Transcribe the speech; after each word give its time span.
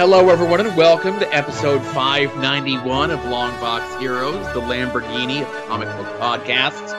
Hello, 0.00 0.30
everyone, 0.30 0.60
and 0.60 0.74
welcome 0.78 1.20
to 1.20 1.30
episode 1.34 1.82
591 1.82 3.10
of 3.10 3.20
Longbox 3.20 4.00
Heroes, 4.00 4.46
the 4.54 4.60
Lamborghini 4.62 5.42
of 5.42 5.66
comic 5.68 5.88
book 5.88 6.06
podcasts. 6.18 6.96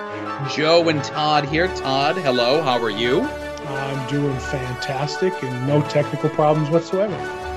Joe 0.55 0.87
and 0.87 1.03
Todd 1.03 1.45
here. 1.45 1.67
Todd, 1.69 2.15
hello, 2.17 2.61
how 2.61 2.79
are 2.79 2.91
you? 2.91 3.21
I'm 3.21 4.07
doing 4.07 4.37
fantastic 4.37 5.33
and 5.41 5.67
no 5.67 5.81
technical 5.89 6.29
problems 6.29 6.69
whatsoever. 6.69 7.15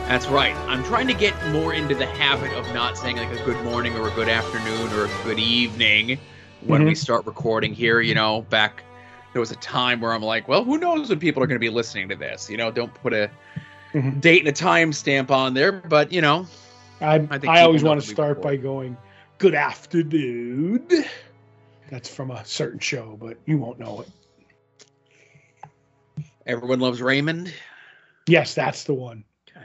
That's 0.09 0.29
right. 0.29 0.57
I'm 0.67 0.83
trying 0.83 1.09
to 1.09 1.15
get 1.15 1.35
more 1.51 1.75
into 1.75 1.95
the 1.95 2.07
habit 2.07 2.51
of 2.55 2.65
not 2.73 2.97
saying 2.97 3.19
like 3.19 3.39
a 3.39 3.45
good 3.45 3.63
morning 3.65 3.95
or 3.99 4.09
a 4.09 4.13
good 4.13 4.31
afternoon 4.31 4.99
or 4.99 5.05
a 5.05 5.25
good 5.25 5.39
evening 5.39 6.19
when 6.63 6.85
Mhm. 6.85 6.87
we 6.87 6.95
start 6.95 7.27
recording 7.27 7.75
here. 7.75 8.01
You 8.01 8.15
know, 8.15 8.41
back 8.49 8.83
there 9.35 9.41
was 9.41 9.51
a 9.51 9.57
time 9.57 10.01
where 10.01 10.15
I'm 10.15 10.23
like, 10.23 10.49
well, 10.49 10.65
who 10.65 10.79
knows 10.79 11.11
when 11.11 11.19
people 11.19 11.43
are 11.43 11.47
going 11.47 11.57
to 11.57 11.67
be 11.67 11.69
listening 11.69 12.09
to 12.09 12.17
this? 12.17 12.49
You 12.49 12.57
know, 12.57 12.71
don't 12.71 12.95
put 12.95 13.13
a 13.13 13.29
Mhm. 13.95 14.21
date 14.21 14.41
and 14.41 14.49
a 14.49 14.53
time 14.53 14.93
stamp 14.93 15.31
on 15.31 15.55
there, 15.55 15.73
but 15.73 16.13
you 16.13 16.21
know, 16.21 16.47
I, 17.01 17.17
I 17.31 17.41
I, 17.47 17.63
always 17.63 17.85
want 17.85 18.03
to 18.03 18.07
start 18.07 18.43
by 18.43 18.57
going, 18.57 18.97
Good 19.39 19.55
afternoon. 19.55 20.87
That's 21.91 22.09
from 22.09 22.31
a 22.31 22.45
certain 22.45 22.81
show, 22.81 23.17
but 23.21 23.37
you 23.47 23.59
won't 23.59 23.79
know 23.79 24.01
it. 24.01 24.09
everyone 26.47 26.81
loves 26.81 27.01
Raymond. 27.01 27.53
Yes, 28.27 28.55
that's 28.55 28.85
the 28.85 28.95
one. 28.95 29.25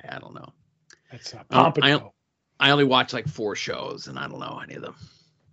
I 0.10 0.20
don't 0.20 0.34
know. 0.34 0.54
That's 1.12 1.34
uh, 1.34 1.44
Oh, 1.52 1.72
Pompano. 1.72 2.14
I 2.60 2.72
only 2.72 2.84
watch 2.84 3.14
like 3.14 3.28
four 3.28 3.56
shows, 3.56 4.08
and 4.08 4.20
I 4.20 4.28
don't 4.28 4.40
know 4.40 4.60
any 4.64 4.76
of 4.76 4.82
them. 4.82 4.96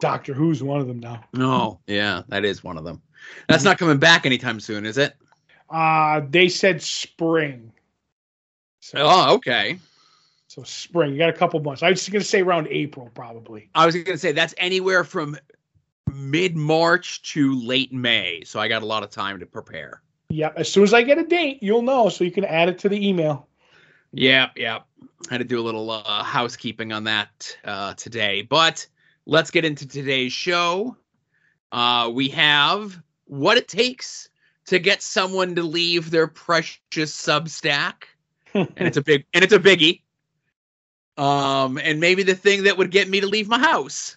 Doctor 0.01 0.35
Who's 0.35 0.63
one 0.63 0.81
of 0.81 0.87
them 0.87 0.99
now. 0.99 1.25
No, 1.33 1.81
yeah, 1.87 2.23
that 2.29 2.45
is 2.45 2.63
one 2.63 2.77
of 2.77 2.85
them. 2.85 3.01
That's 3.49 3.65
not 3.65 3.79
coming 3.79 3.99
back 3.99 4.27
anytime 4.27 4.61
soon, 4.61 4.85
is 4.85 4.99
it? 4.99 5.15
Uh, 5.71 6.21
they 6.29 6.49
said 6.49 6.83
spring. 6.83 7.73
So, 8.87 8.99
Oh, 9.01 9.35
okay. 9.35 9.81
so 10.47 10.63
spring. 10.63 11.11
You 11.11 11.19
got 11.19 11.29
a 11.29 11.33
couple 11.33 11.59
months. 11.59 11.83
I 11.83 11.91
was 11.91 11.99
just 11.99 12.13
going 12.13 12.23
to 12.23 12.29
say 12.29 12.41
around 12.41 12.69
April, 12.71 13.11
probably. 13.15 13.69
I 13.75 13.85
was 13.85 13.97
going 13.97 14.05
to 14.05 14.19
say 14.19 14.31
that's 14.31 14.55
anywhere 14.59 15.03
from 15.03 15.37
mid 16.13 16.55
March 16.55 17.21
to 17.33 17.61
late 17.61 17.93
May, 17.93 18.45
so 18.45 18.61
I 18.61 18.69
got 18.69 18.83
a 18.83 18.87
lot 18.87 19.03
of 19.03 19.11
time 19.11 19.41
to 19.41 19.47
prepare. 19.47 20.03
Yep. 20.29 20.55
As 20.57 20.73
soon 20.73 20.85
as 20.85 20.95
I 20.95 21.03
get 21.03 21.19
a 21.19 21.25
date, 21.25 21.59
you'll 21.63 21.83
know, 21.83 22.09
so 22.09 22.23
you 22.23 22.31
can 22.31 22.45
add 22.45 22.69
it 22.69 22.79
to 22.81 22.89
the 22.89 23.09
email. 23.09 23.49
Yep, 24.13 24.53
yep. 24.57 24.87
I 25.29 25.35
Had 25.35 25.39
to 25.39 25.45
do 25.45 25.59
a 25.59 25.63
little 25.65 25.91
uh, 25.91 26.23
housekeeping 26.23 26.93
on 26.93 27.05
that 27.05 27.57
uh, 27.65 27.95
today, 27.95 28.43
but 28.43 28.87
let's 29.27 29.51
get 29.51 29.65
into 29.65 29.87
today's 29.89 30.33
show. 30.33 30.97
Uh, 31.73 32.09
we 32.15 32.29
have 32.29 33.03
what 33.25 33.57
it 33.59 33.67
takes 33.67 34.29
to 34.67 34.79
get 34.79 35.03
someone 35.03 35.57
to 35.57 35.65
leave 35.65 36.13
their 36.13 36.29
precious 36.29 36.81
Substack. 36.95 38.05
and 38.77 38.89
it's 38.89 38.97
a 38.97 39.03
big 39.03 39.27
and 39.35 39.45
it's 39.45 39.53
a 39.53 39.59
biggie. 39.59 40.01
Um, 41.19 41.79
and 41.79 42.01
maybe 42.01 42.23
the 42.23 42.35
thing 42.35 42.65
that 42.65 42.79
would 42.79 42.91
get 42.91 43.09
me 43.09 43.21
to 43.21 43.27
leave 43.27 43.49
my 43.49 43.59
house. 43.59 44.17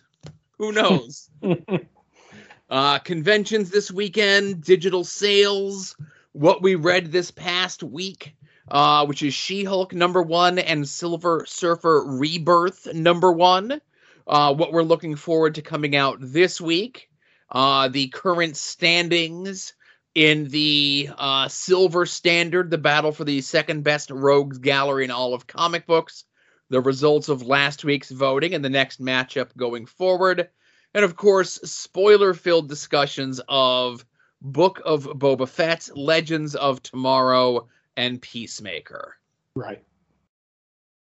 Who 0.58 0.72
knows? 0.72 1.30
uh, 2.70 3.00
conventions 3.00 3.70
this 3.70 3.90
weekend, 3.90 4.64
digital 4.64 5.04
sales, 5.04 5.96
what 6.34 6.62
we 6.62 6.76
read 6.76 7.12
this 7.12 7.31
past 7.31 7.84
week, 7.84 8.36
uh, 8.70 9.06
which 9.06 9.23
is 9.23 9.34
She-Hulk 9.34 9.94
number 9.94 10.22
one 10.22 10.59
and 10.59 10.88
Silver 10.88 11.46
Surfer 11.48 12.03
Rebirth 12.06 12.94
number 12.94 13.31
one. 13.31 13.80
Uh, 14.28 14.53
what 14.53 14.74
we're 14.74 14.84
looking 14.84 15.16
forward 15.16 15.56
to 15.56 15.62
coming 15.62 15.96
out 15.96 16.18
this 16.20 16.62
week, 16.62 17.09
uh, 17.50 17.88
the 17.88 18.09
current 18.09 18.58
standings 18.58 19.74
in 20.16 20.48
the 20.50 21.10
uh, 21.18 21.48
silver 21.48 22.06
standard, 22.06 22.72
the 22.72 22.78
battle 22.78 23.12
for 23.12 23.24
the 23.24 23.42
second 23.42 23.84
best 23.84 24.09
rogues 24.09 24.58
gallery 24.58 25.06
in 25.06 25.12
all 25.12 25.34
of 25.34 25.47
comic 25.47 25.86
books, 25.86 26.25
the 26.70 26.81
results 26.81 27.30
of 27.30 27.44
last 27.44 27.84
week's 27.84 28.12
voting, 28.12 28.53
and 28.53 28.64
the 28.64 28.69
next 28.69 29.02
matchup 29.02 29.56
going 29.56 29.86
forward, 29.86 30.50
and 30.94 31.06
of 31.06 31.16
course, 31.16 31.56
spoiler 31.64 32.34
filled 32.34 32.68
discussions 32.68 33.40
of 33.48 34.06
Book 34.42 34.81
of 34.86 35.03
Boba 35.03 35.48
Fett, 35.48 35.90
Legends 35.96 36.56
of 36.56 36.81
Tomorrow, 36.81 37.68
and 37.96 38.22
Peacemaker. 38.22 39.16
right. 39.56 39.84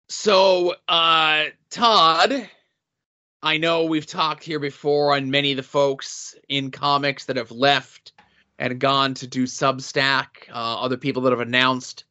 So, 0.09 0.75
uh, 0.89 1.45
Todd, 1.71 2.49
I 3.43 3.59
know 3.59 3.85
we've 3.85 4.07
talked 4.07 4.43
here 4.43 4.59
before 4.59 5.15
on 5.15 5.31
many 5.31 5.53
of 5.53 5.57
the 5.57 5.63
folks 5.63 6.35
in 6.49 6.73
comics 6.73 7.27
that 7.27 7.37
have 7.37 7.53
left 7.53 8.13
and 8.61 8.79
gone 8.79 9.15
to 9.15 9.27
do 9.27 9.45
Substack, 9.45 10.27
uh, 10.51 10.81
other 10.81 10.99
people 10.99 11.23
that 11.23 11.31
have 11.31 11.41
announced 11.41 12.05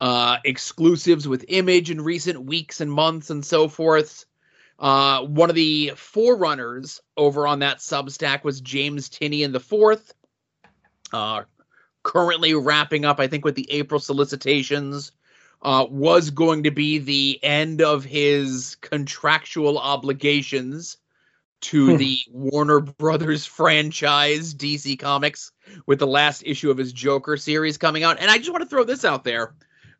uh, 0.00 0.38
exclusives 0.44 1.26
with 1.26 1.44
Image 1.48 1.90
in 1.90 2.02
recent 2.02 2.44
weeks 2.44 2.80
and 2.80 2.92
months 2.92 3.30
and 3.30 3.46
so 3.46 3.68
forth. 3.68 4.26
Uh, 4.78 5.22
one 5.22 5.48
of 5.48 5.54
the 5.54 5.92
forerunners 5.96 7.00
over 7.16 7.46
on 7.46 7.60
that 7.60 7.78
Substack 7.78 8.42
was 8.44 8.60
James 8.60 9.08
Tynion 9.08 9.52
the 9.52 9.60
Fourth. 9.60 10.12
Uh, 11.12 11.44
currently 12.02 12.52
wrapping 12.52 13.04
up, 13.04 13.20
I 13.20 13.28
think, 13.28 13.44
with 13.44 13.54
the 13.54 13.70
April 13.70 14.00
solicitations 14.00 15.12
uh, 15.62 15.86
was 15.88 16.30
going 16.30 16.64
to 16.64 16.70
be 16.72 16.98
the 16.98 17.38
end 17.42 17.80
of 17.80 18.04
his 18.04 18.76
contractual 18.80 19.78
obligations 19.78 20.98
to 21.66 21.92
Hmm. 21.92 21.96
the 21.96 22.18
Warner 22.30 22.80
Brothers 22.80 23.44
franchise, 23.46 24.54
DC 24.54 24.98
Comics, 24.98 25.50
with 25.86 25.98
the 25.98 26.06
last 26.06 26.42
issue 26.46 26.70
of 26.70 26.78
his 26.78 26.92
Joker 26.92 27.36
series 27.36 27.76
coming 27.76 28.04
out. 28.04 28.18
And 28.20 28.30
I 28.30 28.38
just 28.38 28.50
want 28.50 28.62
to 28.62 28.68
throw 28.68 28.84
this 28.84 29.04
out 29.04 29.24
there. 29.24 29.54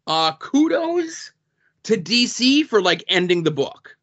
Uh, 0.06 0.32
kudos 0.32 1.32
to 1.84 1.96
DC 1.96 2.66
for 2.66 2.80
like 2.80 3.02
ending 3.08 3.42
the 3.42 3.50
book. 3.50 3.96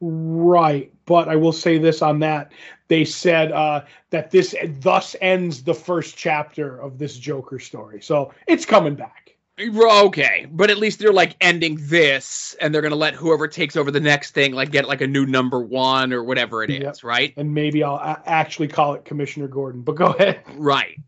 Right, 0.00 0.92
but 1.06 1.28
I 1.28 1.36
will 1.36 1.52
say 1.52 1.78
this 1.78 2.02
on 2.02 2.18
that. 2.20 2.52
They 2.88 3.04
said 3.04 3.52
uh, 3.52 3.84
that 4.10 4.30
this 4.30 4.54
thus 4.80 5.16
ends 5.20 5.64
the 5.64 5.74
first 5.74 6.16
chapter 6.16 6.78
of 6.78 6.98
this 6.98 7.16
Joker 7.18 7.58
story, 7.58 8.00
so 8.02 8.32
it's 8.46 8.66
coming 8.66 8.94
back. 8.94 9.25
Okay, 9.58 10.46
but 10.50 10.70
at 10.70 10.76
least 10.76 10.98
they're 10.98 11.12
like 11.12 11.34
ending 11.40 11.78
this, 11.80 12.54
and 12.60 12.74
they're 12.74 12.82
gonna 12.82 12.94
let 12.94 13.14
whoever 13.14 13.48
takes 13.48 13.74
over 13.74 13.90
the 13.90 14.00
next 14.00 14.32
thing 14.32 14.52
like 14.52 14.70
get 14.70 14.86
like 14.86 15.00
a 15.00 15.06
new 15.06 15.24
number 15.24 15.60
one 15.60 16.12
or 16.12 16.22
whatever 16.22 16.62
it 16.62 16.70
is, 16.70 16.82
Yep. 16.82 16.96
right? 17.02 17.32
And 17.38 17.54
maybe 17.54 17.82
I'll 17.82 17.94
a- 17.96 18.22
actually 18.26 18.68
call 18.68 18.94
it 18.94 19.04
Commissioner 19.06 19.48
Gordon. 19.48 19.80
But 19.80 19.96
go 19.96 20.06
ahead. 20.06 20.42
Right. 20.56 21.00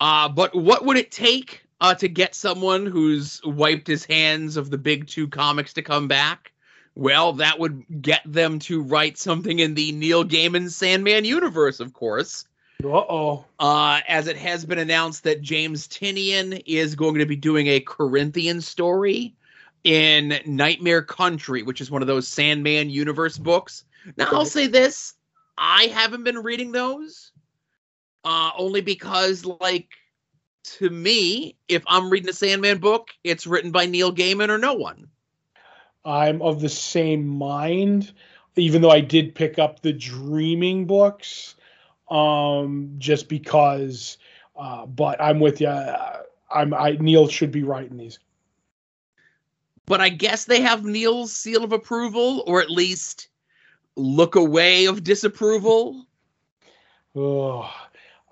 Uh, 0.00 0.28
but 0.28 0.54
what 0.54 0.84
would 0.84 0.96
it 0.96 1.12
take 1.12 1.62
uh, 1.80 1.94
to 1.94 2.08
get 2.08 2.34
someone 2.34 2.84
who's 2.86 3.40
wiped 3.44 3.86
his 3.86 4.04
hands 4.04 4.56
of 4.56 4.70
the 4.70 4.78
big 4.78 5.06
two 5.06 5.28
comics 5.28 5.72
to 5.74 5.82
come 5.82 6.08
back? 6.08 6.52
Well, 6.96 7.34
that 7.34 7.60
would 7.60 7.84
get 8.02 8.22
them 8.24 8.58
to 8.60 8.82
write 8.82 9.18
something 9.18 9.60
in 9.60 9.74
the 9.74 9.92
Neil 9.92 10.24
Gaiman 10.24 10.68
Sandman 10.68 11.24
universe, 11.24 11.78
of 11.78 11.92
course. 11.92 12.47
Uh 12.84 12.88
oh. 12.88 13.44
Uh, 13.58 14.00
as 14.06 14.28
it 14.28 14.36
has 14.36 14.64
been 14.64 14.78
announced 14.78 15.24
that 15.24 15.42
James 15.42 15.88
Tynion 15.88 16.62
is 16.64 16.94
going 16.94 17.18
to 17.18 17.26
be 17.26 17.34
doing 17.34 17.66
a 17.66 17.80
Corinthian 17.80 18.60
story 18.60 19.34
in 19.82 20.38
Nightmare 20.46 21.02
Country, 21.02 21.64
which 21.64 21.80
is 21.80 21.90
one 21.90 22.02
of 22.02 22.08
those 22.08 22.28
Sandman 22.28 22.88
universe 22.88 23.36
books. 23.36 23.84
Now, 24.16 24.28
I'll 24.30 24.44
say 24.44 24.68
this 24.68 25.14
I 25.56 25.84
haven't 25.86 26.22
been 26.22 26.38
reading 26.38 26.70
those, 26.70 27.32
uh, 28.22 28.52
only 28.56 28.80
because, 28.80 29.44
like, 29.44 29.88
to 30.62 30.88
me, 30.88 31.56
if 31.66 31.82
I'm 31.88 32.08
reading 32.10 32.30
a 32.30 32.32
Sandman 32.32 32.78
book, 32.78 33.08
it's 33.24 33.44
written 33.44 33.72
by 33.72 33.86
Neil 33.86 34.14
Gaiman 34.14 34.50
or 34.50 34.58
no 34.58 34.74
one. 34.74 35.08
I'm 36.04 36.40
of 36.42 36.60
the 36.60 36.68
same 36.68 37.26
mind, 37.26 38.12
even 38.54 38.82
though 38.82 38.90
I 38.90 39.00
did 39.00 39.34
pick 39.34 39.58
up 39.58 39.82
the 39.82 39.92
Dreaming 39.92 40.86
books, 40.86 41.56
um, 42.10 42.94
just 42.98 43.28
because. 43.28 44.18
Uh, 44.56 44.86
but 44.86 45.20
I'm 45.20 45.38
with 45.40 45.60
you. 45.60 45.68
I'm 45.68 46.74
I 46.74 46.96
Neil 47.00 47.28
should 47.28 47.52
be 47.52 47.62
writing 47.62 47.96
these. 47.96 48.18
But 49.86 50.00
I 50.00 50.08
guess 50.08 50.44
they 50.44 50.60
have 50.60 50.84
Neil's 50.84 51.32
seal 51.32 51.64
of 51.64 51.72
approval, 51.72 52.42
or 52.46 52.60
at 52.60 52.70
least 52.70 53.28
look 53.96 54.34
away 54.34 54.86
of 54.86 55.04
disapproval. 55.04 56.06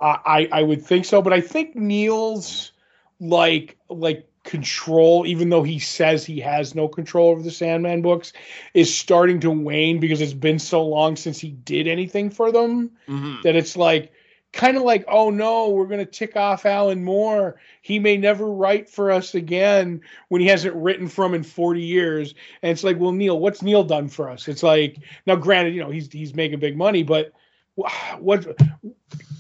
I, 0.01 0.19
I 0.27 0.49
I 0.53 0.63
would 0.63 0.85
think 0.85 1.05
so, 1.05 1.23
but 1.23 1.33
I 1.33 1.41
think 1.41 1.75
Neil's 1.75 2.73
like 3.21 3.77
like 3.89 4.29
control, 4.47 5.27
even 5.27 5.51
though 5.51 5.63
he 5.63 5.79
says 5.79 6.25
he 6.25 6.41
has 6.41 6.75
no 6.75 6.89
control 6.89 7.29
over 7.29 7.43
the 7.43 7.51
Sandman 7.51 8.01
books, 8.01 8.33
is 8.73 8.97
starting 8.97 9.41
to 9.41 9.51
wane 9.51 10.01
because 10.01 10.23
it's 10.23 10.33
been 10.33 10.59
so 10.59 10.83
long 10.83 11.17
since 11.17 11.39
he 11.39 11.51
did 11.51 11.87
anything 11.87 12.31
for 12.31 12.51
them 12.51 12.93
Mhm. 13.07 13.43
that 13.43 13.57
it's 13.57 13.77
like 13.77 14.13
kind 14.53 14.79
of 14.79 14.85
like, 14.85 15.05
oh 15.09 15.29
no, 15.29 15.69
we're 15.69 15.87
gonna 15.87 16.07
tick 16.07 16.35
off 16.37 16.65
Alan 16.65 17.05
Moore. 17.05 17.61
He 17.83 17.99
may 17.99 18.17
never 18.17 18.51
write 18.51 18.89
for 18.89 19.11
us 19.11 19.35
again 19.35 20.01
when 20.29 20.41
he 20.41 20.47
hasn't 20.47 20.75
written 20.75 21.09
from 21.09 21.35
in 21.35 21.43
40 21.43 21.83
years. 21.83 22.35
And 22.63 22.73
it's 22.73 22.83
like, 22.85 22.99
well, 22.99 23.13
Neil, 23.13 23.39
what's 23.39 23.61
Neil 23.61 23.85
done 23.85 24.09
for 24.09 24.31
us? 24.31 24.49
It's 24.49 24.63
like 24.63 24.97
now, 25.27 25.37
granted, 25.37 25.75
you 25.75 25.83
know, 25.83 25.91
he's 25.91 26.11
he's 26.11 26.35
making 26.35 26.61
big 26.61 26.77
money, 26.77 27.03
but 27.03 27.33
wh- 27.79 28.19
what 28.19 28.47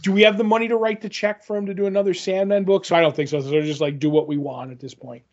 do 0.02 0.12
we 0.12 0.22
have 0.22 0.38
the 0.38 0.44
money 0.44 0.68
to 0.68 0.76
write 0.76 1.00
the 1.00 1.08
check 1.08 1.44
for 1.44 1.56
him 1.56 1.66
to 1.66 1.74
do 1.74 1.86
another 1.86 2.14
Sandman 2.14 2.64
book? 2.64 2.84
So 2.84 2.96
I 2.96 3.00
don't 3.00 3.14
think 3.14 3.28
so. 3.28 3.40
So 3.40 3.48
they're 3.48 3.62
just 3.62 3.80
like 3.80 3.98
do 3.98 4.10
what 4.10 4.28
we 4.28 4.36
want 4.36 4.70
at 4.70 4.80
this 4.80 4.94
point. 4.94 5.24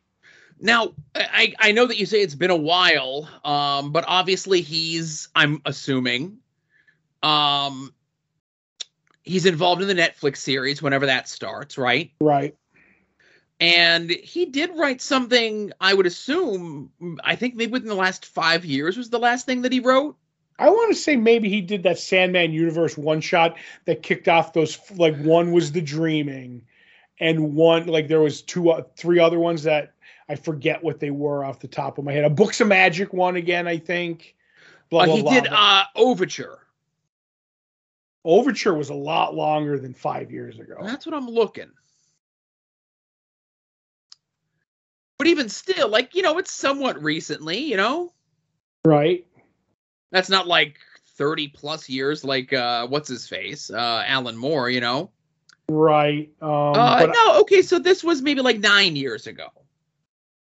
Now, 0.59 0.93
I 1.15 1.53
I 1.59 1.71
know 1.71 1.85
that 1.85 1.97
you 1.97 2.05
say 2.05 2.21
it's 2.21 2.35
been 2.35 2.51
a 2.51 2.55
while, 2.55 3.27
um, 3.43 3.91
but 3.91 4.05
obviously 4.07 4.61
he's 4.61 5.27
I'm 5.35 5.61
assuming, 5.65 6.37
um, 7.21 7.93
he's 9.23 9.45
involved 9.45 9.81
in 9.81 9.87
the 9.87 9.95
Netflix 9.95 10.37
series 10.37 10.81
whenever 10.81 11.07
that 11.07 11.27
starts, 11.27 11.77
right? 11.77 12.11
Right. 12.21 12.55
And 13.59 14.09
he 14.09 14.45
did 14.45 14.71
write 14.75 15.01
something. 15.01 15.71
I 15.79 15.93
would 15.93 16.05
assume. 16.05 16.91
I 17.23 17.35
think 17.35 17.55
maybe 17.55 17.71
within 17.71 17.89
the 17.89 17.95
last 17.95 18.25
five 18.25 18.65
years 18.65 18.97
was 18.97 19.09
the 19.09 19.19
last 19.19 19.45
thing 19.45 19.61
that 19.63 19.71
he 19.71 19.79
wrote. 19.79 20.17
I 20.59 20.69
want 20.69 20.93
to 20.93 20.99
say 20.99 21.15
maybe 21.15 21.49
he 21.49 21.61
did 21.61 21.83
that 21.83 21.97
Sandman 21.97 22.51
universe 22.51 22.97
one 22.97 23.21
shot 23.21 23.57
that 23.85 24.03
kicked 24.03 24.27
off 24.27 24.53
those 24.53 24.79
like 24.91 25.17
one 25.17 25.51
was 25.51 25.71
the 25.71 25.81
dreaming 25.81 26.61
and 27.19 27.55
one 27.55 27.87
like 27.87 28.07
there 28.07 28.21
was 28.21 28.41
two 28.41 28.69
uh, 28.69 28.83
three 28.95 29.19
other 29.19 29.39
ones 29.39 29.63
that 29.63 29.93
I 30.29 30.35
forget 30.35 30.83
what 30.83 30.99
they 30.99 31.11
were 31.11 31.43
off 31.43 31.59
the 31.59 31.67
top 31.67 31.97
of 31.97 32.05
my 32.05 32.13
head. 32.13 32.23
A 32.23 32.29
Books 32.29 32.61
of 32.61 32.67
Magic 32.67 33.13
one 33.13 33.35
again, 33.35 33.67
I 33.67 33.77
think. 33.77 34.35
Blah, 34.89 35.01
uh, 35.01 35.05
blah, 35.05 35.15
he 35.15 35.21
blah, 35.21 35.33
did 35.33 35.47
uh 35.51 35.83
Overture. 35.95 36.59
Overture 38.25 38.73
was 38.73 38.89
a 38.89 38.93
lot 38.93 39.35
longer 39.35 39.77
than 39.77 39.93
5 39.93 40.31
years 40.31 40.57
ago. 40.57 40.77
That's 40.81 41.05
what 41.05 41.13
I'm 41.13 41.27
looking. 41.27 41.69
But 45.17 45.27
even 45.27 45.49
still, 45.49 45.89
like, 45.89 46.15
you 46.15 46.21
know, 46.21 46.37
it's 46.37 46.51
somewhat 46.51 47.01
recently, 47.03 47.59
you 47.59 47.75
know? 47.75 48.13
Right. 48.85 49.25
That's 50.13 50.29
not 50.29 50.45
like 50.45 50.77
30 51.17 51.49
plus 51.49 51.89
years 51.89 52.23
like 52.23 52.53
uh 52.53 52.87
what's 52.87 53.09
his 53.09 53.27
face? 53.27 53.69
Uh 53.69 54.03
Alan 54.05 54.37
Moore, 54.37 54.69
you 54.69 54.79
know. 54.79 55.09
Right. 55.67 56.29
Um 56.39 56.49
uh, 56.49 57.05
no, 57.07 57.41
okay, 57.41 57.63
so 57.63 57.79
this 57.79 58.03
was 58.03 58.21
maybe 58.21 58.41
like 58.41 58.59
9 58.59 58.95
years 58.95 59.27
ago. 59.27 59.47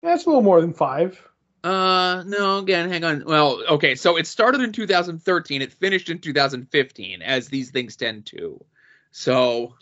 That's 0.03 0.25
a 0.25 0.29
little 0.29 0.43
more 0.43 0.61
than 0.61 0.73
5. 0.73 1.29
Uh 1.63 2.23
no, 2.27 2.59
again, 2.59 2.89
hang 2.89 3.03
on. 3.03 3.25
Well, 3.25 3.63
okay, 3.71 3.95
so 3.95 4.17
it 4.17 4.27
started 4.27 4.61
in 4.61 4.71
2013, 4.71 5.61
it 5.63 5.73
finished 5.73 6.09
in 6.09 6.19
2015 6.19 7.21
as 7.23 7.47
these 7.47 7.71
things 7.71 7.95
tend 7.95 8.27
to. 8.27 8.63
So 9.09 9.73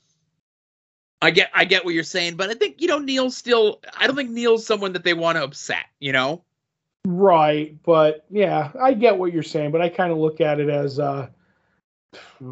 I 1.22 1.32
get 1.32 1.52
I 1.54 1.66
get 1.66 1.84
what 1.84 1.94
you're 1.94 2.04
saying, 2.06 2.38
but 2.38 2.50
I 2.50 2.54
think 2.54 2.82
you 2.82 2.88
know 2.88 3.00
Neil's 3.00 3.36
still 3.36 3.82
I 3.98 4.08
don't 4.08 4.16
think 4.16 4.30
Neil's 4.30 4.66
someone 4.66 4.94
that 4.94 5.04
they 5.04 5.14
want 5.14 5.38
to 5.38 5.44
upset, 5.44 5.86
you 6.00 6.14
know? 6.14 6.44
Right, 7.06 7.78
but 7.84 8.26
yeah, 8.30 8.72
I 8.80 8.94
get 8.94 9.18
what 9.18 9.34
you're 9.34 9.44
saying, 9.44 9.72
but 9.72 9.82
I 9.82 9.90
kind 9.90 10.12
of 10.12 10.20
look 10.20 10.40
at 10.40 10.60
it 10.60 10.70
as 10.70 11.00
uh, 11.00 11.30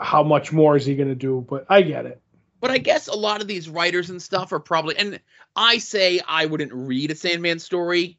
how 0.00 0.22
much 0.22 0.52
more 0.52 0.76
is 0.76 0.86
he 0.86 0.96
going 0.96 1.08
to 1.08 1.14
do? 1.14 1.44
But 1.48 1.66
I 1.68 1.82
get 1.82 2.06
it. 2.06 2.20
But 2.60 2.70
I 2.70 2.78
guess 2.78 3.08
a 3.08 3.14
lot 3.14 3.42
of 3.42 3.46
these 3.46 3.68
writers 3.68 4.08
and 4.08 4.20
stuff 4.22 4.52
are 4.52 4.60
probably, 4.60 4.96
and 4.96 5.20
I 5.54 5.78
say 5.78 6.20
I 6.26 6.46
wouldn't 6.46 6.72
read 6.72 7.10
a 7.10 7.14
Sandman 7.14 7.58
story 7.58 8.18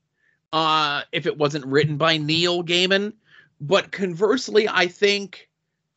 uh, 0.54 1.02
if 1.12 1.26
it 1.26 1.38
wasn't 1.38 1.66
written 1.66 1.98
by 1.98 2.18
Neil 2.18 2.64
Gaiman. 2.64 3.14
But 3.60 3.92
conversely, 3.92 4.70
I 4.70 4.88
think 4.88 5.50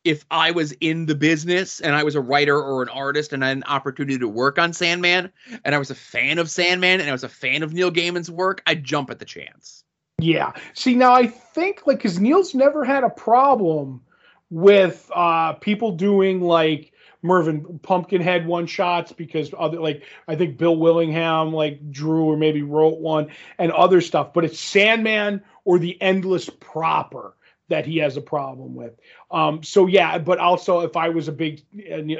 if 0.03 0.25
I 0.31 0.51
was 0.51 0.71
in 0.73 1.05
the 1.05 1.15
business 1.15 1.79
and 1.79 1.95
I 1.95 2.03
was 2.03 2.15
a 2.15 2.21
writer 2.21 2.59
or 2.59 2.81
an 2.81 2.89
artist 2.89 3.33
and 3.33 3.45
I 3.45 3.49
had 3.49 3.57
an 3.57 3.63
opportunity 3.65 4.17
to 4.17 4.27
work 4.27 4.57
on 4.57 4.73
Sandman 4.73 5.31
and 5.63 5.75
I 5.75 5.77
was 5.77 5.91
a 5.91 5.95
fan 5.95 6.39
of 6.39 6.49
Sandman 6.49 6.99
and 6.99 7.09
I 7.09 7.11
was 7.11 7.23
a 7.23 7.29
fan 7.29 7.61
of 7.61 7.73
Neil 7.73 7.91
Gaiman's 7.91 8.31
work, 8.31 8.63
I'd 8.65 8.83
jump 8.83 9.11
at 9.11 9.19
the 9.19 9.25
chance. 9.25 9.83
Yeah. 10.19 10.53
See, 10.73 10.95
now 10.95 11.13
I 11.13 11.27
think 11.27 11.85
like 11.85 11.97
because 11.97 12.19
Neil's 12.19 12.55
never 12.55 12.83
had 12.83 13.03
a 13.03 13.09
problem 13.09 14.01
with 14.49 15.09
uh 15.15 15.53
people 15.53 15.93
doing 15.93 16.41
like 16.41 16.93
Mervyn 17.21 17.79
Pumpkinhead 17.79 18.45
one 18.45 18.65
shots 18.65 19.11
because 19.11 19.51
other 19.57 19.79
like 19.79 20.03
I 20.27 20.35
think 20.35 20.57
Bill 20.57 20.75
Willingham 20.75 21.53
like 21.53 21.91
drew 21.91 22.25
or 22.25 22.37
maybe 22.37 22.63
wrote 22.63 22.99
one 22.99 23.29
and 23.59 23.71
other 23.71 24.01
stuff, 24.01 24.33
but 24.33 24.45
it's 24.45 24.59
Sandman 24.59 25.43
or 25.63 25.77
the 25.77 25.99
Endless 26.01 26.49
proper 26.49 27.35
that 27.71 27.85
he 27.85 27.97
has 27.97 28.15
a 28.15 28.21
problem 28.21 28.75
with. 28.75 28.93
Um, 29.31 29.63
so 29.63 29.87
yeah, 29.87 30.17
but 30.17 30.37
also 30.37 30.81
if 30.81 30.95
I 30.95 31.09
was 31.09 31.27
a 31.27 31.31
big, 31.31 31.61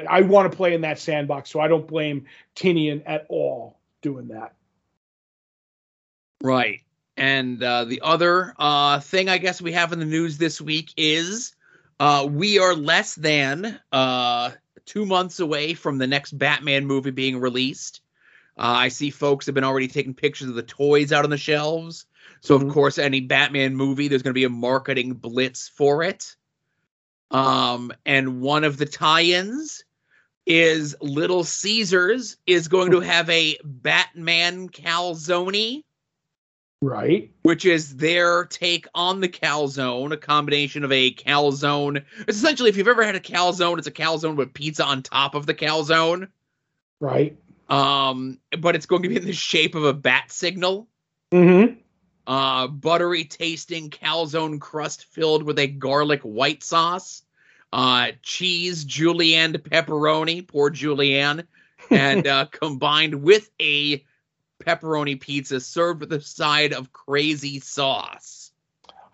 I 0.08 0.22
want 0.22 0.50
to 0.50 0.56
play 0.56 0.74
in 0.74 0.80
that 0.80 0.98
sandbox, 0.98 1.50
so 1.50 1.60
I 1.60 1.68
don't 1.68 1.86
blame 1.86 2.26
Tynion 2.56 3.02
at 3.06 3.26
all 3.28 3.78
doing 4.02 4.28
that. 4.28 4.54
Right. 6.42 6.80
And 7.16 7.62
uh, 7.62 7.84
the 7.84 8.00
other 8.02 8.54
uh, 8.58 9.00
thing 9.00 9.28
I 9.28 9.38
guess 9.38 9.62
we 9.62 9.72
have 9.72 9.92
in 9.92 9.98
the 9.98 10.04
news 10.04 10.38
this 10.38 10.60
week 10.60 10.92
is 10.96 11.54
uh, 12.00 12.26
we 12.28 12.58
are 12.58 12.74
less 12.74 13.14
than 13.14 13.78
uh, 13.92 14.50
two 14.86 15.06
months 15.06 15.38
away 15.38 15.74
from 15.74 15.98
the 15.98 16.06
next 16.06 16.36
Batman 16.36 16.86
movie 16.86 17.10
being 17.10 17.38
released. 17.38 18.00
Uh, 18.56 18.74
I 18.76 18.88
see 18.88 19.10
folks 19.10 19.46
have 19.46 19.54
been 19.54 19.64
already 19.64 19.88
taking 19.88 20.14
pictures 20.14 20.48
of 20.48 20.54
the 20.54 20.62
toys 20.62 21.12
out 21.12 21.24
on 21.24 21.30
the 21.30 21.36
shelves. 21.36 22.06
So 22.42 22.56
of 22.56 22.62
mm-hmm. 22.62 22.72
course, 22.72 22.98
any 22.98 23.20
Batman 23.20 23.76
movie, 23.76 24.08
there's 24.08 24.22
going 24.22 24.32
to 24.32 24.38
be 24.38 24.44
a 24.44 24.50
marketing 24.50 25.14
blitz 25.14 25.68
for 25.68 26.02
it. 26.02 26.34
Um, 27.30 27.92
and 28.04 28.40
one 28.40 28.64
of 28.64 28.76
the 28.76 28.84
tie-ins 28.84 29.84
is 30.44 30.96
Little 31.00 31.44
Caesars 31.44 32.36
is 32.46 32.66
going 32.66 32.90
to 32.90 33.00
have 33.00 33.30
a 33.30 33.56
Batman 33.64 34.68
calzone. 34.68 35.84
Right. 36.82 37.30
Which 37.44 37.64
is 37.64 37.96
their 37.96 38.44
take 38.46 38.88
on 38.92 39.20
the 39.20 39.28
calzone, 39.28 40.12
a 40.12 40.16
combination 40.16 40.82
of 40.82 40.90
a 40.90 41.14
calzone. 41.14 42.04
It's 42.26 42.38
essentially, 42.38 42.70
if 42.70 42.76
you've 42.76 42.88
ever 42.88 43.04
had 43.04 43.14
a 43.14 43.20
calzone, 43.20 43.78
it's 43.78 43.86
a 43.86 43.92
calzone 43.92 44.34
with 44.34 44.52
pizza 44.52 44.84
on 44.84 45.02
top 45.02 45.36
of 45.36 45.46
the 45.46 45.54
calzone. 45.54 46.26
Right. 46.98 47.38
Um, 47.68 48.40
but 48.58 48.74
it's 48.74 48.86
going 48.86 49.04
to 49.04 49.08
be 49.08 49.16
in 49.16 49.24
the 49.24 49.32
shape 49.32 49.76
of 49.76 49.84
a 49.84 49.94
bat 49.94 50.32
signal. 50.32 50.88
Mm-hmm 51.30 51.81
uh, 52.26 52.68
buttery 52.68 53.24
tasting 53.24 53.90
calzone 53.90 54.60
crust 54.60 55.06
filled 55.06 55.42
with 55.42 55.58
a 55.58 55.66
garlic 55.66 56.20
white 56.22 56.62
sauce, 56.62 57.22
uh, 57.72 58.12
cheese, 58.22 58.84
julienne 58.84 59.54
pepperoni, 59.54 60.46
poor 60.46 60.70
julienne, 60.70 61.44
and 61.90 62.26
uh, 62.26 62.46
combined 62.46 63.22
with 63.22 63.50
a 63.60 64.04
pepperoni 64.62 65.20
pizza 65.20 65.60
served 65.60 66.00
with 66.00 66.12
a 66.12 66.20
side 66.20 66.72
of 66.72 66.92
crazy 66.92 67.60
sauce. 67.60 68.52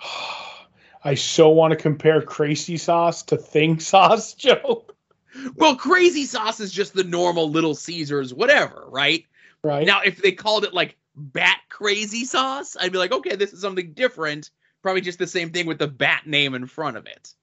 I 1.05 1.15
so 1.15 1.49
want 1.51 1.71
to 1.71 1.77
compare 1.77 2.21
crazy 2.21 2.77
sauce 2.77 3.23
to 3.25 3.37
thing 3.37 3.81
sauce, 3.81 4.35
Joe. 4.35 4.85
Well, 5.55 5.77
crazy 5.77 6.25
sauce 6.25 6.59
is 6.59 6.73
just 6.73 6.95
the 6.95 7.05
normal 7.05 7.51
Little 7.51 7.75
Caesars, 7.75 8.35
whatever, 8.35 8.85
right? 8.89 9.25
Right. 9.63 9.87
Now, 9.87 10.01
if 10.05 10.21
they 10.21 10.33
called 10.33 10.65
it 10.65 10.75
like 10.75 10.97
bat 11.19 11.59
crazy 11.69 12.25
sauce, 12.25 12.77
I'd 12.81 12.93
be 12.93 12.99
like, 12.99 13.13
okay, 13.13 13.37
this 13.37 13.53
is 13.53 13.61
something 13.61 13.93
different. 13.93 14.51
Probably 14.83 15.01
just 15.01 15.19
the 15.19 15.27
same 15.27 15.51
thing 15.51 15.67
with 15.67 15.79
the 15.79 15.89
bat 15.89 16.27
name 16.27 16.55
in 16.55 16.67
front 16.67 16.97
of 16.97 17.07
it. 17.07 17.35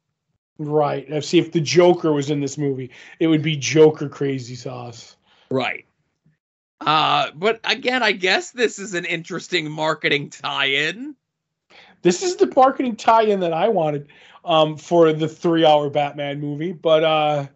Right. 0.57 1.09
Now, 1.09 1.19
see 1.19 1.37
if 1.37 1.51
the 1.51 1.59
Joker 1.59 2.13
was 2.13 2.29
in 2.29 2.39
this 2.39 2.57
movie, 2.57 2.91
it 3.19 3.27
would 3.27 3.41
be 3.41 3.57
Joker 3.57 4.07
crazy 4.07 4.55
sauce. 4.55 5.17
Right. 5.51 5.85
Uh, 6.81 7.31
but 7.35 7.59
again, 7.63 8.03
I 8.03 8.13
guess 8.13 8.51
this 8.51 8.79
is 8.79 8.93
an 8.93 9.05
interesting 9.05 9.69
marketing 9.69 10.29
tie-in. 10.29 11.15
This 12.01 12.23
is 12.23 12.35
the 12.35 12.51
marketing 12.55 12.95
tie-in 12.95 13.39
that 13.41 13.53
I 13.53 13.67
wanted 13.67 14.07
um, 14.43 14.77
for 14.77 15.11
the 15.11 15.27
three-hour 15.27 15.89
Batman 15.89 16.39
movie, 16.39 16.71
but 16.71 17.03
uh, 17.03 17.47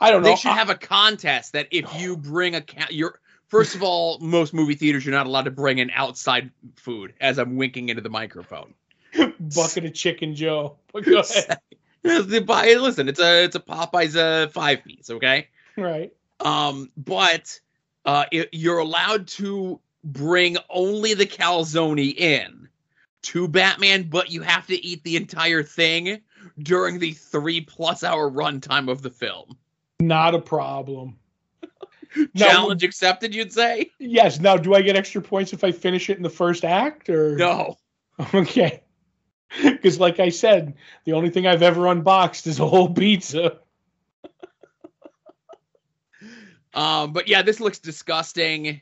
I 0.00 0.10
don't 0.10 0.22
know. 0.22 0.28
They 0.28 0.36
should 0.36 0.52
have 0.52 0.70
a 0.70 0.76
contest 0.76 1.52
that 1.52 1.68
if 1.70 2.00
you 2.00 2.16
bring 2.16 2.54
a 2.54 2.60
ca- 2.60 2.88
your 2.90 3.20
First 3.54 3.76
of 3.76 3.84
all, 3.84 4.18
most 4.18 4.52
movie 4.52 4.74
theaters 4.74 5.06
you're 5.06 5.14
not 5.14 5.26
allowed 5.26 5.44
to 5.44 5.52
bring 5.52 5.78
in 5.78 5.88
outside 5.92 6.50
food. 6.74 7.14
As 7.20 7.38
I'm 7.38 7.54
winking 7.54 7.88
into 7.88 8.02
the 8.02 8.08
microphone. 8.08 8.74
Bucket 9.38 9.84
of 9.84 9.94
chicken, 9.94 10.34
Joe. 10.34 10.74
Go 10.92 11.20
ahead. 11.20 11.60
Listen, 12.02 13.08
it's 13.08 13.20
a 13.20 13.44
it's 13.44 13.54
a 13.54 13.60
Popeyes 13.60 14.16
uh, 14.16 14.48
five 14.48 14.82
piece, 14.82 15.08
okay? 15.08 15.46
Right. 15.76 16.12
Um, 16.40 16.90
but 16.96 17.60
uh, 18.04 18.24
it, 18.32 18.48
you're 18.50 18.78
allowed 18.78 19.28
to 19.28 19.78
bring 20.02 20.56
only 20.68 21.14
the 21.14 21.24
calzone 21.24 22.12
in 22.12 22.68
to 23.22 23.46
Batman, 23.46 24.08
but 24.10 24.32
you 24.32 24.42
have 24.42 24.66
to 24.66 24.84
eat 24.84 25.04
the 25.04 25.14
entire 25.14 25.62
thing 25.62 26.20
during 26.58 26.98
the 26.98 27.12
three 27.12 27.60
plus 27.60 28.02
hour 28.02 28.28
runtime 28.28 28.90
of 28.90 29.02
the 29.02 29.10
film. 29.10 29.56
Not 30.00 30.34
a 30.34 30.40
problem. 30.40 31.18
Challenge 32.36 32.82
accepted, 32.82 33.34
you'd 33.34 33.52
say? 33.52 33.90
Yes. 33.98 34.40
Now, 34.40 34.56
do 34.56 34.74
I 34.74 34.82
get 34.82 34.96
extra 34.96 35.22
points 35.22 35.52
if 35.52 35.64
I 35.64 35.72
finish 35.72 36.10
it 36.10 36.16
in 36.16 36.22
the 36.22 36.30
first 36.30 36.64
act 36.64 37.08
or 37.08 37.36
No. 37.36 37.76
Okay. 38.34 38.82
Because 39.62 40.00
like 40.00 40.20
I 40.20 40.30
said, 40.30 40.74
the 41.04 41.12
only 41.12 41.30
thing 41.30 41.46
I've 41.46 41.62
ever 41.62 41.86
unboxed 41.86 42.46
is 42.46 42.58
a 42.58 42.66
whole 42.66 42.92
pizza. 42.92 43.58
um, 46.74 47.12
but 47.12 47.28
yeah, 47.28 47.42
this 47.42 47.60
looks 47.60 47.78
disgusting. 47.78 48.80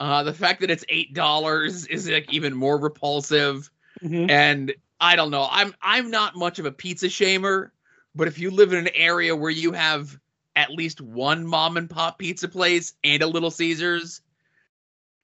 Uh, 0.00 0.22
the 0.22 0.34
fact 0.34 0.60
that 0.60 0.70
it's 0.70 0.84
eight 0.88 1.14
dollars 1.14 1.86
is 1.86 2.08
like 2.08 2.32
even 2.32 2.54
more 2.54 2.78
repulsive. 2.78 3.70
Mm-hmm. 4.02 4.30
And 4.30 4.74
I 5.00 5.16
don't 5.16 5.30
know. 5.30 5.48
I'm 5.50 5.74
I'm 5.80 6.10
not 6.10 6.36
much 6.36 6.58
of 6.58 6.66
a 6.66 6.72
pizza 6.72 7.06
shamer, 7.06 7.70
but 8.14 8.28
if 8.28 8.38
you 8.38 8.50
live 8.50 8.72
in 8.72 8.80
an 8.80 8.94
area 8.94 9.34
where 9.34 9.50
you 9.50 9.72
have 9.72 10.18
at 10.54 10.70
least 10.70 11.00
one 11.00 11.46
mom 11.46 11.76
and 11.76 11.88
pop 11.88 12.18
pizza 12.18 12.48
place 12.48 12.94
and 13.02 13.22
a 13.22 13.26
Little 13.26 13.50
Caesars, 13.50 14.20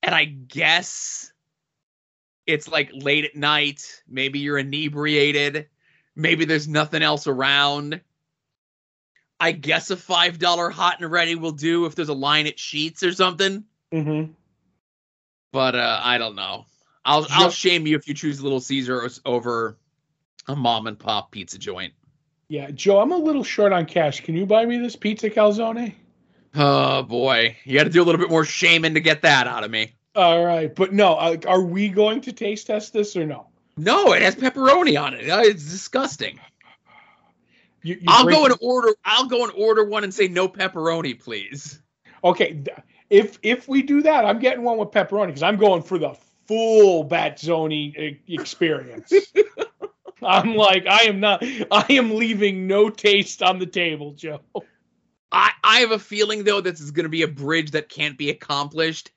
and 0.02 0.14
I 0.14 0.25
guess 0.25 1.32
it's 2.47 2.68
like 2.68 2.90
late 2.92 3.25
at 3.25 3.37
night. 3.37 4.02
Maybe 4.08 4.38
you're 4.38 4.58
inebriated. 4.58 5.68
Maybe 6.16 6.44
there's 6.44 6.66
nothing 6.66 7.02
else 7.02 7.26
around. 7.26 8.00
I 9.40 9.52
guess 9.52 9.90
a 9.90 9.97
five 9.97 10.38
dollar 10.38 10.70
hot 10.70 11.00
and 11.00 11.11
ready 11.11 11.35
will 11.35 11.52
do 11.52 11.85
if 11.87 11.94
there's 11.94 12.08
a 12.08 12.14
line 12.14 12.47
at 12.47 12.56
Sheetz 12.56 13.02
or 13.02 13.12
something. 13.12 13.64
Mm-hmm. 13.92 14.32
But 15.52 15.75
uh, 15.75 16.00
I 16.02 16.18
don't 16.18 16.35
know. 16.35 16.66
I'll 17.04 17.26
I'll 17.30 17.50
shame 17.50 17.87
you 17.87 17.97
if 17.97 18.08
you 18.08 18.14
choose 18.14 18.42
Little 18.42 18.61
Caesars 18.61 19.20
over 19.25 19.78
a 20.47 20.56
mom 20.56 20.87
and 20.87 20.99
pop 20.99 21.30
pizza 21.30 21.58
joint. 21.58 21.92
Yeah, 22.49 22.71
Joe, 22.71 23.00
I'm 23.00 23.12
a 23.12 23.17
little 23.17 23.45
short 23.45 23.73
on 23.73 23.85
cash. 23.85 24.23
Can 24.23 24.35
you 24.35 24.47
buy 24.47 24.64
me 24.64 24.78
this 24.78 24.97
pizza 24.97 25.28
calzone? 25.28 25.95
Oh 26.55 27.02
boy, 27.02 27.57
you 27.64 27.76
got 27.76 27.85
to 27.85 27.90
do 27.90 28.02
a 28.02 28.05
little 28.05 28.21
bit 28.21 28.31
more 28.31 28.45
shaming 28.45 28.95
to 28.95 29.00
get 29.00 29.23
that 29.23 29.47
out 29.47 29.64
of 29.64 29.71
me. 29.71 29.95
All 30.17 30.45
right, 30.45 30.75
but 30.75 30.93
no, 30.93 31.14
uh, 31.14 31.37
are 31.47 31.61
we 31.61 31.90
going 31.90 32.23
to 32.23 32.33
taste 32.33 32.67
test 32.67 32.95
this 32.95 33.14
or 33.17 33.26
no? 33.26 33.49
No, 33.76 34.12
it 34.12 34.23
has 34.23 34.35
pepperoni 34.35 35.00
on 35.00 35.14
it. 35.14 35.28
Uh, 35.28 35.40
It's 35.40 35.71
disgusting. 35.71 36.40
You, 37.83 37.95
you 37.95 38.07
I'll 38.09 38.26
go 38.26 38.47
and 38.47 38.55
order. 38.61 38.95
I'll 39.05 39.26
go 39.26 39.45
and 39.45 39.52
order 39.55 39.85
one 39.85 40.02
and 40.02 40.12
say 40.12 40.26
no 40.26 40.49
pepperoni, 40.49 41.23
please. 41.23 41.81
Okay, 42.25 42.64
if 43.11 43.38
if 43.43 43.69
we 43.69 43.83
do 43.83 44.02
that, 44.02 44.25
I'm 44.25 44.38
getting 44.40 44.64
one 44.64 44.78
with 44.78 44.88
pepperoni 44.88 45.26
because 45.26 45.43
I'm 45.43 45.59
going 45.59 45.83
for 45.83 45.99
the 45.99 46.17
full 46.49 47.07
Batzoni 47.07 47.95
e- 47.97 48.21
experience. 48.26 49.12
I'm 50.22 50.54
like, 50.54 50.87
I 50.87 51.02
am 51.02 51.20
not. 51.20 51.42
I 51.70 51.87
am 51.90 52.14
leaving 52.14 52.66
no 52.66 52.90
taste 52.90 53.42
on 53.42 53.58
the 53.58 53.66
table, 53.66 54.12
Joe. 54.12 54.40
I 55.32 55.50
I 55.62 55.80
have 55.80 55.92
a 55.92 55.98
feeling 55.98 56.44
though 56.44 56.60
this 56.60 56.80
is 56.80 56.90
going 56.90 57.04
to 57.04 57.10
be 57.10 57.22
a 57.22 57.28
bridge 57.28 57.72
that 57.72 57.88
can't 57.88 58.18
be 58.18 58.30
accomplished, 58.30 59.10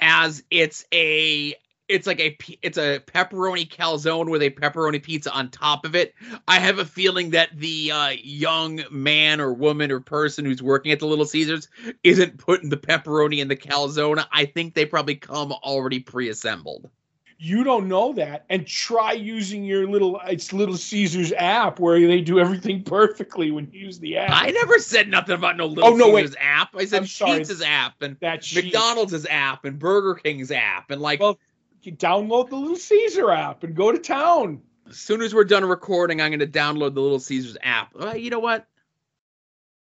as 0.00 0.42
it's 0.50 0.84
a 0.92 1.54
it's 1.88 2.06
like 2.06 2.20
a 2.20 2.36
it's 2.62 2.78
a 2.78 3.00
pepperoni 3.06 3.68
calzone 3.68 4.28
with 4.28 4.42
a 4.42 4.50
pepperoni 4.50 5.02
pizza 5.02 5.32
on 5.32 5.50
top 5.50 5.84
of 5.84 5.94
it. 5.94 6.14
I 6.48 6.58
have 6.58 6.78
a 6.78 6.84
feeling 6.84 7.30
that 7.30 7.50
the 7.56 7.92
uh, 7.92 8.08
young 8.22 8.82
man 8.90 9.40
or 9.40 9.52
woman 9.52 9.92
or 9.92 10.00
person 10.00 10.44
who's 10.44 10.62
working 10.62 10.92
at 10.92 10.98
the 10.98 11.06
Little 11.06 11.24
Caesars 11.24 11.68
isn't 12.02 12.38
putting 12.38 12.70
the 12.70 12.76
pepperoni 12.76 13.38
in 13.38 13.48
the 13.48 13.56
calzone. 13.56 14.24
I 14.32 14.46
think 14.46 14.74
they 14.74 14.84
probably 14.84 15.14
come 15.14 15.52
already 15.52 16.00
pre-assembled. 16.00 16.90
You 17.38 17.64
don't 17.64 17.86
know 17.86 18.14
that, 18.14 18.46
and 18.48 18.66
try 18.66 19.12
using 19.12 19.62
your 19.62 19.86
little 19.86 20.18
it's 20.26 20.54
Little 20.54 20.76
Caesars 20.76 21.34
app 21.36 21.78
where 21.78 22.00
they 22.00 22.22
do 22.22 22.40
everything 22.40 22.82
perfectly 22.82 23.50
when 23.50 23.68
you 23.70 23.80
use 23.80 23.98
the 23.98 24.16
app. 24.16 24.30
I 24.32 24.50
never 24.52 24.78
said 24.78 25.08
nothing 25.10 25.34
about 25.34 25.58
no 25.58 25.66
Little 25.66 25.92
Oh, 25.92 25.96
no, 25.96 26.10
wait. 26.10 26.22
Caesars 26.22 26.36
app. 26.40 26.74
I 26.74 26.86
said. 26.86 27.02
Sheetz' 27.02 27.62
app 27.62 28.00
and 28.00 28.16
that 28.20 28.42
sheet. 28.42 28.64
McDonald's 28.64 29.26
app 29.26 29.66
and 29.66 29.78
Burger 29.78 30.14
King's 30.14 30.50
app 30.50 30.90
and 30.90 31.02
like 31.02 31.20
Well, 31.20 31.38
you 31.82 31.92
download 31.92 32.48
the 32.48 32.56
Little 32.56 32.76
Caesar 32.76 33.30
app 33.30 33.62
and 33.64 33.74
go 33.76 33.92
to 33.92 33.98
town. 33.98 34.62
as 34.88 34.96
soon 34.96 35.20
as 35.20 35.34
we're 35.34 35.44
done 35.44 35.64
recording, 35.66 36.22
I'm 36.22 36.30
going 36.30 36.40
to 36.40 36.46
download 36.46 36.94
the 36.94 37.02
Little 37.02 37.20
Caesars 37.20 37.58
app. 37.62 37.92
Uh, 38.00 38.12
you 38.12 38.30
know 38.30 38.40
what? 38.40 38.66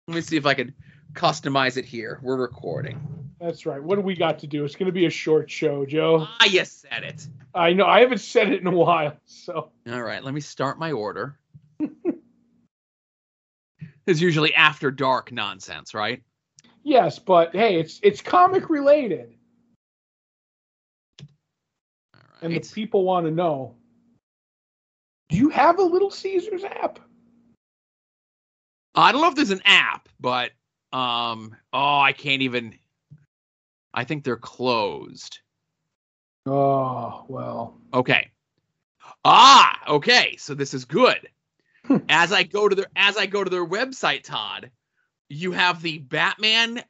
Let 0.09 0.17
me 0.17 0.21
see 0.21 0.37
if 0.37 0.47
I 0.47 0.55
can 0.55 0.75
customize 1.13 1.77
it 1.77 1.85
here. 1.85 2.19
We're 2.23 2.37
recording. 2.37 3.16
That's 3.41 3.67
right. 3.67 3.83
What 3.83 3.97
do 3.97 4.01
we 4.03 4.17
got 4.17 4.39
to 4.41 4.47
do? 4.47 4.65
It's 4.65 4.77
going 4.77 4.87
to 4.87 4.93
be 4.93 5.07
a 5.07 5.11
short 5.11 5.51
show, 5.51 5.85
Joe. 5.85 6.27
Ah, 6.29 6.47
you 6.47 6.65
said 6.65 7.03
it. 7.03 7.27
I 7.55 7.75
know. 7.75 7.85
I 7.87 8.01
haven't 8.01 8.19
said 8.19 8.51
it 8.51 8.61
in 8.61 8.67
a 8.67 8.71
while, 8.71 9.17
so 9.27 9.71
All 9.91 10.03
right, 10.03 10.25
let 10.25 10.33
me 10.33 10.41
start 10.41 10.79
my 10.79 10.93
order. 10.93 11.39
it's 14.07 14.21
usually 14.21 14.55
after 14.55 14.91
dark 14.91 15.33
nonsense, 15.33 15.93
right? 15.95 16.23
yes. 16.83 17.19
But 17.19 17.55
hey, 17.55 17.79
it's 17.79 18.01
it's 18.03 18.23
comic 18.23 18.71
related, 18.71 19.35
All 22.15 22.21
and 22.43 22.55
the 22.55 22.61
people 22.61 23.05
want 23.05 23.27
to 23.27 23.33
know. 23.33 23.75
Do 25.29 25.37
you 25.37 25.51
have 25.51 25.79
a 25.79 25.83
Little 25.83 26.11
Caesars 26.11 26.65
app? 26.65 27.01
I 28.95 29.13
don't 29.13 29.21
know 29.21 29.29
if 29.29 29.35
there's 29.35 29.51
an 29.51 29.63
app, 29.65 30.09
but 30.19 30.53
um, 30.93 31.55
oh, 31.73 31.99
I 32.01 32.13
can't 32.13 32.43
even. 32.43 32.75
I 33.97 34.05
think 34.05 34.23
they're 34.23 34.37
closed. 34.37 35.41
Oh 36.45 37.25
well. 37.29 37.81
Okay. 37.93 38.31
Ah, 39.25 39.81
okay. 39.89 40.37
So 40.37 40.55
this 40.55 40.75
is 40.75 40.85
good. 40.85 41.29
Hmm. 41.87 41.99
as 42.09 42.33
I 42.33 42.43
go 42.43 42.69
to 42.69 42.75
their 42.75 42.87
as 42.95 43.17
I 43.17 43.27
go 43.27 43.43
to 43.43 43.51
their 43.51 43.67
website, 43.67 44.25
Todd, 44.25 44.71
you 45.29 45.53
have 45.53 45.83
the 45.83 45.99
Batman 45.99 46.83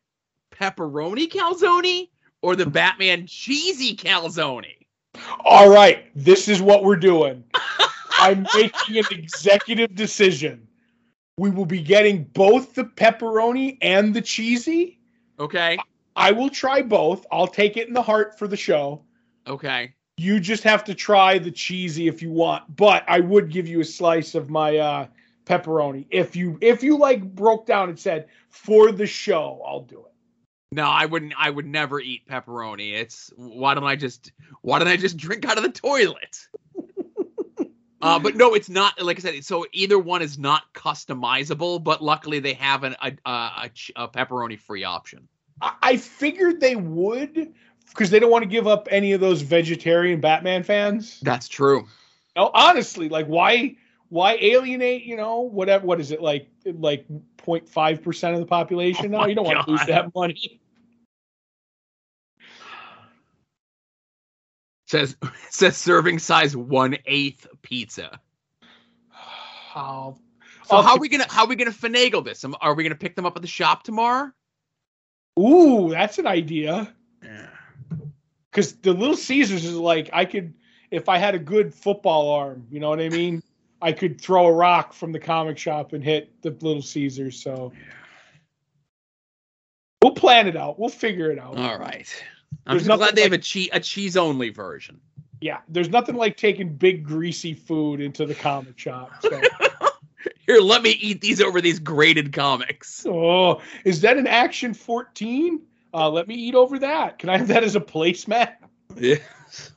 pepperoni 0.51 1.29
calzone 1.31 2.09
or 2.43 2.57
the 2.57 2.67
Batman 2.67 3.27
cheesy 3.27 3.95
calzone. 3.97 4.75
All 5.45 5.71
right. 5.71 6.11
This 6.15 6.49
is 6.49 6.61
what 6.61 6.83
we're 6.83 6.97
doing. 6.97 7.45
I'm 8.19 8.47
making 8.55 8.99
an 8.99 9.05
executive 9.11 9.95
decision. 9.95 10.67
We 11.39 11.51
will 11.51 11.67
be 11.67 11.83
getting 11.83 12.25
both 12.25 12.75
the 12.75 12.85
pepperoni 12.85 13.77
and 13.83 14.15
the 14.15 14.23
cheesy. 14.23 14.99
Okay. 15.39 15.79
I 16.17 16.33
will 16.33 16.49
try 16.49 16.83
both. 16.83 17.27
I'll 17.31 17.47
take 17.47 17.77
it 17.77 17.87
in 17.89 17.95
the 17.95 18.03
heart 18.03 18.39
for 18.39 18.49
the 18.49 18.57
show. 18.57 19.05
Okay. 19.47 19.95
You 20.17 20.41
just 20.41 20.65
have 20.65 20.83
to 20.85 20.95
try 20.95 21.39
the 21.39 21.51
cheesy 21.51 22.09
if 22.09 22.23
you 22.23 22.31
want, 22.31 22.75
but 22.75 23.05
I 23.07 23.21
would 23.21 23.51
give 23.51 23.69
you 23.69 23.81
a 23.81 23.85
slice 23.85 24.35
of 24.35 24.49
my 24.49 24.79
uh, 24.79 25.07
pepperoni 25.45 26.07
if 26.11 26.35
you 26.35 26.59
if 26.63 26.83
you 26.83 26.97
like 26.97 27.23
broke 27.35 27.67
down 27.67 27.91
and 27.91 27.99
said 27.99 28.29
for 28.49 28.93
the 28.93 29.07
show, 29.07 29.63
I'll 29.67 29.83
do 29.83 30.01
it. 30.01 30.13
No, 30.73 30.85
I 30.85 31.05
wouldn't 31.05 31.35
I 31.39 31.51
would 31.51 31.67
never 31.67 32.01
eat 32.01 32.27
pepperoni. 32.27 32.95
It's 32.95 33.31
why 33.37 33.75
don't 33.75 33.85
I 33.85 33.95
just 33.95 34.33
why 34.63 34.79
don't 34.79 34.89
I 34.89 34.97
just 34.97 35.19
drink 35.19 35.45
out 35.45 35.59
of 35.59 35.63
the 35.63 35.71
toilet? 35.71 36.49
Uh, 38.03 38.19
but 38.19 38.37
no, 38.37 38.55
it's 38.55 38.69
not. 38.69 39.03
Like 39.03 39.17
I 39.19 39.21
said, 39.21 39.45
so 39.45 39.67
either 39.73 39.99
one 39.99 40.21
is 40.21 40.39
not 40.39 40.63
customizable. 40.75 41.83
But 41.83 42.05
luckily, 42.05 42.39
they 42.39 42.53
have 42.53 42.85
an, 42.85 42.95
a, 43.03 43.13
a, 43.25 43.31
a, 43.31 43.71
a 43.97 44.09
pepperoni 44.09 44.59
free 44.61 44.85
option. 44.85 45.27
I, 45.61 45.97
figured 45.97 46.61
they 46.61 46.77
would 46.77 47.55
because 47.89 48.11
they 48.11 48.19
don't 48.19 48.31
want 48.31 48.43
to 48.43 48.49
give 48.49 48.67
up 48.67 48.89
any 48.91 49.13
of 49.13 49.21
those 49.21 49.43
vegetarian 49.43 50.21
Batman 50.21 50.63
fans. 50.63 51.21
That's 51.21 51.49
true. 51.49 51.87
No, 52.37 52.51
honestly, 52.53 53.09
like 53.09 53.27
why 53.27 53.77
why 54.09 54.37
alienate? 54.41 55.05
You 55.05 55.17
know, 55.17 55.41
whatever. 55.41 55.87
What 55.87 56.01
is 56.01 56.11
it 56.11 56.21
like? 56.21 56.49
Like 56.65 57.07
0.5 57.39 58.03
percent 58.03 58.35
of 58.35 58.41
the 58.41 58.47
population 58.47 59.07
Oh 59.07 59.13
now. 59.13 59.21
my 59.21 59.29
You 59.29 59.35
don't 59.35 59.47
want 59.47 59.65
to 59.65 59.71
lose 59.71 59.87
that 59.87 60.15
money. 60.15 60.61
Says 64.87 65.17
says 65.51 65.77
serving 65.77 66.19
size 66.19 66.57
one 66.57 66.99
eighth 67.07 67.47
pizza. 67.63 68.21
How? 69.09 70.19
So 70.65 70.77
Okay. 70.77 70.87
how 70.87 70.95
are 70.95 70.99
we 70.99 71.09
gonna 71.09 71.27
how 71.29 71.45
are 71.45 71.49
we 71.49 71.57
gonna 71.57 71.71
finagle 71.71 72.25
this? 72.25 72.45
Are 72.61 72.75
we 72.75 72.83
gonna 72.83 72.95
pick 72.95 73.17
them 73.17 73.25
up 73.25 73.37
at 73.37 73.43
the 73.43 73.49
shop 73.49 73.83
tomorrow? 73.83 74.31
Ooh, 75.39 75.91
that's 75.91 76.19
an 76.19 76.27
idea. 76.27 76.93
Yeah. 77.23 77.47
because 78.51 78.75
the 78.77 78.93
Little 78.93 79.17
Caesars 79.17 79.65
is 79.65 79.75
like 79.75 80.11
I 80.13 80.25
could 80.25 80.55
if 80.91 81.09
I 81.09 81.19
had 81.19 81.35
a 81.35 81.39
good 81.39 81.75
football 81.75 82.31
arm, 82.31 82.67
you 82.71 82.81
know 82.81 82.89
what 82.89 83.01
I 83.01 83.09
mean. 83.09 83.43
I 83.83 83.93
could 83.93 84.21
throw 84.21 84.47
a 84.47 84.53
rock 84.53 84.93
from 84.95 85.13
the 85.13 85.19
comic 85.19 85.59
shop 85.59 85.93
and 85.93 86.03
hit 86.03 86.31
the 86.43 86.51
Little 86.51 86.83
Caesars. 86.83 87.43
So 87.43 87.73
we'll 90.03 90.13
plan 90.15 90.47
it 90.47 90.57
out. 90.57 90.79
We'll 90.79 90.89
figure 90.89 91.31
it 91.31 91.39
out. 91.39 91.59
All 91.59 91.79
right. 91.79 92.09
I'm 92.67 92.79
glad 92.79 92.99
they 92.99 93.05
like- 93.05 93.19
have 93.19 93.33
a 93.33 93.39
cheese 93.39 93.69
a 93.73 93.81
cheese 93.81 94.17
only 94.17 94.51
version. 94.51 95.01
Yeah, 95.43 95.59
there's 95.69 95.91
nothing 95.91 96.17
like 96.17 96.39
taking 96.39 96.75
big 96.77 97.05
greasy 97.05 97.53
food 97.53 98.01
into 98.01 98.25
the 98.25 98.35
comic 98.35 98.79
shop. 98.79 99.11
So. 99.21 99.41
Here, 100.47 100.61
let 100.61 100.83
me 100.83 100.91
eat 100.91 101.21
these 101.21 101.41
over 101.41 101.61
these 101.61 101.79
graded 101.79 102.33
comics. 102.33 103.05
oh, 103.09 103.61
is 103.85 104.01
that 104.03 104.17
an 104.17 104.27
Action 104.27 104.75
14? 104.75 105.61
Uh, 105.93 106.11
let 106.11 106.29
me 106.29 106.35
eat 106.35 106.55
over 106.55 106.79
that. 106.79 107.19
Can 107.19 107.29
I 107.29 107.39
have 107.39 107.49
that 107.49 107.65
as 107.65 107.75
a 107.75 107.81
placemat? 107.81 108.55
Yes. 108.97 109.73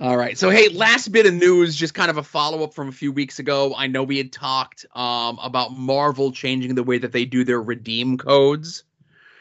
All 0.00 0.16
right. 0.16 0.38
So 0.38 0.50
hey, 0.50 0.68
last 0.68 1.08
bit 1.08 1.26
of 1.26 1.34
news, 1.34 1.74
just 1.74 1.94
kind 1.94 2.10
of 2.10 2.18
a 2.18 2.22
follow 2.22 2.62
up 2.62 2.72
from 2.72 2.88
a 2.88 2.92
few 2.92 3.10
weeks 3.10 3.40
ago. 3.40 3.74
I 3.76 3.88
know 3.88 4.04
we 4.04 4.18
had 4.18 4.32
talked 4.32 4.86
um, 4.94 5.38
about 5.42 5.76
Marvel 5.76 6.30
changing 6.30 6.76
the 6.76 6.84
way 6.84 6.98
that 6.98 7.10
they 7.10 7.24
do 7.24 7.42
their 7.44 7.60
redeem 7.60 8.16
codes. 8.16 8.84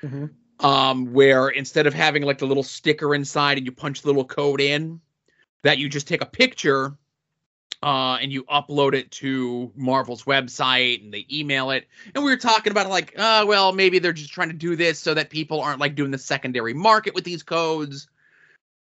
Mhm. 0.02 0.32
Um, 0.60 1.14
where 1.14 1.50
instead 1.50 1.86
of 1.86 1.94
having 1.94 2.24
like 2.24 2.40
the 2.40 2.48
little 2.48 2.64
sticker 2.64 3.14
inside 3.14 3.58
and 3.58 3.66
you 3.68 3.72
punch 3.72 4.02
the 4.02 4.08
little 4.08 4.26
code 4.26 4.60
in, 4.60 5.00
that 5.62 5.78
you 5.78 5.90
just 5.90 6.08
take 6.08 6.22
a 6.22 6.26
picture 6.26 6.98
uh, 7.84 8.18
and 8.22 8.32
you 8.32 8.44
upload 8.46 8.94
it 8.94 9.12
to 9.12 9.72
Marvel's 9.76 10.24
website 10.24 11.04
and 11.04 11.14
they 11.14 11.26
email 11.32 11.72
it. 11.72 11.88
And 12.16 12.24
we 12.24 12.32
were 12.32 12.38
talking 12.38 12.72
about 12.72 12.90
like, 12.90 13.14
uh, 13.18 13.46
well, 13.48 13.72
maybe 13.72 14.00
they're 14.00 14.14
just 14.14 14.34
trying 14.34 14.50
to 14.50 14.56
do 14.56 14.76
this 14.76 15.00
so 15.00 15.14
that 15.14 15.30
people 15.30 15.62
aren't 15.62 15.80
like 15.80 15.96
doing 15.96 16.12
the 16.12 16.18
secondary 16.18 16.74
market 16.74 17.14
with 17.14 17.24
these 17.24 17.44
codes. 17.44 18.08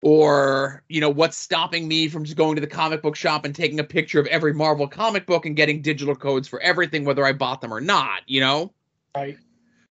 Or, 0.01 0.83
you 0.89 1.01
know, 1.01 1.09
what's 1.09 1.37
stopping 1.37 1.87
me 1.87 2.07
from 2.07 2.23
just 2.23 2.37
going 2.37 2.55
to 2.55 2.61
the 2.61 2.67
comic 2.67 3.01
book 3.01 3.15
shop 3.15 3.45
and 3.45 3.53
taking 3.53 3.79
a 3.79 3.83
picture 3.83 4.19
of 4.19 4.27
every 4.27 4.53
Marvel 4.53 4.87
comic 4.87 5.25
book 5.25 5.47
and 5.47 5.55
getting 5.55 5.81
digital 5.81 6.15
codes 6.15 6.47
for 6.47 6.61
everything, 6.61 7.03
whether 7.03 7.25
I 7.25 7.33
bought 7.33 7.61
them 7.61 7.73
or 7.73 7.81
not, 7.81 8.21
you 8.27 8.39
know? 8.39 8.71
Right. 9.15 9.37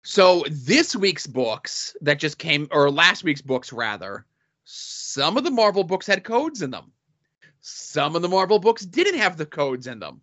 So 0.02 0.44
this 0.50 0.96
week's 0.96 1.26
books 1.26 1.94
that 2.00 2.18
just 2.18 2.38
came, 2.38 2.66
or 2.70 2.90
last 2.90 3.24
week's 3.24 3.42
books 3.42 3.74
rather, 3.74 4.24
some 4.64 5.36
of 5.36 5.44
the 5.44 5.50
Marvel 5.50 5.84
books 5.84 6.06
had 6.06 6.24
codes 6.24 6.62
in 6.62 6.70
them. 6.70 6.90
Some 7.60 8.16
of 8.16 8.22
the 8.22 8.28
Marvel 8.28 8.58
books 8.58 8.84
didn't 8.84 9.18
have 9.18 9.36
the 9.36 9.46
codes 9.46 9.86
in 9.86 9.98
them. 10.00 10.20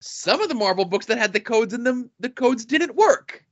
Some 0.00 0.40
of 0.40 0.48
the 0.48 0.54
Marvel 0.54 0.84
books 0.84 1.06
that 1.06 1.18
had 1.18 1.32
the 1.32 1.40
codes 1.40 1.74
in 1.74 1.84
them, 1.84 2.10
the 2.20 2.30
codes 2.30 2.64
didn't 2.64 2.94
work. 2.94 3.44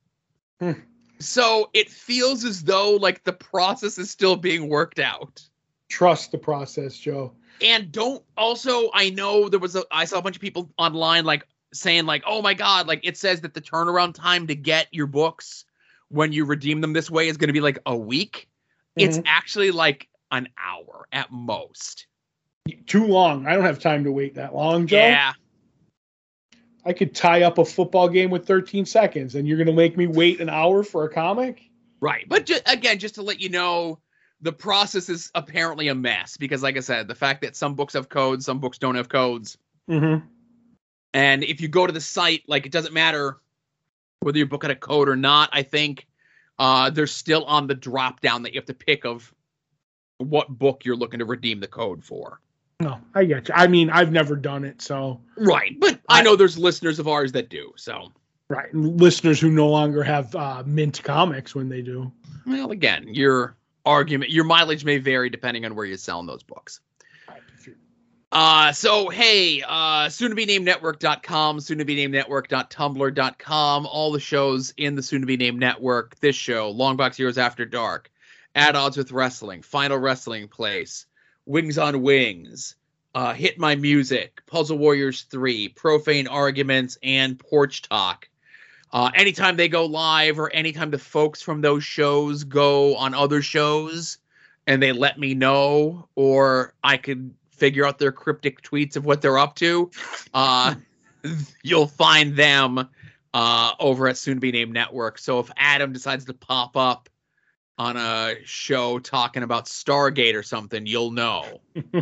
Hmm. 0.61 0.73
So 1.19 1.69
it 1.75 1.91
feels 1.91 2.45
as 2.45 2.63
though 2.63 2.93
like 2.93 3.25
the 3.25 3.33
process 3.33 3.99
is 3.99 4.11
still 4.11 4.37
being 4.37 4.69
worked 4.69 4.99
out. 4.99 5.43
Trust 5.89 6.33
the 6.33 6.39
process, 6.39 6.97
Joe. 6.97 7.33
And 7.61 7.91
don't 7.91 8.23
also 8.37 8.91
I 8.95 9.11
know 9.11 9.49
there 9.49 9.59
was 9.61 9.77
a 9.77 9.85
I 9.91 10.05
saw 10.05 10.19
a 10.19 10.23
bunch 10.23 10.37
of 10.37 10.43
people 10.43 10.71
online 10.79 11.25
like 11.25 11.47
saying 11.75 12.07
like, 12.07 12.23
"Oh 12.27 12.41
my 12.41 12.55
god, 12.55 12.87
like 12.87 13.01
it 13.03 13.17
says 13.17 13.41
that 13.43 13.53
the 13.53 13.61
turnaround 13.61 14.15
time 14.15 14.47
to 14.47 14.55
get 14.55 14.87
your 14.93 15.07
books 15.07 15.65
when 16.09 16.33
you 16.33 16.45
redeem 16.45 16.81
them 16.81 16.93
this 16.93 17.11
way 17.11 17.29
is 17.29 17.37
going 17.37 17.49
to 17.49 17.53
be 17.53 17.61
like 17.61 17.79
a 17.85 17.97
week." 17.97 18.49
It's 18.97 19.19
Mhm. 19.19 19.25
actually 19.27 19.71
like 19.71 20.09
an 20.31 20.49
hour 20.57 21.09
at 21.13 21.31
most. 21.31 22.07
Too 22.87 23.07
long. 23.07 23.47
I 23.47 23.55
don't 23.55 23.65
have 23.65 23.79
time 23.79 24.05
to 24.05 24.13
wait 24.13 24.35
that 24.37 24.55
long, 24.55 24.87
Joe. 24.87 24.97
Yeah. 24.97 25.33
I 26.85 26.93
could 26.93 27.15
tie 27.15 27.43
up 27.43 27.59
a 27.59 27.65
football 27.65 28.09
game 28.09 28.31
with 28.31 28.47
13 28.47 28.87
seconds, 28.87 29.35
and 29.35 29.47
you're 29.47 29.59
going 29.59 29.67
to 29.67 29.73
make 29.73 29.97
me 29.97 30.07
wait 30.07 30.41
an 30.41 30.49
hour 30.49 30.83
for 30.83 31.05
a 31.05 31.11
comic? 31.11 31.63
Right. 32.01 32.25
But 32.29 32.47
ju- 32.47 32.61
again, 32.67 32.99
just 32.99 33.17
to 33.17 33.23
let 33.23 33.41
you 33.41 33.49
know, 33.49 33.99
the 34.41 34.53
process 34.53 35.09
is 35.09 35.31
apparently 35.35 35.89
a 35.89 35.95
mess 35.95 36.37
because 36.37 36.63
like 36.63 36.77
I 36.77 36.81
said, 36.81 37.09
the 37.09 37.15
fact 37.15 37.43
that 37.43 37.57
some 37.57 37.75
books 37.75 37.95
have 37.95 38.09
codes, 38.09 38.47
some 38.47 38.61
books 38.61 38.79
don't 38.79 38.95
have 38.95 39.09
codes. 39.09 39.59
Mm-hmm. 39.91 40.27
And 41.13 41.45
if 41.45 41.61
you 41.61 41.69
go 41.69 41.87
to 41.87 41.93
the 41.93 42.01
site, 42.01 42.45
like 42.47 42.67
it 42.67 42.73
doesn't 42.73 42.95
matter 42.95 43.39
whether 44.21 44.39
your 44.39 44.47
book 44.47 44.63
had 44.63 44.71
a 44.71 44.77
code 44.77 45.09
or 45.09 45.17
not, 45.17 45.51
I 45.53 45.63
think 45.63 46.07
uh 46.59 46.91
they're 46.91 47.07
still 47.07 47.45
on 47.45 47.67
the 47.67 47.75
drop 47.75 48.21
down 48.21 48.43
that 48.43 48.53
you 48.53 48.61
have 48.61 48.67
to 48.67 48.75
pick 48.75 49.05
of 49.05 49.33
what 50.19 50.49
book 50.49 50.85
you're 50.85 50.97
looking 50.97 51.21
to 51.21 51.25
redeem 51.25 51.61
the 51.61 51.69
code 51.69 52.05
for. 52.05 52.41
No, 52.81 53.01
I 53.15 53.25
get 53.25 53.49
you. 53.49 53.55
I 53.57 53.67
mean, 53.67 53.91
I've 53.91 54.13
never 54.13 54.37
done 54.37 54.65
it, 54.65 54.81
so 54.81 55.21
Right. 55.37 55.79
But 55.81 55.99
I 56.09 56.21
I- 56.21 56.23
know 56.23 56.37
there's 56.37 56.57
listeners 56.57 56.99
of 57.01 57.09
ours 57.09 57.33
that 57.33 57.49
do. 57.49 57.73
So 57.77 58.13
right. 58.49 58.73
And 58.73 59.01
listeners 59.01 59.41
who 59.41 59.51
no 59.51 59.69
longer 59.69 60.03
have 60.05 60.35
uh, 60.37 60.63
mint 60.65 61.03
comics 61.03 61.55
when 61.55 61.69
they 61.69 61.83
do. 61.83 62.13
well 62.47 62.71
again, 62.71 63.09
your 63.13 63.57
argument 63.85 64.31
your 64.31 64.45
mileage 64.45 64.85
may 64.85 64.99
vary 64.99 65.29
depending 65.31 65.65
on 65.65 65.75
where 65.75 65.87
you're 65.87 65.97
selling 65.97 66.27
those 66.27 66.43
books. 66.45 66.81
Uh, 68.31 68.71
so 68.73 69.09
hey, 69.09 69.63
uh, 69.67 70.09
soon 70.09 70.29
to 70.29 70.37
be 70.37 70.45
named 70.45 70.65
network.com, 70.67 71.59
soon 71.61 71.79
to 71.79 71.85
be 71.87 71.95
named 71.97 72.13
network.tumblr.com, 72.13 73.87
all 73.87 74.13
the 74.13 74.21
shows 74.21 74.75
in 74.77 74.95
the 74.95 75.03
soon 75.03 75.23
to 75.23 75.27
be 75.27 75.37
named 75.39 75.59
network. 75.59 76.15
This 76.21 76.37
show, 76.37 76.73
Longbox 76.73 77.17
Heroes 77.17 77.39
After 77.39 77.65
Dark, 77.65 78.11
At 78.55 78.77
Odds 78.77 78.99
with 78.99 79.13
Wrestling, 79.13 79.63
Final 79.63 79.97
Wrestling 79.99 80.47
Place, 80.49 81.07
Wings 81.49 81.79
on 81.79 82.03
Wings, 82.03 82.77
uh, 83.15 83.33
Hit 83.33 83.59
My 83.59 83.75
Music, 83.75 84.43
Puzzle 84.47 84.77
Warriors 84.77 85.23
3, 85.23 85.71
Profane 85.71 86.29
Arguments, 86.29 86.99
and 87.03 87.39
Porch 87.39 87.81
Talk. 87.81 88.29
Uh, 88.93 89.11
anytime 89.15 89.57
they 89.57 89.69
go 89.69 89.87
live 89.87 90.39
or 90.39 90.53
anytime 90.53 90.91
the 90.91 90.99
folks 90.99 91.41
from 91.41 91.63
those 91.63 91.83
shows 91.83 92.45
go 92.45 92.97
on 92.97 93.15
other 93.15 93.41
shows 93.41 94.19
and 94.67 94.83
they 94.83 94.93
let 94.93 95.19
me 95.19 95.35
know 95.35 96.09
or 96.15 96.75
I 96.85 96.99
could 96.99 97.35
figure 97.51 97.87
out 97.87 97.99
their 97.99 98.13
cryptic 98.13 98.61
tweets 98.63 98.97
of 98.97 99.07
what 99.07 99.23
they're 99.23 99.39
up 99.39 99.57
to, 99.57 99.91
uh, 100.35 100.75
you'll 101.63 101.87
find 101.87 102.37
them 102.37 102.89
uh, 103.33 103.73
over 103.81 104.07
at 104.09 104.19
Soon 104.19 104.35
to 104.35 104.41
Be 104.41 104.53
Named 104.53 104.75
Network. 104.75 105.19
So 105.19 105.39
if 105.39 105.51
Adam 105.57 105.95
decides 105.95 106.27
to 106.27 106.35
pop 106.35 106.77
up 106.77 107.09
on 107.79 107.97
a 107.97 108.35
show 108.45 108.99
talking 108.99 109.43
about 109.43 109.67
Stargate 109.67 110.35
or 110.35 110.43
something, 110.43 110.85
you'll 110.85 111.13
know. 111.13 111.61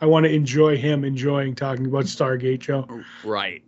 I 0.00 0.06
want 0.06 0.24
to 0.24 0.32
enjoy 0.32 0.78
him 0.78 1.04
enjoying 1.04 1.54
talking 1.54 1.86
about 1.86 2.04
Stargate, 2.04 2.60
Joe. 2.60 3.02
Right. 3.22 3.62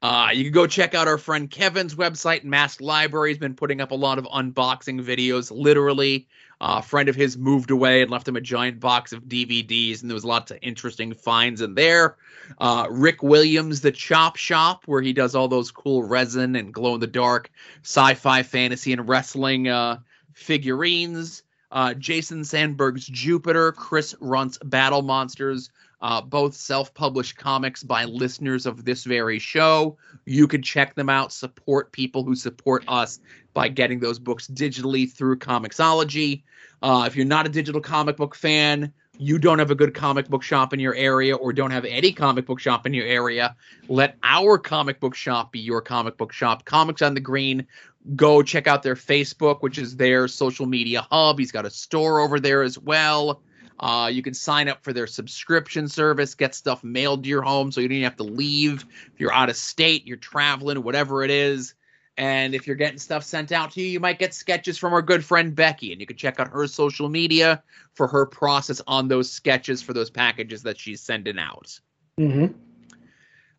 Uh, 0.00 0.28
you 0.32 0.44
can 0.44 0.52
go 0.52 0.66
check 0.66 0.94
out 0.94 1.08
our 1.08 1.18
friend 1.18 1.50
Kevin's 1.50 1.96
website, 1.96 2.44
Mask 2.44 2.80
Library. 2.80 3.30
He's 3.30 3.38
been 3.38 3.56
putting 3.56 3.80
up 3.80 3.90
a 3.90 3.96
lot 3.96 4.18
of 4.18 4.26
unboxing 4.26 5.02
videos. 5.02 5.50
Literally, 5.50 6.28
uh, 6.60 6.76
a 6.78 6.82
friend 6.82 7.08
of 7.08 7.16
his 7.16 7.36
moved 7.36 7.72
away 7.72 8.02
and 8.02 8.10
left 8.10 8.28
him 8.28 8.36
a 8.36 8.40
giant 8.40 8.78
box 8.78 9.12
of 9.12 9.24
DVDs, 9.24 10.00
and 10.00 10.10
there 10.10 10.14
was 10.14 10.24
lots 10.24 10.52
of 10.52 10.58
interesting 10.62 11.14
finds 11.14 11.60
in 11.60 11.74
there. 11.74 12.16
Uh, 12.58 12.86
Rick 12.90 13.22
Williams, 13.24 13.80
the 13.80 13.90
Chop 13.90 14.36
Shop, 14.36 14.82
where 14.86 15.02
he 15.02 15.12
does 15.12 15.34
all 15.34 15.48
those 15.48 15.72
cool 15.72 16.04
resin 16.04 16.54
and 16.54 16.72
glow 16.72 16.94
in 16.94 17.00
the 17.00 17.06
dark 17.08 17.50
sci-fi, 17.82 18.44
fantasy, 18.44 18.92
and 18.92 19.08
wrestling 19.08 19.66
uh, 19.66 19.98
figurines. 20.32 21.42
Uh, 21.70 21.92
Jason 21.94 22.44
Sandberg's 22.44 23.06
Jupiter, 23.06 23.72
Chris 23.72 24.14
Runt's 24.20 24.58
Battle 24.64 25.02
Monsters, 25.02 25.70
uh, 26.00 26.20
both 26.20 26.54
self-published 26.54 27.36
comics 27.36 27.82
by 27.82 28.04
listeners 28.04 28.66
of 28.66 28.84
this 28.84 29.04
very 29.04 29.38
show. 29.38 29.96
You 30.24 30.46
can 30.46 30.62
check 30.62 30.94
them 30.94 31.08
out. 31.08 31.32
Support 31.32 31.92
people 31.92 32.24
who 32.24 32.34
support 32.34 32.84
us 32.86 33.20
by 33.54 33.68
getting 33.68 34.00
those 34.00 34.18
books 34.18 34.46
digitally 34.46 35.10
through 35.10 35.38
Comixology. 35.38 36.42
Uh, 36.82 37.04
if 37.06 37.16
you're 37.16 37.26
not 37.26 37.46
a 37.46 37.48
digital 37.48 37.80
comic 37.80 38.16
book 38.16 38.34
fan, 38.34 38.92
you 39.18 39.38
don't 39.38 39.58
have 39.58 39.72
a 39.72 39.74
good 39.74 39.94
comic 39.94 40.28
book 40.28 40.44
shop 40.44 40.72
in 40.72 40.78
your 40.78 40.94
area, 40.94 41.34
or 41.34 41.52
don't 41.52 41.72
have 41.72 41.84
any 41.84 42.12
comic 42.12 42.46
book 42.46 42.60
shop 42.60 42.86
in 42.86 42.94
your 42.94 43.06
area, 43.06 43.56
let 43.88 44.16
our 44.22 44.58
comic 44.58 45.00
book 45.00 45.16
shop 45.16 45.50
be 45.50 45.58
your 45.58 45.80
comic 45.80 46.16
book 46.16 46.32
shop. 46.32 46.64
Comics 46.64 47.02
on 47.02 47.14
the 47.14 47.20
Green. 47.20 47.66
Go 48.14 48.42
check 48.42 48.68
out 48.68 48.84
their 48.84 48.94
Facebook, 48.94 49.60
which 49.60 49.76
is 49.76 49.96
their 49.96 50.28
social 50.28 50.66
media 50.66 51.04
hub. 51.10 51.40
He's 51.40 51.50
got 51.50 51.66
a 51.66 51.70
store 51.70 52.20
over 52.20 52.38
there 52.38 52.62
as 52.62 52.78
well. 52.78 53.42
Uh, 53.80 54.10
you 54.12 54.22
can 54.22 54.34
sign 54.34 54.68
up 54.68 54.82
for 54.82 54.92
their 54.92 55.06
subscription 55.06 55.88
service, 55.88 56.34
get 56.34 56.54
stuff 56.54 56.82
mailed 56.82 57.22
to 57.22 57.28
your 57.28 57.42
home 57.42 57.70
so 57.70 57.80
you 57.80 57.88
don't 57.88 57.96
even 57.96 58.04
have 58.04 58.16
to 58.16 58.24
leave. 58.24 58.84
If 59.12 59.20
you're 59.20 59.32
out 59.32 59.48
of 59.48 59.56
state, 59.56 60.06
you're 60.06 60.16
traveling, 60.16 60.82
whatever 60.82 61.22
it 61.22 61.30
is. 61.30 61.74
And 62.16 62.52
if 62.52 62.66
you're 62.66 62.74
getting 62.74 62.98
stuff 62.98 63.22
sent 63.22 63.52
out 63.52 63.70
to 63.72 63.80
you, 63.80 63.86
you 63.86 64.00
might 64.00 64.18
get 64.18 64.34
sketches 64.34 64.76
from 64.76 64.92
our 64.92 65.02
good 65.02 65.24
friend 65.24 65.54
Becky. 65.54 65.92
And 65.92 66.00
you 66.00 66.06
can 66.06 66.16
check 66.16 66.40
out 66.40 66.48
her 66.48 66.66
social 66.66 67.08
media 67.08 67.62
for 67.94 68.08
her 68.08 68.26
process 68.26 68.82
on 68.88 69.06
those 69.06 69.30
sketches 69.30 69.80
for 69.80 69.92
those 69.92 70.10
packages 70.10 70.64
that 70.64 70.80
she's 70.80 71.00
sending 71.00 71.38
out. 71.38 71.78
Mm-hmm. 72.18 72.52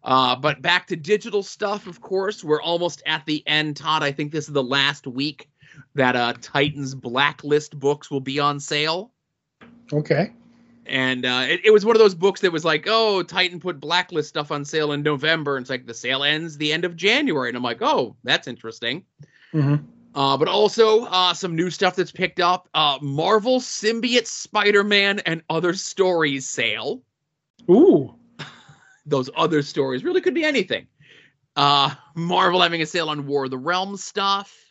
Uh, 0.03 0.35
but 0.35 0.61
back 0.61 0.87
to 0.87 0.97
digital 0.97 1.41
stuff, 1.41 1.87
of 1.87 2.01
course. 2.01 2.43
We're 2.43 2.61
almost 2.61 3.01
at 3.05 3.25
the 3.25 3.41
end, 3.47 3.77
Todd. 3.77 4.03
I 4.03 4.11
think 4.11 4.33
this 4.33 4.47
is 4.47 4.53
the 4.53 4.63
last 4.63 5.07
week 5.07 5.49
that 5.95 6.17
uh, 6.17 6.33
Titans 6.41 6.95
Blacklist 6.95 7.79
books 7.79 8.11
will 8.11 8.19
be 8.19 8.39
on 8.39 8.59
sale. 8.59 9.13
Okay. 9.91 10.31
and 10.85 11.25
uh, 11.25 11.45
it, 11.47 11.61
it 11.65 11.71
was 11.71 11.85
one 11.85 11.95
of 11.95 11.99
those 11.99 12.15
books 12.15 12.41
that 12.41 12.51
was 12.51 12.65
like, 12.65 12.85
oh, 12.87 13.23
Titan 13.23 13.59
put 13.59 13.79
Blacklist 13.79 14.29
stuff 14.29 14.51
on 14.51 14.65
sale 14.65 14.91
in 14.91 15.03
November, 15.03 15.55
and 15.55 15.63
it's 15.63 15.69
like 15.69 15.85
the 15.85 15.93
sale 15.93 16.23
ends 16.23 16.57
the 16.57 16.73
end 16.73 16.83
of 16.85 16.95
January, 16.95 17.49
and 17.49 17.55
I'm 17.55 17.63
like, 17.63 17.81
oh, 17.81 18.15
that's 18.23 18.47
interesting. 18.47 19.03
Mm-hmm. 19.53 19.85
Uh, 20.15 20.35
but 20.37 20.47
also 20.47 21.05
uh, 21.05 21.33
some 21.33 21.55
new 21.55 21.69
stuff 21.69 21.95
that's 21.95 22.11
picked 22.11 22.39
up: 22.39 22.67
uh, 22.73 22.97
Marvel 23.01 23.59
Symbiote 23.59 24.25
Spider-Man 24.25 25.19
and 25.19 25.43
Other 25.49 25.73
Stories 25.73 26.49
sale. 26.49 27.03
Ooh. 27.69 28.15
Those 29.05 29.29
other 29.35 29.61
stories 29.61 30.03
really 30.03 30.21
could 30.21 30.33
be 30.33 30.43
anything. 30.43 30.87
Uh, 31.55 31.93
Marvel 32.15 32.61
having 32.61 32.81
a 32.81 32.85
sale 32.85 33.09
on 33.09 33.27
War 33.27 33.45
of 33.45 33.51
the 33.51 33.57
Realms 33.57 34.03
stuff. 34.03 34.68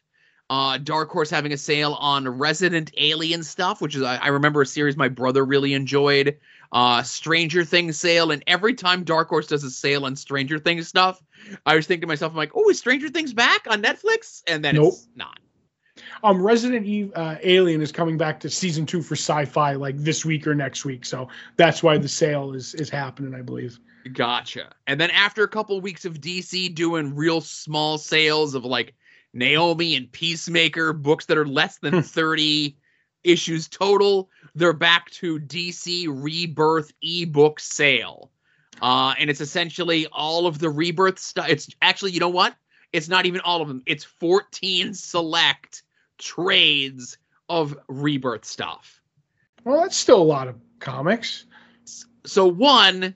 Uh, 0.51 0.79
Dark 0.79 1.11
Horse 1.11 1.29
having 1.29 1.53
a 1.53 1.59
sale 1.59 1.95
on 2.01 2.27
Resident 2.27 2.91
Alien 2.97 3.43
stuff, 3.43 3.83
which 3.83 3.95
is 3.95 4.03
I, 4.03 4.17
I 4.17 4.29
remember 4.29 4.63
a 4.63 4.67
series 4.67 4.97
my 4.97 5.09
brother 5.09 5.45
really 5.45 5.75
enjoyed. 5.75 6.39
Uh, 6.73 7.03
Stranger 7.03 7.65
Things 7.65 7.99
sale, 7.99 8.31
and 8.31 8.43
every 8.47 8.75
time 8.75 9.03
Dark 9.05 9.29
Horse 9.29 9.47
does 9.47 9.65
a 9.65 9.71
sale 9.71 10.05
on 10.05 10.17
Stranger 10.17 10.59
Things 10.59 10.89
stuff, 10.89 11.23
I 11.67 11.77
was 11.77 11.87
thinking 11.87 12.03
to 12.03 12.07
myself, 12.07 12.33
I'm 12.33 12.37
like, 12.37 12.53
oh, 12.55 12.69
is 12.69 12.79
Stranger 12.79 13.09
Things 13.09 13.33
back 13.33 13.67
on 13.71 13.83
Netflix? 13.83 14.43
And 14.47 14.65
then 14.65 14.75
Nope. 14.77 14.95
it's 14.95 15.09
not. 15.17 15.39
Um, 16.23 16.43
Resident 16.43 16.87
Evil 16.87 17.13
uh, 17.17 17.37
Alien 17.43 17.81
is 17.81 17.93
coming 17.93 18.17
back 18.17 18.41
to 18.41 18.51
season 18.51 18.87
two 18.87 19.03
for 19.03 19.15
Sci-Fi 19.15 19.75
like 19.75 19.97
this 19.99 20.25
week 20.25 20.47
or 20.47 20.55
next 20.55 20.85
week, 20.85 21.05
so 21.05 21.29
that's 21.57 21.83
why 21.83 21.99
the 21.99 22.09
sale 22.09 22.53
is 22.55 22.75
is 22.75 22.89
happening, 22.89 23.35
I 23.35 23.43
believe. 23.43 23.79
Gotcha. 24.13 24.73
And 24.87 25.01
then 25.01 25.11
after 25.11 25.43
a 25.43 25.49
couple 25.49 25.81
weeks 25.81 26.05
of 26.05 26.21
DC 26.21 26.75
doing 26.75 27.15
real 27.15 27.41
small 27.41 27.99
sales 27.99 28.55
of 28.55 28.65
like 28.65 28.95
Naomi 29.33 29.97
and 29.97 30.11
Peacemaker 30.11 30.93
books 30.93 31.27
that 31.27 31.38
are 31.38 31.47
less 31.47 31.79
than 31.79 32.03
30 32.03 32.77
issues 33.25 33.69
total, 33.69 34.31
they're 34.55 34.73
back 34.73 35.11
to 35.11 35.38
DC 35.38 36.07
Rebirth 36.09 36.93
ebook 37.03 37.61
sale. 37.61 38.31
Uh, 38.81 39.14
and 39.19 39.29
it's 39.29 39.41
essentially 39.41 40.07
all 40.12 40.47
of 40.47 40.59
the 40.59 40.71
Rebirth 40.71 41.19
stuff. 41.19 41.49
It's 41.49 41.69
actually, 41.83 42.12
you 42.12 42.21
know 42.21 42.29
what? 42.29 42.55
It's 42.93 43.09
not 43.09 43.27
even 43.27 43.41
all 43.41 43.61
of 43.61 43.69
them. 43.69 43.83
It's 43.87 44.05
14 44.05 44.95
select 44.95 45.83
trades 46.19 47.19
of 47.49 47.77
Rebirth 47.88 48.45
stuff. 48.45 49.01
Well, 49.64 49.83
that's 49.83 49.97
still 49.97 50.21
a 50.21 50.25
lot 50.25 50.49
of 50.49 50.57
comics. 50.79 51.47
So 52.25 52.47
one, 52.47 53.14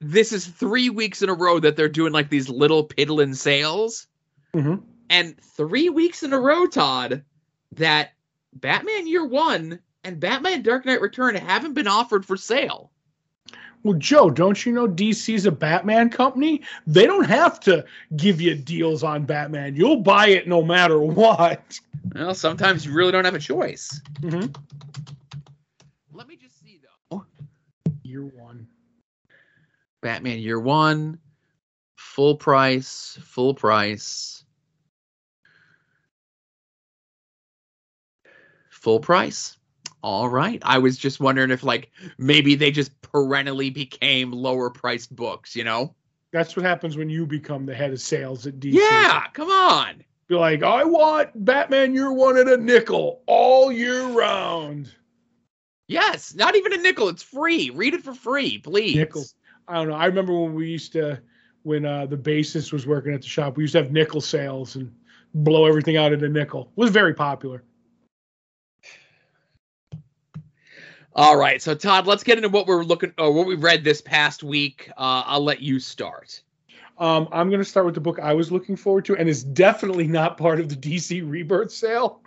this 0.00 0.32
is 0.32 0.46
three 0.46 0.90
weeks 0.90 1.22
in 1.22 1.28
a 1.28 1.34
row 1.34 1.60
that 1.60 1.76
they're 1.76 1.88
doing 1.88 2.12
like 2.12 2.28
these 2.28 2.48
little 2.48 2.84
piddling 2.84 3.34
sales. 3.34 4.06
Mm-hmm. 4.54 4.84
And 5.10 5.38
three 5.40 5.88
weeks 5.88 6.22
in 6.22 6.32
a 6.32 6.38
row, 6.38 6.66
Todd, 6.66 7.22
that 7.72 8.12
Batman 8.54 9.06
Year 9.06 9.26
One 9.26 9.80
and 10.02 10.20
Batman 10.20 10.62
Dark 10.62 10.86
Knight 10.86 11.00
Return 11.00 11.34
haven't 11.34 11.74
been 11.74 11.86
offered 11.86 12.24
for 12.24 12.36
sale. 12.36 12.90
Well, 13.82 13.98
Joe, 13.98 14.30
don't 14.30 14.64
you 14.64 14.72
know 14.72 14.88
DC's 14.88 15.44
a 15.44 15.52
Batman 15.52 16.08
company? 16.08 16.62
They 16.86 17.06
don't 17.06 17.26
have 17.26 17.60
to 17.60 17.84
give 18.16 18.40
you 18.40 18.54
deals 18.54 19.02
on 19.02 19.24
Batman. 19.24 19.76
You'll 19.76 20.00
buy 20.00 20.28
it 20.28 20.48
no 20.48 20.62
matter 20.62 21.00
what. 21.00 21.78
Well, 22.14 22.34
sometimes 22.34 22.86
you 22.86 22.94
really 22.94 23.12
don't 23.12 23.26
have 23.26 23.34
a 23.34 23.38
choice. 23.38 24.00
Mm-hmm. 24.20 24.52
Let 26.12 26.28
me 26.28 26.36
just 26.36 26.58
see 26.62 26.80
though. 27.10 27.26
Year 28.02 28.22
one. 28.22 28.66
Batman 30.04 30.38
Year 30.38 30.60
One, 30.60 31.18
full 31.96 32.36
price, 32.36 33.18
full 33.22 33.54
price, 33.54 34.33
full 38.84 39.00
price. 39.00 39.56
All 40.02 40.28
right. 40.28 40.62
I 40.62 40.76
was 40.76 40.98
just 40.98 41.18
wondering 41.18 41.50
if 41.50 41.64
like 41.64 41.90
maybe 42.18 42.54
they 42.54 42.70
just 42.70 43.00
perennially 43.00 43.70
became 43.70 44.30
lower 44.30 44.68
priced 44.68 45.16
books, 45.16 45.56
you 45.56 45.64
know? 45.64 45.94
That's 46.32 46.54
what 46.54 46.66
happens 46.66 46.96
when 46.96 47.08
you 47.08 47.26
become 47.26 47.64
the 47.64 47.74
head 47.74 47.92
of 47.92 48.00
sales 48.00 48.46
at 48.46 48.60
DC. 48.60 48.74
Yeah, 48.74 49.24
come 49.32 49.48
on. 49.48 50.04
Be 50.28 50.34
like, 50.34 50.62
I 50.62 50.84
want 50.84 51.30
Batman 51.44 51.94
Year 51.94 52.12
One 52.12 52.36
at 52.36 52.46
a 52.46 52.58
nickel 52.58 53.22
all 53.26 53.72
year 53.72 54.04
round. 54.08 54.92
Yes, 55.86 56.34
not 56.34 56.54
even 56.54 56.74
a 56.74 56.78
nickel. 56.78 57.08
It's 57.08 57.22
free. 57.22 57.70
Read 57.70 57.94
it 57.94 58.02
for 58.02 58.14
free, 58.14 58.58
please. 58.58 58.96
Nickel. 58.96 59.24
I 59.68 59.74
don't 59.76 59.88
know. 59.88 59.94
I 59.94 60.06
remember 60.06 60.38
when 60.38 60.54
we 60.54 60.68
used 60.68 60.92
to, 60.92 61.20
when 61.62 61.86
uh, 61.86 62.06
the 62.06 62.16
bassist 62.16 62.72
was 62.72 62.86
working 62.86 63.14
at 63.14 63.22
the 63.22 63.28
shop, 63.28 63.56
we 63.56 63.62
used 63.62 63.72
to 63.72 63.82
have 63.82 63.92
nickel 63.92 64.20
sales 64.20 64.76
and 64.76 64.92
blow 65.32 65.64
everything 65.64 65.96
out 65.96 66.12
at 66.12 66.22
a 66.22 66.28
nickel. 66.28 66.72
It 66.76 66.80
was 66.80 66.90
very 66.90 67.14
popular. 67.14 67.62
All 71.16 71.36
right, 71.36 71.62
so 71.62 71.76
Todd, 71.76 72.08
let's 72.08 72.24
get 72.24 72.38
into 72.38 72.48
what 72.48 72.66
we're 72.66 72.82
looking, 72.82 73.14
or 73.18 73.32
what 73.32 73.46
we've 73.46 73.62
read 73.62 73.84
this 73.84 74.00
past 74.00 74.42
week. 74.42 74.90
Uh, 74.96 75.22
I'll 75.26 75.44
let 75.44 75.60
you 75.60 75.78
start. 75.78 76.42
Um, 76.98 77.28
I'm 77.30 77.50
going 77.50 77.60
to 77.60 77.64
start 77.64 77.86
with 77.86 77.94
the 77.94 78.00
book 78.00 78.18
I 78.18 78.34
was 78.34 78.50
looking 78.50 78.74
forward 78.74 79.04
to, 79.04 79.16
and 79.16 79.28
is 79.28 79.44
definitely 79.44 80.08
not 80.08 80.36
part 80.36 80.58
of 80.58 80.68
the 80.68 80.74
DC 80.74 81.22
Rebirth 81.24 81.70
sale. 81.70 82.20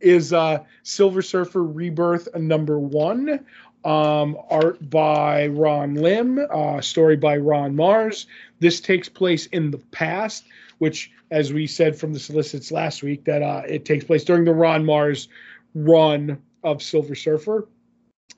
Is 0.00 0.32
uh, 0.32 0.64
Silver 0.82 1.22
Surfer 1.22 1.62
Rebirth 1.62 2.34
number 2.34 2.80
one, 2.80 3.46
um, 3.84 4.36
art 4.50 4.90
by 4.90 5.46
Ron 5.46 5.94
Lim, 5.94 6.44
uh, 6.52 6.80
story 6.80 7.16
by 7.16 7.36
Ron 7.36 7.76
Marz. 7.76 8.26
This 8.58 8.80
takes 8.80 9.08
place 9.08 9.46
in 9.46 9.70
the 9.70 9.78
past, 9.92 10.46
which, 10.78 11.12
as 11.30 11.52
we 11.52 11.68
said 11.68 11.94
from 11.94 12.12
the 12.12 12.18
solicits 12.18 12.72
last 12.72 13.04
week, 13.04 13.22
that 13.26 13.40
uh, 13.40 13.62
it 13.68 13.84
takes 13.84 14.04
place 14.04 14.24
during 14.24 14.44
the 14.44 14.52
Ron 14.52 14.84
Marz 14.84 15.28
run 15.76 16.42
of 16.64 16.82
Silver 16.82 17.14
Surfer 17.14 17.68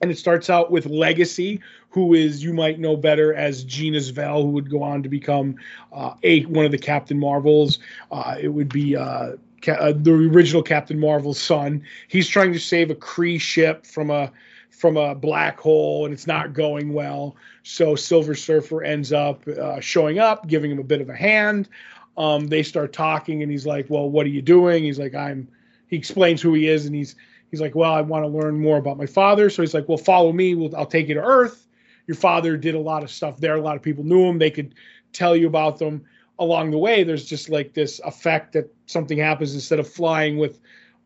and 0.01 0.11
it 0.11 0.17
starts 0.17 0.49
out 0.49 0.71
with 0.71 0.85
Legacy, 0.85 1.61
who 1.89 2.13
is 2.13 2.43
you 2.43 2.53
might 2.53 2.79
know 2.79 2.97
better 2.97 3.33
as 3.33 3.63
Genis-Vell, 3.63 4.41
who 4.41 4.49
would 4.49 4.69
go 4.69 4.83
on 4.83 5.03
to 5.03 5.09
become 5.09 5.55
uh, 5.93 6.13
a 6.23 6.43
one 6.45 6.65
of 6.65 6.71
the 6.71 6.77
Captain 6.77 7.19
Marvels. 7.19 7.79
Uh, 8.11 8.35
it 8.39 8.49
would 8.49 8.69
be 8.69 8.95
uh, 8.95 9.31
uh, 9.67 9.93
the 9.95 10.11
original 10.11 10.61
Captain 10.61 10.99
Marvel's 10.99 11.39
son. 11.39 11.83
He's 12.07 12.27
trying 12.27 12.53
to 12.53 12.59
save 12.59 12.91
a 12.91 12.95
Kree 12.95 13.39
ship 13.39 13.85
from 13.85 14.09
a 14.09 14.31
from 14.69 14.97
a 14.97 15.15
black 15.15 15.59
hole, 15.59 16.05
and 16.05 16.13
it's 16.13 16.27
not 16.27 16.53
going 16.53 16.93
well. 16.93 17.35
So 17.63 17.95
Silver 17.95 18.35
Surfer 18.35 18.83
ends 18.83 19.13
up 19.13 19.47
uh, 19.47 19.79
showing 19.79 20.19
up, 20.19 20.47
giving 20.47 20.71
him 20.71 20.79
a 20.79 20.83
bit 20.83 21.01
of 21.01 21.09
a 21.09 21.15
hand. 21.15 21.69
Um, 22.17 22.47
they 22.47 22.63
start 22.63 22.93
talking, 22.93 23.41
and 23.41 23.51
he's 23.51 23.65
like, 23.65 23.89
"Well, 23.89 24.09
what 24.09 24.25
are 24.25 24.29
you 24.29 24.41
doing?" 24.41 24.83
He's 24.83 24.99
like, 24.99 25.15
"I'm." 25.15 25.47
He 25.87 25.95
explains 25.95 26.41
who 26.41 26.53
he 26.53 26.67
is, 26.67 26.85
and 26.85 26.95
he's 26.95 27.15
he's 27.55 27.61
like, 27.61 27.75
well, 27.75 27.93
I 27.93 28.01
want 28.01 28.23
to 28.23 28.27
learn 28.27 28.61
more 28.61 28.77
about 28.77 28.97
my 28.97 29.05
father. 29.05 29.49
So 29.49 29.61
he's 29.61 29.73
like, 29.73 29.87
well, 29.87 29.97
follow 29.97 30.33
me. 30.33 30.55
We'll, 30.55 30.75
I'll 30.75 30.85
take 30.85 31.07
you 31.07 31.13
to 31.15 31.21
Earth. 31.21 31.67
Your 32.07 32.15
father 32.15 32.57
did 32.57 32.75
a 32.75 32.79
lot 32.79 33.03
of 33.03 33.09
stuff 33.09 33.37
there. 33.37 33.55
A 33.55 33.61
lot 33.61 33.75
of 33.75 33.81
people 33.81 34.03
knew 34.03 34.25
him. 34.25 34.37
They 34.37 34.51
could 34.51 34.75
tell 35.13 35.35
you 35.35 35.47
about 35.47 35.79
them 35.79 36.03
along 36.37 36.71
the 36.71 36.77
way. 36.77 37.03
There's 37.03 37.25
just 37.25 37.49
like 37.49 37.73
this 37.73 37.99
effect 38.03 38.53
that 38.53 38.73
something 38.85 39.17
happens 39.17 39.53
instead 39.53 39.79
of 39.79 39.87
flying 39.87 40.37
with 40.37 40.59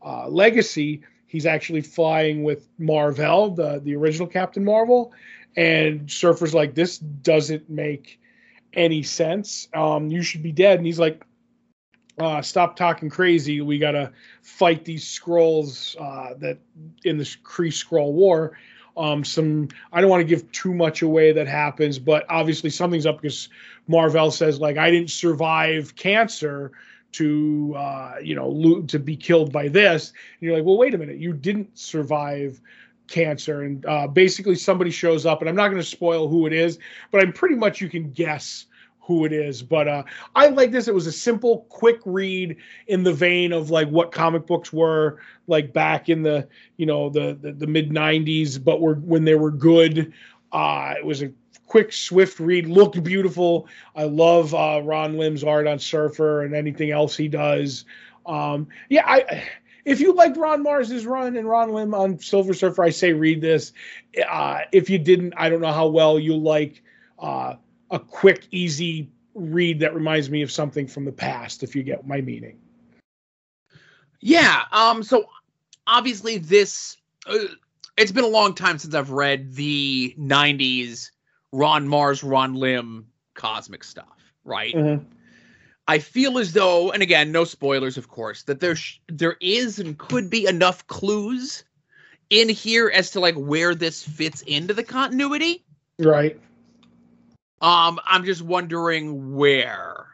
uh, 0.03 0.27
Legacy. 0.27 1.01
He's 1.27 1.45
actually 1.45 1.81
flying 1.81 2.43
with 2.43 2.67
Marvel, 2.79 3.51
the 3.51 3.79
the 3.83 3.95
original 3.95 4.27
Captain 4.27 4.65
Marvel, 4.65 5.13
and 5.55 6.09
Surfer's 6.09 6.55
like, 6.55 6.73
this 6.73 6.97
doesn't 6.97 7.69
make 7.69 8.19
any 8.73 9.03
sense. 9.03 9.67
Um, 9.73 10.09
you 10.09 10.23
should 10.23 10.41
be 10.41 10.51
dead. 10.51 10.79
And 10.79 10.85
he's 10.85 10.99
like, 10.99 11.23
uh, 12.19 12.41
stop 12.41 12.75
talking 12.75 13.09
crazy. 13.09 13.61
We 13.61 13.79
gotta 13.79 14.11
fight 14.41 14.85
these 14.85 15.05
Skrulls 15.05 15.95
uh, 15.99 16.35
that 16.39 16.59
in 17.03 17.17
this 17.17 17.35
Kree 17.35 17.71
Skrull 17.71 18.11
War. 18.11 18.57
Um, 18.97 19.23
some 19.23 19.69
I 19.93 20.01
don't 20.01 20.09
want 20.09 20.21
to 20.21 20.27
give 20.27 20.51
too 20.51 20.73
much 20.73 21.01
away 21.01 21.31
that 21.31 21.47
happens, 21.47 21.99
but 21.99 22.25
obviously 22.29 22.69
something's 22.69 23.05
up 23.05 23.21
because 23.21 23.49
Marvel 23.87 24.31
says 24.31 24.59
like 24.59 24.77
I 24.77 24.91
didn't 24.91 25.11
survive 25.11 25.95
cancer 25.95 26.73
to 27.13 27.73
uh, 27.77 28.15
you 28.21 28.35
know 28.35 28.49
lo- 28.49 28.81
to 28.81 28.99
be 28.99 29.15
killed 29.15 29.53
by 29.53 29.69
this. 29.69 30.09
And 30.09 30.47
you're 30.47 30.57
like, 30.57 30.65
well, 30.65 30.77
wait 30.77 30.93
a 30.93 30.97
minute, 30.97 31.17
you 31.17 31.33
didn't 31.33 31.77
survive 31.77 32.59
cancer, 33.07 33.61
and 33.61 33.85
uh, 33.85 34.07
basically 34.07 34.55
somebody 34.55 34.91
shows 34.91 35.25
up, 35.25 35.39
and 35.39 35.49
I'm 35.49 35.55
not 35.55 35.69
going 35.69 35.81
to 35.81 35.87
spoil 35.87 36.27
who 36.27 36.45
it 36.45 36.53
is, 36.53 36.77
but 37.11 37.21
I'm 37.21 37.31
pretty 37.31 37.55
much 37.55 37.79
you 37.79 37.89
can 37.89 38.11
guess 38.11 38.65
who 39.09 39.25
it 39.25 39.33
is. 39.33 39.63
But 39.63 39.87
uh, 39.87 40.03
I 40.35 40.49
like 40.49 40.71
this. 40.71 40.87
It 40.87 40.93
was 40.93 41.07
a 41.07 41.11
simple, 41.11 41.65
quick 41.69 41.99
read 42.05 42.55
in 42.85 43.01
the 43.01 43.11
vein 43.11 43.51
of 43.51 43.71
like 43.71 43.89
what 43.89 44.11
comic 44.11 44.45
books 44.45 44.71
were 44.71 45.17
like 45.47 45.73
back 45.73 46.09
in 46.09 46.21
the 46.21 46.47
you 46.77 46.85
know 46.85 47.09
the 47.09 47.37
the, 47.41 47.51
the 47.51 47.67
mid 47.67 47.89
'90s, 47.89 48.63
but 48.63 48.79
were 48.79 48.93
when 48.93 49.25
they 49.25 49.33
were 49.33 49.51
good. 49.51 50.13
Uh, 50.51 50.93
it 50.95 51.03
was 51.03 51.23
a 51.23 51.31
quick, 51.65 51.91
swift 51.91 52.39
read. 52.39 52.67
Looked 52.67 53.03
beautiful. 53.03 53.67
I 53.95 54.03
love 54.03 54.53
uh, 54.53 54.81
Ron 54.83 55.17
Lim's 55.17 55.43
art 55.43 55.65
on 55.65 55.79
Surfer 55.79 56.43
and 56.43 56.53
anything 56.53 56.91
else 56.91 57.17
he 57.17 57.27
does. 57.27 57.85
Um, 58.27 58.67
yeah, 58.89 59.03
I. 59.05 59.43
If 59.85 60.01
you 60.01 60.13
liked 60.13 60.37
Ron 60.37 60.63
Marz's 60.63 61.07
run 61.07 61.35
and 61.35 61.49
Ron 61.49 61.73
Lim 61.73 61.95
on 61.95 62.19
Silver 62.19 62.53
Surfer, 62.53 62.83
I 62.83 62.91
say 62.91 63.13
read 63.13 63.41
this. 63.41 63.73
Uh, 64.29 64.59
if 64.71 64.87
you 64.87 64.99
didn't, 64.99 65.33
I 65.35 65.49
don't 65.49 65.61
know 65.61 65.73
how 65.73 65.87
well 65.87 66.19
you 66.19 66.35
like 66.35 66.83
uh, 67.17 67.55
a 67.91 67.99
quick, 67.99 68.47
easy 68.51 69.11
read 69.33 69.79
that 69.79 69.93
reminds 69.93 70.29
me 70.29 70.41
of 70.41 70.51
something 70.51 70.87
from 70.87 71.05
the 71.05 71.11
past, 71.11 71.63
if 71.63 71.75
you 71.75 71.83
get 71.83 72.05
my 72.07 72.21
meaning. 72.21 72.59
Yeah. 74.21 74.63
Um. 74.71 75.03
So 75.03 75.25
obviously, 75.87 76.37
this 76.37 76.97
uh, 77.25 77.37
it's 77.97 78.11
been 78.11 78.23
a 78.23 78.27
long 78.27 78.53
time 78.53 78.77
since 78.77 78.93
I've 78.93 79.11
read 79.11 79.53
the 79.53 80.15
'90s 80.19 81.11
Ron 81.51 81.87
Marz, 81.87 82.29
Ron 82.29 82.55
Lim 82.55 83.07
cosmic 83.33 83.83
stuff. 83.83 84.33
Right. 84.43 84.75
Mm-hmm. 84.75 85.05
I 85.87 85.97
feel 85.97 86.37
as 86.37 86.53
though, 86.53 86.91
and 86.91 87.01
again, 87.01 87.31
no 87.31 87.45
spoilers, 87.45 87.97
of 87.97 88.09
course, 88.09 88.43
that 88.43 88.59
there 88.59 88.75
sh- 88.75 88.99
there 89.07 89.37
is 89.41 89.79
and 89.79 89.97
could 89.97 90.29
be 90.29 90.45
enough 90.45 90.85
clues 90.85 91.63
in 92.29 92.47
here 92.47 92.91
as 92.93 93.11
to 93.11 93.19
like 93.19 93.35
where 93.35 93.73
this 93.73 94.03
fits 94.03 94.41
into 94.43 94.73
the 94.73 94.83
continuity. 94.83 95.65
Right. 95.97 96.39
Um, 97.61 97.99
I'm 98.05 98.23
just 98.23 98.41
wondering 98.41 99.35
where 99.35 100.07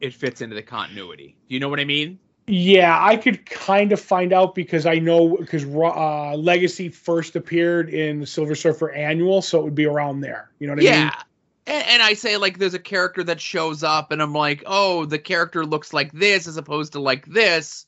it 0.00 0.14
fits 0.14 0.40
into 0.40 0.54
the 0.54 0.62
continuity. 0.62 1.36
Do 1.48 1.54
you 1.54 1.60
know 1.60 1.68
what 1.68 1.80
I 1.80 1.84
mean? 1.84 2.18
Yeah, 2.48 2.98
I 2.98 3.16
could 3.16 3.44
kind 3.44 3.92
of 3.92 4.00
find 4.00 4.32
out 4.32 4.54
because 4.54 4.86
I 4.86 4.94
know 4.94 5.36
because 5.36 5.64
uh, 5.64 6.34
Legacy 6.34 6.88
first 6.88 7.36
appeared 7.36 7.90
in 7.90 8.24
Silver 8.24 8.54
Surfer 8.54 8.90
Annual, 8.90 9.42
so 9.42 9.60
it 9.60 9.64
would 9.64 9.74
be 9.74 9.84
around 9.84 10.20
there. 10.20 10.50
You 10.58 10.66
know 10.66 10.72
what 10.72 10.80
I 10.80 10.84
yeah. 10.84 10.92
mean? 10.92 11.00
Yeah. 11.02 11.22
And, 11.66 11.86
and 11.88 12.02
I 12.02 12.14
say 12.14 12.38
like 12.38 12.58
there's 12.58 12.72
a 12.72 12.78
character 12.78 13.22
that 13.24 13.38
shows 13.38 13.82
up, 13.82 14.12
and 14.12 14.22
I'm 14.22 14.32
like, 14.32 14.62
oh, 14.64 15.04
the 15.04 15.18
character 15.18 15.66
looks 15.66 15.92
like 15.92 16.10
this 16.12 16.46
as 16.46 16.56
opposed 16.56 16.92
to 16.94 17.00
like 17.00 17.26
this. 17.26 17.84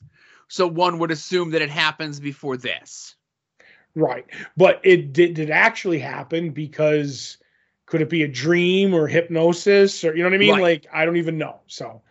So 0.47 0.67
one 0.67 0.99
would 0.99 1.09
assume 1.09 1.51
that 1.51 1.63
it 1.63 1.71
happens 1.71 2.19
before 2.19 2.55
this. 2.55 3.15
Right, 3.95 4.25
but 4.55 4.79
it 4.83 5.11
did, 5.11 5.33
did 5.33 5.49
actually 5.49 5.99
happen 5.99 6.51
because 6.51 7.37
could 7.91 8.01
it 8.01 8.09
be 8.09 8.23
a 8.23 8.27
dream 8.27 8.93
or 8.93 9.05
hypnosis 9.05 10.05
or 10.05 10.15
you 10.15 10.23
know 10.23 10.29
what 10.29 10.35
I 10.35 10.37
mean? 10.37 10.51
Right. 10.53 10.61
Like 10.61 10.87
I 10.93 11.03
don't 11.03 11.17
even 11.17 11.37
know. 11.37 11.59
So 11.67 12.01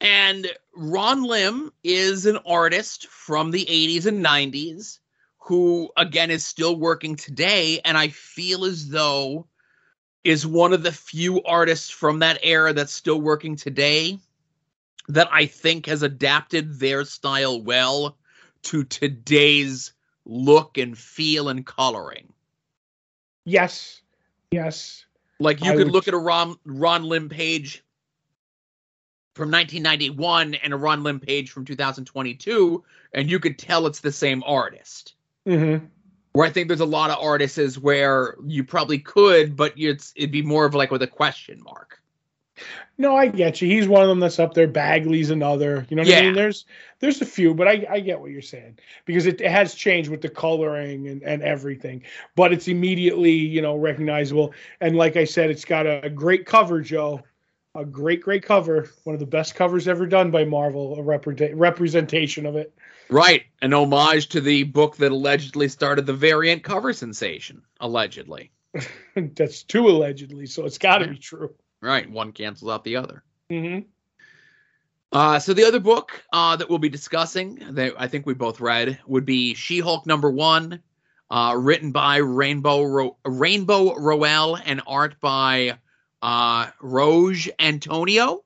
And 0.00 0.50
Ron 0.74 1.24
Lim 1.24 1.72
is 1.84 2.24
an 2.24 2.38
artist 2.46 3.06
from 3.08 3.50
the 3.50 3.66
80s 3.66 4.06
and 4.06 4.24
90s 4.24 4.98
who, 5.40 5.90
again, 5.96 6.30
is 6.30 6.46
still 6.46 6.74
working 6.76 7.16
today. 7.16 7.80
And 7.84 7.98
I 7.98 8.08
feel 8.08 8.64
as 8.64 8.88
though 8.88 9.46
is 10.24 10.46
one 10.46 10.72
of 10.72 10.82
the 10.82 10.92
few 10.92 11.42
artists 11.42 11.90
from 11.90 12.20
that 12.20 12.38
era 12.42 12.72
that's 12.72 12.92
still 12.92 13.20
working 13.20 13.56
today 13.56 14.18
that 15.08 15.28
I 15.30 15.46
think 15.46 15.86
has 15.86 16.02
adapted 16.02 16.78
their 16.78 17.04
style 17.04 17.60
well 17.60 18.16
to 18.62 18.84
today's 18.84 19.92
look 20.24 20.78
and 20.78 20.96
feel 20.96 21.48
and 21.48 21.64
coloring. 21.66 22.32
Yes, 23.48 24.02
yes, 24.50 25.04
Like 25.40 25.64
you 25.64 25.70
I 25.72 25.76
could 25.76 25.86
would- 25.86 25.92
look 25.92 26.08
at 26.08 26.14
a 26.14 26.18
Ron 26.18 26.56
Ron 26.64 27.04
Lim 27.04 27.28
page 27.28 27.82
from 29.34 29.50
1991 29.50 30.54
and 30.56 30.72
a 30.72 30.76
Ron 30.76 31.02
Lim 31.02 31.20
page 31.20 31.50
from 31.50 31.64
2022, 31.64 32.82
and 33.14 33.30
you 33.30 33.38
could 33.38 33.58
tell 33.58 33.86
it's 33.86 34.00
the 34.00 34.12
same 34.12 34.42
artist. 34.46 35.14
Mm-hmm. 35.46 35.86
Where 36.32 36.46
I 36.46 36.50
think 36.50 36.68
there's 36.68 36.80
a 36.80 36.84
lot 36.86 37.10
of 37.10 37.18
artists 37.20 37.78
where 37.78 38.36
you 38.44 38.62
probably 38.64 38.98
could, 38.98 39.56
but 39.56 39.72
it's 39.76 40.12
it'd 40.16 40.30
be 40.30 40.42
more 40.42 40.64
of 40.66 40.74
like 40.74 40.90
with 40.90 41.02
a 41.02 41.06
question 41.06 41.60
mark. 41.62 42.00
No, 42.96 43.16
I 43.16 43.28
get 43.28 43.60
you. 43.60 43.68
He's 43.68 43.86
one 43.86 44.02
of 44.02 44.08
them 44.08 44.20
that's 44.20 44.38
up 44.38 44.54
there. 44.54 44.66
Bagley's 44.66 45.30
another. 45.30 45.86
You 45.88 45.96
know 45.96 46.02
what 46.02 46.14
I 46.14 46.20
mean? 46.22 46.34
There's 46.34 46.66
there's 47.00 47.20
a 47.22 47.26
few, 47.26 47.54
but 47.54 47.68
I, 47.68 47.86
I 47.88 48.00
get 48.00 48.20
what 48.20 48.30
you're 48.30 48.42
saying 48.42 48.78
because 49.04 49.26
it, 49.26 49.40
it 49.40 49.50
has 49.50 49.74
changed 49.74 50.10
with 50.10 50.20
the 50.20 50.28
coloring 50.28 51.08
and, 51.08 51.22
and 51.22 51.42
everything. 51.42 52.02
But 52.34 52.52
it's 52.52 52.68
immediately 52.68 53.32
you 53.32 53.62
know 53.62 53.76
recognizable. 53.76 54.54
And 54.80 54.96
like 54.96 55.16
I 55.16 55.24
said, 55.24 55.50
it's 55.50 55.64
got 55.64 55.86
a, 55.86 56.10
great 56.10 56.46
cover, 56.46 56.80
Joe. 56.80 57.22
A 57.74 57.84
great, 57.84 58.22
great 58.22 58.42
cover. 58.42 58.88
One 59.04 59.14
of 59.14 59.20
the 59.20 59.26
best 59.26 59.54
covers 59.54 59.86
ever 59.86 60.06
done 60.06 60.30
by 60.30 60.44
Marvel. 60.44 60.98
A 60.98 61.02
repre- 61.02 61.52
representation 61.54 62.46
of 62.46 62.56
it. 62.56 62.74
Right, 63.10 63.44
an 63.62 63.72
homage 63.72 64.28
to 64.30 64.40
the 64.40 64.64
book 64.64 64.96
that 64.96 65.12
allegedly 65.12 65.68
started 65.68 66.04
the 66.06 66.12
variant 66.12 66.62
cover 66.62 66.92
sensation. 66.92 67.62
Allegedly. 67.80 68.50
that's 69.16 69.62
too 69.62 69.88
allegedly, 69.88 70.46
so 70.46 70.66
it's 70.66 70.78
got 70.78 70.98
to 70.98 71.06
Yeah. 71.06 71.12
be 71.12 71.18
true. 71.18 71.54
Right, 71.80 72.10
one 72.10 72.32
cancels 72.32 72.70
out 72.70 72.84
the 72.84 72.96
other. 72.96 73.22
Mm-hmm. 73.50 73.88
Uh, 75.12 75.38
so 75.38 75.54
the 75.54 75.64
other 75.64 75.80
book 75.80 76.22
uh, 76.32 76.56
that 76.56 76.68
we'll 76.68 76.78
be 76.78 76.88
discussing, 76.88 77.62
that 77.70 77.94
I 77.98 78.08
think 78.08 78.26
we 78.26 78.34
both 78.34 78.60
read, 78.60 78.98
would 79.06 79.24
be 79.24 79.54
She-Hulk 79.54 80.06
number 80.06 80.30
one, 80.30 80.82
uh, 81.30 81.54
written 81.56 81.92
by 81.92 82.16
Rainbow 82.16 82.82
Ro- 82.82 83.16
Rainbow 83.24 83.94
Rowell 83.94 84.56
and 84.56 84.82
art 84.86 85.20
by 85.20 85.78
uh, 86.20 86.66
Roge 86.82 87.48
Antonio. 87.58 88.44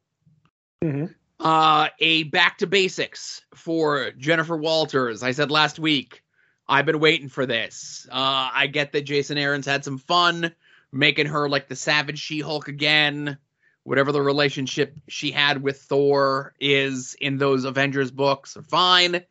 Mm-hmm. 0.83 1.07
Uh, 1.40 1.88
a 1.99 2.25
back 2.25 2.59
to 2.59 2.66
basics 2.68 3.42
for 3.55 4.12
Jennifer 4.12 4.57
Walters. 4.57 5.23
I 5.23 5.33
said 5.33 5.51
last 5.51 5.79
week, 5.81 6.23
I've 6.68 6.87
been 6.87 7.01
waiting 7.01 7.29
for 7.29 7.47
this. 7.47 8.07
Uh, 8.11 8.51
I 8.55 8.68
get 8.68 8.92
that 8.92 9.03
Jason 9.03 9.38
Aaron's 9.38 9.66
had 9.66 9.85
some 9.85 9.99
fun 9.99 10.55
making 10.93 11.27
her 11.27 11.49
like 11.49 11.69
the 11.69 11.77
Savage 11.77 12.19
She-Hulk 12.19 12.69
again 12.69 13.39
whatever 13.85 14.13
the 14.13 14.23
relationship 14.23 14.95
she 15.09 15.31
had 15.31 15.63
with 15.63 15.81
Thor 15.83 16.55
is 16.61 17.17
in 17.21 17.39
those 17.39 17.65
Avengers 17.65 18.11
books 18.11 18.57
fine. 18.69 19.25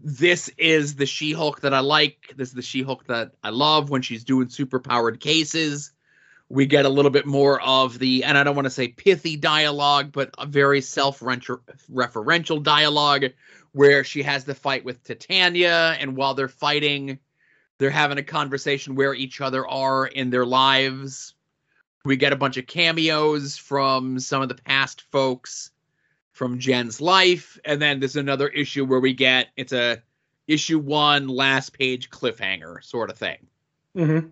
This 0.00 0.48
is 0.56 0.94
the 0.94 1.06
She 1.06 1.32
Hulk 1.32 1.62
that 1.62 1.74
I 1.74 1.80
like. 1.80 2.32
This 2.36 2.48
is 2.48 2.54
the 2.54 2.62
She 2.62 2.82
Hulk 2.82 3.06
that 3.08 3.32
I 3.42 3.50
love 3.50 3.90
when 3.90 4.02
she's 4.02 4.22
doing 4.22 4.48
super 4.48 4.78
powered 4.78 5.18
cases. 5.18 5.90
We 6.48 6.66
get 6.66 6.86
a 6.86 6.88
little 6.88 7.10
bit 7.10 7.26
more 7.26 7.60
of 7.60 7.98
the, 7.98 8.24
and 8.24 8.38
I 8.38 8.44
don't 8.44 8.54
want 8.54 8.66
to 8.66 8.70
say 8.70 8.88
pithy 8.88 9.36
dialogue, 9.36 10.12
but 10.12 10.30
a 10.38 10.46
very 10.46 10.80
self 10.80 11.20
referential 11.20 12.62
dialogue 12.62 13.24
where 13.72 14.04
she 14.04 14.22
has 14.22 14.44
the 14.44 14.54
fight 14.54 14.84
with 14.84 15.02
Titania. 15.02 15.96
And 15.98 16.16
while 16.16 16.34
they're 16.34 16.48
fighting, 16.48 17.18
they're 17.78 17.90
having 17.90 18.18
a 18.18 18.22
conversation 18.22 18.94
where 18.94 19.14
each 19.14 19.40
other 19.40 19.66
are 19.66 20.06
in 20.06 20.30
their 20.30 20.46
lives 20.46 21.34
we 22.08 22.16
get 22.16 22.32
a 22.32 22.36
bunch 22.36 22.56
of 22.56 22.66
cameos 22.66 23.56
from 23.56 24.18
some 24.18 24.42
of 24.42 24.48
the 24.48 24.54
past 24.54 25.02
folks 25.12 25.70
from 26.32 26.58
Jen's 26.58 27.00
life, 27.00 27.58
and 27.64 27.82
then 27.82 28.00
there's 28.00 28.16
another 28.16 28.48
issue 28.48 28.84
where 28.84 29.00
we 29.00 29.12
get 29.12 29.48
it's 29.56 29.72
a 29.72 30.02
issue 30.46 30.78
one 30.78 31.28
last 31.28 31.78
page 31.78 32.10
cliffhanger 32.10 32.82
sort 32.82 33.10
of 33.10 33.18
thing. 33.18 33.46
Mm-hmm. 33.96 34.28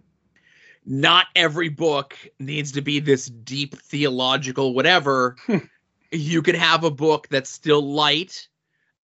Not 0.87 1.27
every 1.35 1.69
book 1.69 2.17
needs 2.39 2.73
to 2.73 2.81
be 2.81 3.01
this 3.01 3.27
deep 3.27 3.77
theological 3.77 4.73
whatever. 4.73 5.37
you 6.13 6.43
could 6.43 6.55
have 6.55 6.85
a 6.85 6.91
book 6.91 7.29
that's 7.29 7.51
still 7.51 7.83
light 7.83 8.49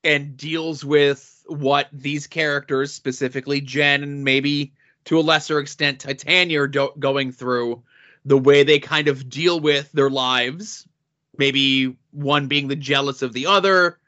and 0.05 0.37
deals 0.37 0.85
with 0.85 1.43
what 1.47 1.88
these 1.93 2.27
characters, 2.27 2.93
specifically 2.93 3.61
Jen 3.61 4.03
and 4.03 4.25
maybe 4.25 4.73
to 5.05 5.19
a 5.19 5.21
lesser 5.21 5.59
extent 5.59 6.01
Titania, 6.01 6.62
are 6.62 6.69
do- 6.69 6.93
going 6.99 7.33
through 7.33 7.83
the 8.25 8.38
way 8.38 8.62
they 8.62 8.79
kind 8.79 9.09
of 9.09 9.29
deal 9.29 9.59
with 9.59 9.91
their 9.93 10.11
lives, 10.11 10.87
maybe 11.37 11.97
one 12.12 12.47
being 12.47 12.69
the 12.69 12.77
jealous 12.77 13.23
of 13.23 13.33
the 13.33 13.47
other, 13.47 13.99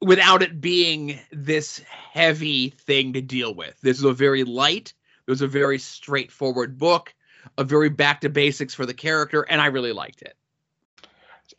without 0.00 0.42
it 0.42 0.60
being 0.60 1.18
this 1.32 1.78
heavy 1.78 2.70
thing 2.70 3.12
to 3.12 3.20
deal 3.20 3.54
with. 3.54 3.80
This 3.80 3.98
is 3.98 4.04
a 4.04 4.12
very 4.12 4.44
light, 4.44 4.92
it 5.26 5.30
was 5.30 5.42
a 5.42 5.46
very 5.46 5.78
straightforward 5.78 6.78
book, 6.78 7.14
a 7.56 7.64
very 7.64 7.88
back 7.88 8.20
to 8.22 8.28
basics 8.28 8.74
for 8.74 8.86
the 8.86 8.94
character, 8.94 9.42
and 9.42 9.60
I 9.60 9.66
really 9.66 9.92
liked 9.92 10.22
it. 10.22 10.36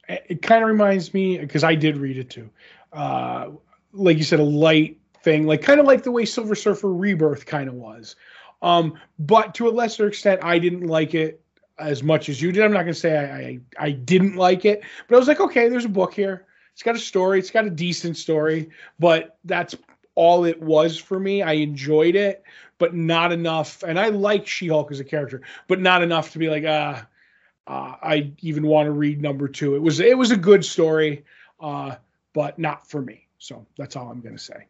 It 0.09 0.41
kind 0.41 0.63
of 0.63 0.67
reminds 0.67 1.13
me 1.13 1.37
because 1.37 1.63
I 1.63 1.75
did 1.75 1.97
read 1.97 2.17
it 2.17 2.29
too. 2.29 2.49
Uh, 2.91 3.51
like 3.93 4.17
you 4.17 4.23
said, 4.23 4.39
a 4.39 4.43
light 4.43 4.97
thing, 5.23 5.45
like 5.45 5.61
kind 5.61 5.79
of 5.79 5.85
like 5.85 6.03
the 6.03 6.11
way 6.11 6.25
Silver 6.25 6.55
Surfer 6.55 6.91
Rebirth 6.91 7.45
kind 7.45 7.69
of 7.69 7.75
was. 7.75 8.15
Um, 8.61 8.95
but 9.19 9.53
to 9.55 9.67
a 9.67 9.71
lesser 9.71 10.07
extent, 10.07 10.43
I 10.43 10.59
didn't 10.59 10.87
like 10.87 11.13
it 11.13 11.41
as 11.77 12.03
much 12.03 12.27
as 12.27 12.41
you 12.41 12.51
did. 12.51 12.63
I'm 12.63 12.73
not 12.73 12.83
to 12.83 12.93
say 12.93 13.17
I, 13.17 13.83
I 13.83 13.87
I 13.87 13.91
didn't 13.91 14.35
like 14.35 14.65
it, 14.65 14.81
but 15.07 15.15
I 15.15 15.19
was 15.19 15.27
like, 15.27 15.39
okay, 15.39 15.69
there's 15.69 15.85
a 15.85 15.89
book 15.89 16.13
here. 16.13 16.45
It's 16.73 16.83
got 16.83 16.95
a 16.95 16.99
story. 16.99 17.39
It's 17.39 17.51
got 17.51 17.65
a 17.65 17.69
decent 17.69 18.17
story, 18.17 18.69
but 18.99 19.37
that's 19.45 19.75
all 20.15 20.45
it 20.45 20.61
was 20.61 20.97
for 20.97 21.19
me. 21.19 21.41
I 21.41 21.53
enjoyed 21.53 22.15
it, 22.15 22.43
but 22.77 22.93
not 22.93 23.31
enough. 23.31 23.83
And 23.83 23.99
I 23.99 24.09
like 24.09 24.47
She-Hulk 24.47 24.91
as 24.91 24.99
a 24.99 25.05
character, 25.05 25.41
but 25.67 25.79
not 25.79 26.03
enough 26.03 26.31
to 26.31 26.39
be 26.39 26.49
like, 26.49 26.63
ah, 26.67 27.05
uh, 27.69 27.95
I 28.01 28.31
even 28.39 28.65
want 28.65 28.87
to 28.87 28.91
read 28.91 29.21
number 29.21 29.47
two. 29.47 29.75
It 29.75 29.81
was 29.81 29.99
it 29.99 30.17
was 30.17 30.31
a 30.31 30.37
good 30.37 30.65
story, 30.65 31.23
uh, 31.59 31.95
but 32.33 32.57
not 32.57 32.89
for 32.89 32.99
me. 32.99 33.27
So 33.37 33.65
that's 33.77 33.95
all 33.95 34.09
I'm 34.09 34.21
going 34.21 34.35
to 34.35 34.41
say. 34.41 34.65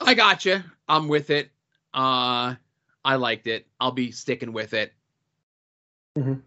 I 0.00 0.14
gotcha. 0.14 0.64
I'm 0.88 1.08
with 1.08 1.30
it. 1.30 1.50
Uh, 1.92 2.54
I 3.04 3.16
liked 3.16 3.48
it. 3.48 3.66
I'll 3.80 3.90
be 3.90 4.12
sticking 4.12 4.52
with 4.52 4.74
it. 4.74 4.92
Mhm. 6.16 6.40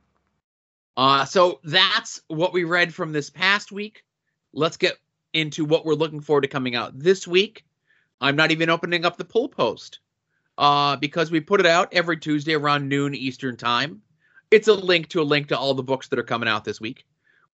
Uh, 0.96 1.26
so 1.26 1.60
that's 1.66 2.22
what 2.28 2.54
we 2.54 2.64
read 2.64 2.94
from 2.94 3.12
this 3.12 3.30
past 3.30 3.72
week. 3.72 4.06
Let's 4.54 4.78
get 4.78 4.98
into 5.34 5.66
what 5.66 5.86
we're 5.86 5.94
looking 5.96 6.22
forward 6.22 6.42
to 6.42 6.48
coming 6.48 6.76
out 6.76 6.98
this 6.98 7.28
week. 7.28 7.66
I'm 8.22 8.36
not 8.38 8.52
even 8.52 8.70
opening 8.70 9.06
up 9.06 9.18
the 9.18 9.26
pull 9.26 9.50
post 9.50 10.00
uh, 10.58 10.96
because 10.96 11.30
we 11.30 11.42
put 11.42 11.60
it 11.60 11.66
out 11.66 11.94
every 11.94 12.18
Tuesday 12.18 12.54
around 12.54 12.88
noon 12.88 13.14
Eastern 13.16 13.58
time. 13.58 14.02
It's 14.52 14.68
a 14.68 14.74
link 14.74 15.10
to 15.10 15.22
a 15.22 15.24
link 15.24 15.48
to 15.48 15.58
all 15.58 15.74
the 15.74 15.84
books 15.84 16.08
that 16.08 16.20
are 16.20 16.24
coming 16.24 16.50
out 16.50 16.66
this 16.66 16.82
week. 16.82 17.06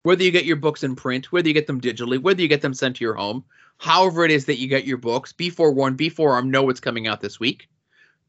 Whether 0.02 0.22
you 0.22 0.30
get 0.30 0.44
your 0.44 0.57
books 0.57 0.85
in 0.85 0.94
print, 0.94 1.33
whether 1.33 1.48
you 1.48 1.54
get 1.54 1.66
them 1.66 1.80
digitally, 1.80 2.20
whether 2.20 2.42
you 2.42 2.48
get 2.48 2.61
them 2.61 2.74
sent 2.74 2.96
to 2.96 3.04
your 3.04 3.14
home, 3.14 3.44
however 3.78 4.24
it 4.24 4.30
is 4.30 4.44
that 4.46 4.59
you 4.59 4.68
get 4.68 4.85
your 4.85 4.98
books, 4.98 5.33
be 5.33 5.50
forewarned, 5.50 5.96
be 5.96 6.09
forearmed, 6.09 6.52
know 6.52 6.62
what's 6.62 6.80
coming 6.80 7.07
out 7.07 7.20
this 7.20 7.40
week. 7.40 7.68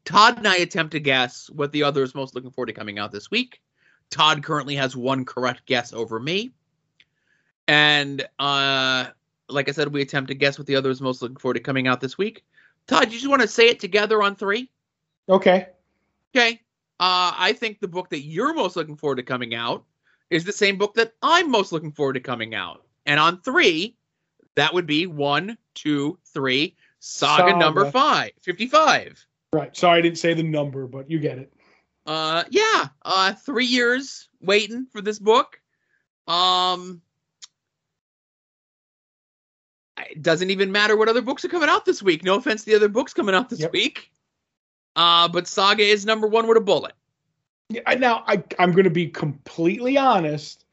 Todd 0.04 0.38
and 0.38 0.48
I 0.48 0.56
attempt 0.56 0.92
to 0.92 1.00
guess 1.00 1.50
what 1.50 1.72
the 1.72 1.82
other 1.82 2.02
is 2.02 2.14
most 2.14 2.34
looking 2.34 2.50
forward 2.50 2.68
to 2.68 2.72
coming 2.72 2.98
out 2.98 3.12
this 3.12 3.30
week. 3.30 3.60
Todd 4.10 4.42
currently 4.42 4.76
has 4.76 4.96
one 4.96 5.24
correct 5.24 5.66
guess 5.66 5.92
over 5.92 6.18
me. 6.18 6.52
And 7.68 8.26
uh 8.38 9.06
like 9.48 9.68
I 9.68 9.72
said, 9.72 9.92
we 9.92 10.02
attempt 10.02 10.28
to 10.28 10.34
guess 10.34 10.58
what 10.58 10.66
the 10.66 10.76
other 10.76 10.90
is 10.90 11.00
most 11.00 11.22
looking 11.22 11.36
forward 11.36 11.54
to 11.54 11.60
coming 11.60 11.86
out 11.86 12.00
this 12.00 12.18
week. 12.18 12.44
Todd, 12.86 13.12
you 13.12 13.18
just 13.18 13.28
want 13.28 13.42
to 13.42 13.48
say 13.48 13.68
it 13.68 13.80
together 13.80 14.22
on 14.22 14.34
three? 14.34 14.70
Okay. 15.28 15.68
Okay. 16.34 16.60
Uh 16.98 17.32
I 17.36 17.52
think 17.52 17.80
the 17.80 17.88
book 17.88 18.08
that 18.10 18.20
you're 18.20 18.54
most 18.54 18.76
looking 18.76 18.96
forward 18.96 19.16
to 19.16 19.22
coming 19.22 19.54
out 19.54 19.84
is 20.30 20.44
the 20.44 20.52
same 20.52 20.78
book 20.78 20.94
that 20.94 21.12
I'm 21.22 21.50
most 21.50 21.72
looking 21.72 21.92
forward 21.92 22.14
to 22.14 22.20
coming 22.20 22.54
out. 22.54 22.84
And 23.04 23.20
on 23.20 23.40
three, 23.42 23.96
that 24.56 24.72
would 24.74 24.86
be 24.86 25.06
one, 25.06 25.56
two, 25.74 26.18
three, 26.32 26.74
saga, 26.98 27.50
Saga. 27.50 27.58
number 27.58 27.84
five, 27.90 28.30
55. 28.42 29.24
Right. 29.52 29.76
Sorry, 29.76 29.98
I 29.98 30.02
didn't 30.02 30.18
say 30.18 30.34
the 30.34 30.42
number, 30.42 30.86
but 30.86 31.08
you 31.10 31.18
get 31.20 31.38
it. 31.38 31.52
uh 32.06 32.44
yeah 32.50 32.86
uh 33.02 33.32
three 33.34 33.66
years 33.66 34.28
waiting 34.40 34.86
for 34.90 35.00
this 35.02 35.18
book 35.18 35.60
um 36.28 37.00
it 40.10 40.22
doesn't 40.22 40.50
even 40.50 40.70
matter 40.72 40.96
what 40.96 41.08
other 41.08 41.22
books 41.22 41.44
are 41.44 41.48
coming 41.48 41.68
out 41.68 41.84
this 41.84 42.02
week 42.02 42.22
no 42.24 42.36
offense 42.36 42.64
to 42.64 42.70
the 42.70 42.76
other 42.76 42.88
books 42.88 43.12
coming 43.14 43.34
out 43.34 43.48
this 43.48 43.60
Yep. 43.60 43.72
week 43.72 44.10
uh 44.96 45.28
but 45.28 45.46
saga 45.46 45.82
is 45.82 46.04
number 46.04 46.26
one 46.26 46.46
with 46.48 46.56
a 46.56 46.60
bullet 46.60 46.92
Yeah, 47.68 47.82
I- 47.86 47.94
Now, 47.96 48.24
I, 48.26 48.42
I'm 48.58 48.72
going 48.72 48.84
to 48.84 48.90
be 48.90 49.08
completely 49.08 49.96
honest. 49.98 50.64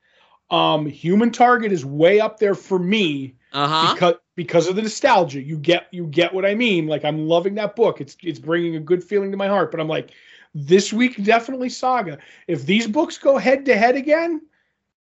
Um, 0.51 0.85
Human 0.85 1.31
Target 1.31 1.71
is 1.71 1.83
way 1.85 2.19
up 2.19 2.37
there 2.39 2.53
for 2.55 2.77
me 2.77 3.35
uh-huh 3.51 3.93
because 3.93 4.15
because 4.35 4.67
of 4.67 4.75
the 4.75 4.81
nostalgia. 4.81 5.41
You 5.41 5.57
get 5.57 5.87
you 5.91 6.05
get 6.07 6.33
what 6.33 6.45
I 6.45 6.53
mean. 6.55 6.87
Like 6.87 7.03
I'm 7.05 7.27
loving 7.27 7.55
that 7.55 7.75
book. 7.75 8.01
It's 8.01 8.15
it's 8.21 8.39
bringing 8.39 8.75
a 8.75 8.79
good 8.79 9.03
feeling 9.03 9.31
to 9.31 9.37
my 9.37 9.47
heart. 9.47 9.71
But 9.71 9.79
I'm 9.79 9.87
like, 9.87 10.11
this 10.53 10.93
week 10.93 11.23
definitely 11.23 11.69
Saga. 11.69 12.17
If 12.47 12.65
these 12.65 12.87
books 12.87 13.17
go 13.17 13.37
head 13.37 13.65
to 13.65 13.75
head 13.75 13.95
again, 13.95 14.41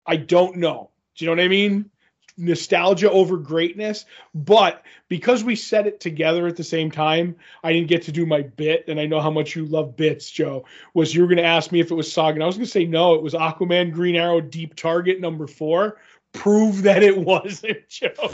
I 0.08 0.16
don't 0.18 0.58
know. 0.58 0.90
Do 1.16 1.26
you 1.26 1.30
know 1.30 1.38
what 1.38 1.46
I 1.46 1.48
mean? 1.48 1.90
Nostalgia 2.38 3.10
over 3.12 3.38
greatness. 3.38 4.06
But 4.34 4.84
because 5.08 5.44
we 5.44 5.56
said 5.56 5.88
it 5.88 6.00
together 6.00 6.48
at 6.48 6.56
the 6.56 6.64
same 6.64 6.92
time, 6.92 7.36
I 7.64 7.72
didn't 7.74 7.88
get 7.88 8.04
to 8.04 8.12
do 8.12 8.26
my 8.26 8.42
bit. 8.42 8.86
And 8.88 9.00
I 9.00 9.06
know 9.06 9.22
how 9.22 9.32
much 9.32 9.56
you 9.56 9.66
love 9.66 9.96
bits, 9.96 10.30
Joe. 10.30 10.66
Was 10.94 11.14
you 11.16 11.22
were 11.22 11.28
going 11.28 11.38
to 11.38 11.44
ask 11.44 11.72
me 11.72 11.80
if 11.80 11.92
it 11.92 11.96
was 11.96 12.12
Saga. 12.12 12.36
And 12.36 12.44
I 12.44 12.48
was 12.48 12.56
going 12.56 12.66
to 12.66 12.72
say 12.72 12.86
no, 12.86 13.14
it 13.14 13.24
was 13.24 13.34
Aquaman 13.34 13.92
Green 13.92 14.16
Arrow 14.16 14.42
Deep 14.42 14.76
Target 14.76 15.20
number 15.20 15.48
four. 15.48 15.98
prove 16.34 16.84
that 16.84 17.04
it 17.04 17.18
wasn't 17.18 17.78
Joe. 17.90 18.32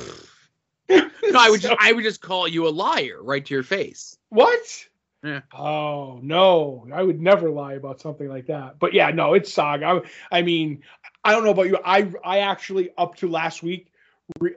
no, 0.89 1.39
I 1.39 1.49
would 1.49 1.61
just 1.61 1.75
I 1.79 1.91
would 1.93 2.03
just 2.03 2.21
call 2.21 2.47
you 2.47 2.67
a 2.67 2.69
liar 2.69 3.21
right 3.21 3.45
to 3.45 3.53
your 3.53 3.63
face. 3.63 4.17
What? 4.29 4.87
Yeah. 5.23 5.41
Oh 5.53 6.19
no, 6.23 6.87
I 6.91 7.03
would 7.03 7.21
never 7.21 7.49
lie 7.49 7.73
about 7.73 8.01
something 8.01 8.27
like 8.27 8.47
that. 8.47 8.79
But 8.79 8.93
yeah, 8.93 9.11
no, 9.11 9.35
it's 9.35 9.53
Saga. 9.53 9.85
I, 10.31 10.39
I 10.39 10.41
mean, 10.41 10.81
I 11.23 11.31
don't 11.31 11.43
know 11.43 11.51
about 11.51 11.67
you. 11.67 11.77
I 11.85 12.11
I 12.25 12.39
actually 12.39 12.89
up 12.97 13.15
to 13.17 13.29
last 13.29 13.61
week 13.61 13.90
re- 14.39 14.55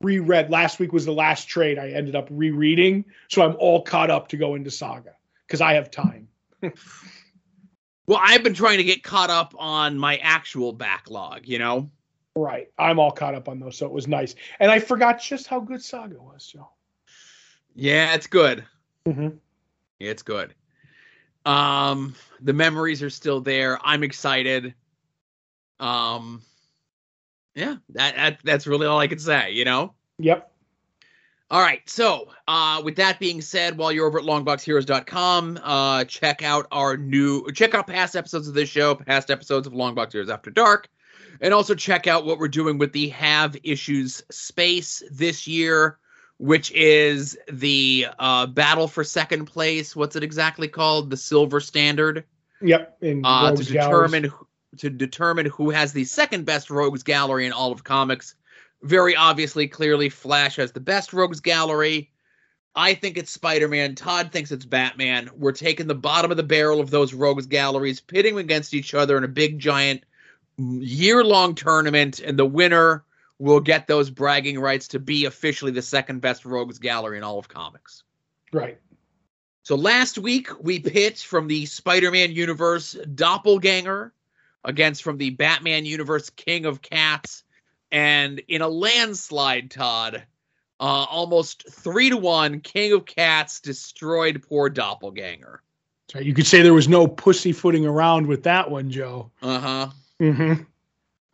reread. 0.00 0.50
Last 0.50 0.78
week 0.78 0.92
was 0.92 1.04
the 1.04 1.12
last 1.12 1.48
trade 1.48 1.78
I 1.78 1.90
ended 1.90 2.16
up 2.16 2.28
rereading, 2.30 3.04
so 3.28 3.42
I'm 3.42 3.56
all 3.58 3.82
caught 3.82 4.10
up 4.10 4.28
to 4.28 4.36
go 4.36 4.54
into 4.54 4.70
Saga 4.70 5.14
because 5.46 5.60
I 5.60 5.74
have 5.74 5.90
time. 5.90 6.28
Well, 8.08 8.18
I've 8.22 8.42
been 8.42 8.54
trying 8.54 8.78
to 8.78 8.84
get 8.84 9.02
caught 9.02 9.28
up 9.28 9.54
on 9.58 9.98
my 9.98 10.16
actual 10.16 10.72
backlog, 10.72 11.46
you 11.46 11.58
know? 11.58 11.90
Right. 12.34 12.68
I'm 12.78 12.98
all 12.98 13.10
caught 13.10 13.34
up 13.34 13.50
on 13.50 13.60
those, 13.60 13.76
so 13.76 13.84
it 13.84 13.92
was 13.92 14.08
nice. 14.08 14.34
And 14.58 14.70
I 14.70 14.78
forgot 14.78 15.20
just 15.20 15.46
how 15.46 15.60
good 15.60 15.82
Saga 15.82 16.16
was, 16.16 16.46
Joe. 16.46 16.70
Yeah, 17.74 18.14
it's 18.14 18.26
good. 18.26 18.64
Mm-hmm. 19.06 19.36
Yeah, 19.98 20.10
it's 20.10 20.22
good. 20.22 20.54
Um, 21.44 22.14
the 22.40 22.54
memories 22.54 23.02
are 23.02 23.10
still 23.10 23.42
there. 23.42 23.78
I'm 23.84 24.02
excited. 24.02 24.72
Um, 25.78 26.40
yeah, 27.58 27.76
that, 27.90 28.16
that 28.16 28.38
that's 28.44 28.66
really 28.66 28.86
all 28.86 28.98
I 28.98 29.06
can 29.08 29.18
say, 29.18 29.52
you 29.52 29.64
know? 29.64 29.94
Yep. 30.18 30.52
All 31.50 31.60
right. 31.62 31.80
So, 31.88 32.28
uh, 32.46 32.82
with 32.84 32.96
that 32.96 33.18
being 33.18 33.40
said, 33.40 33.78
while 33.78 33.90
you're 33.90 34.06
over 34.06 34.18
at 34.18 34.24
longboxheroes.com, 34.26 35.58
uh, 35.62 36.04
check 36.04 36.42
out 36.42 36.66
our 36.70 36.96
new, 36.96 37.50
check 37.52 37.74
out 37.74 37.86
past 37.86 38.16
episodes 38.16 38.48
of 38.48 38.54
this 38.54 38.68
show, 38.68 38.94
past 38.94 39.30
episodes 39.30 39.66
of 39.66 39.72
Longbox 39.72 40.12
Heroes 40.12 40.28
After 40.28 40.50
Dark, 40.50 40.88
and 41.40 41.54
also 41.54 41.74
check 41.74 42.06
out 42.06 42.26
what 42.26 42.38
we're 42.38 42.48
doing 42.48 42.76
with 42.76 42.92
the 42.92 43.08
Have 43.08 43.56
Issues 43.62 44.22
space 44.30 45.02
this 45.10 45.46
year, 45.48 45.98
which 46.36 46.70
is 46.72 47.38
the 47.50 48.08
uh, 48.18 48.46
battle 48.46 48.86
for 48.86 49.02
second 49.02 49.46
place. 49.46 49.96
What's 49.96 50.16
it 50.16 50.22
exactly 50.22 50.68
called? 50.68 51.08
The 51.08 51.16
Silver 51.16 51.60
Standard. 51.60 52.24
Yep. 52.60 52.98
In 53.00 53.22
Uh, 53.24 53.54
to 53.56 53.64
determine 53.64 54.24
who- 54.24 54.47
to 54.76 54.90
determine 54.90 55.46
who 55.46 55.70
has 55.70 55.92
the 55.92 56.04
second 56.04 56.44
best 56.44 56.70
rogues 56.70 57.02
gallery 57.02 57.46
in 57.46 57.52
all 57.52 57.72
of 57.72 57.84
comics. 57.84 58.34
Very 58.82 59.16
obviously, 59.16 59.66
clearly, 59.66 60.08
Flash 60.08 60.56
has 60.56 60.72
the 60.72 60.80
best 60.80 61.12
rogues 61.12 61.40
gallery. 61.40 62.10
I 62.74 62.94
think 62.94 63.16
it's 63.16 63.32
Spider 63.32 63.66
Man. 63.66 63.94
Todd 63.94 64.30
thinks 64.30 64.52
it's 64.52 64.64
Batman. 64.64 65.30
We're 65.34 65.52
taking 65.52 65.86
the 65.86 65.94
bottom 65.94 66.30
of 66.30 66.36
the 66.36 66.42
barrel 66.42 66.80
of 66.80 66.90
those 66.90 67.14
rogues 67.14 67.46
galleries, 67.46 68.00
pitting 68.00 68.34
them 68.34 68.44
against 68.44 68.74
each 68.74 68.94
other 68.94 69.16
in 69.16 69.24
a 69.24 69.28
big, 69.28 69.58
giant, 69.58 70.04
year 70.58 71.24
long 71.24 71.54
tournament, 71.54 72.20
and 72.20 72.38
the 72.38 72.46
winner 72.46 73.04
will 73.38 73.60
get 73.60 73.86
those 73.86 74.10
bragging 74.10 74.58
rights 74.60 74.88
to 74.88 74.98
be 74.98 75.24
officially 75.24 75.70
the 75.72 75.82
second 75.82 76.20
best 76.20 76.44
rogues 76.44 76.78
gallery 76.78 77.16
in 77.16 77.24
all 77.24 77.38
of 77.38 77.48
comics. 77.48 78.02
Right. 78.52 78.78
So 79.62 79.76
last 79.76 80.18
week 80.18 80.48
we 80.62 80.80
pit 80.80 81.18
from 81.18 81.46
the 81.46 81.66
Spider-Man 81.66 82.32
universe 82.32 82.96
Doppelganger 83.14 84.12
against 84.64 85.02
from 85.02 85.18
the 85.18 85.30
Batman 85.30 85.86
universe 85.86 86.30
King 86.30 86.66
of 86.66 86.82
Cats, 86.82 87.44
and 87.90 88.40
in 88.48 88.62
a 88.62 88.68
landslide, 88.68 89.70
Todd, 89.70 90.22
uh, 90.80 90.82
almost 90.82 91.68
three 91.70 92.10
to 92.10 92.16
one, 92.16 92.60
King 92.60 92.92
of 92.92 93.06
Cats 93.06 93.60
destroyed 93.60 94.44
poor 94.48 94.68
Doppelganger. 94.68 95.62
So 96.10 96.20
you 96.20 96.34
could 96.34 96.46
say 96.46 96.62
there 96.62 96.74
was 96.74 96.88
no 96.88 97.06
pussyfooting 97.06 97.86
around 97.86 98.26
with 98.26 98.44
that 98.44 98.70
one, 98.70 98.90
Joe. 98.90 99.30
Uh 99.42 99.60
huh. 99.60 99.88
Mm-hmm. 100.20 100.62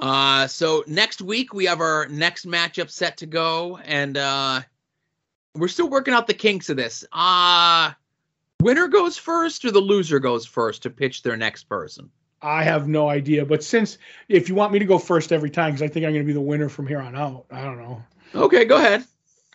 Uh, 0.00 0.46
so 0.48 0.82
next 0.86 1.22
week 1.22 1.54
we 1.54 1.66
have 1.66 1.80
our 1.80 2.08
next 2.08 2.46
matchup 2.46 2.90
set 2.90 3.18
to 3.18 3.26
go, 3.26 3.78
and 3.78 4.16
uh, 4.16 4.60
we're 5.54 5.68
still 5.68 5.88
working 5.88 6.14
out 6.14 6.26
the 6.26 6.34
kinks 6.34 6.68
of 6.68 6.76
this. 6.76 7.04
Uh 7.12 7.92
winner 8.60 8.88
goes 8.88 9.16
first 9.16 9.64
or 9.64 9.70
the 9.70 9.80
loser 9.80 10.18
goes 10.18 10.46
first 10.46 10.82
to 10.82 10.90
pitch 10.90 11.22
their 11.22 11.36
next 11.36 11.64
person. 11.64 12.10
I 12.44 12.62
have 12.62 12.86
no 12.86 13.08
idea. 13.08 13.44
But 13.46 13.64
since 13.64 13.96
if 14.28 14.48
you 14.48 14.54
want 14.54 14.72
me 14.72 14.78
to 14.78 14.84
go 14.84 14.98
first 14.98 15.32
every 15.32 15.50
time, 15.50 15.72
because 15.72 15.82
I 15.82 15.88
think 15.88 16.04
I'm 16.04 16.12
going 16.12 16.22
to 16.22 16.26
be 16.26 16.34
the 16.34 16.40
winner 16.40 16.68
from 16.68 16.86
here 16.86 17.00
on 17.00 17.16
out. 17.16 17.46
I 17.50 17.64
don't 17.64 17.78
know. 17.78 18.02
Okay, 18.34 18.66
go 18.66 18.76
ahead. 18.76 19.04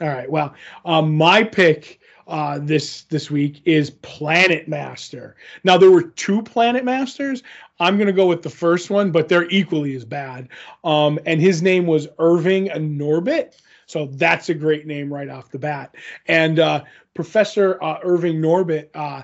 All 0.02 0.08
right. 0.08 0.30
Well, 0.30 0.56
um, 0.86 1.16
my 1.16 1.44
pick 1.44 2.00
uh, 2.28 2.60
this 2.60 3.04
this 3.04 3.30
week 3.30 3.62
is 3.66 3.90
Planet 3.90 4.68
Master. 4.68 5.36
Now 5.64 5.78
there 5.78 5.92
were 5.92 6.04
two 6.04 6.42
Planet 6.42 6.84
Masters. 6.84 7.44
I'm 7.80 7.96
going 7.98 8.08
to 8.08 8.14
go 8.14 8.26
with 8.26 8.42
the 8.42 8.50
first 8.50 8.90
one, 8.90 9.12
but 9.12 9.30
they're 9.30 9.50
equally 9.50 9.96
as 9.96 10.06
bad. 10.06 10.50
Um, 10.84 11.20
and 11.26 11.40
his 11.40 11.62
name 11.62 11.86
was 11.86 12.08
Irving 12.18 12.68
Norbit. 12.68 13.54
So 13.86 14.08
that's 14.14 14.50
a 14.50 14.54
great 14.54 14.86
name 14.86 15.12
right 15.12 15.30
off 15.30 15.50
the 15.50 15.60
bat. 15.60 15.96
And 16.28 16.60
uh, 16.60 16.84
Professor 17.14 17.84
uh, 17.84 18.00
Irving 18.04 18.36
Norbit 18.36 18.90
uh, 18.94 19.24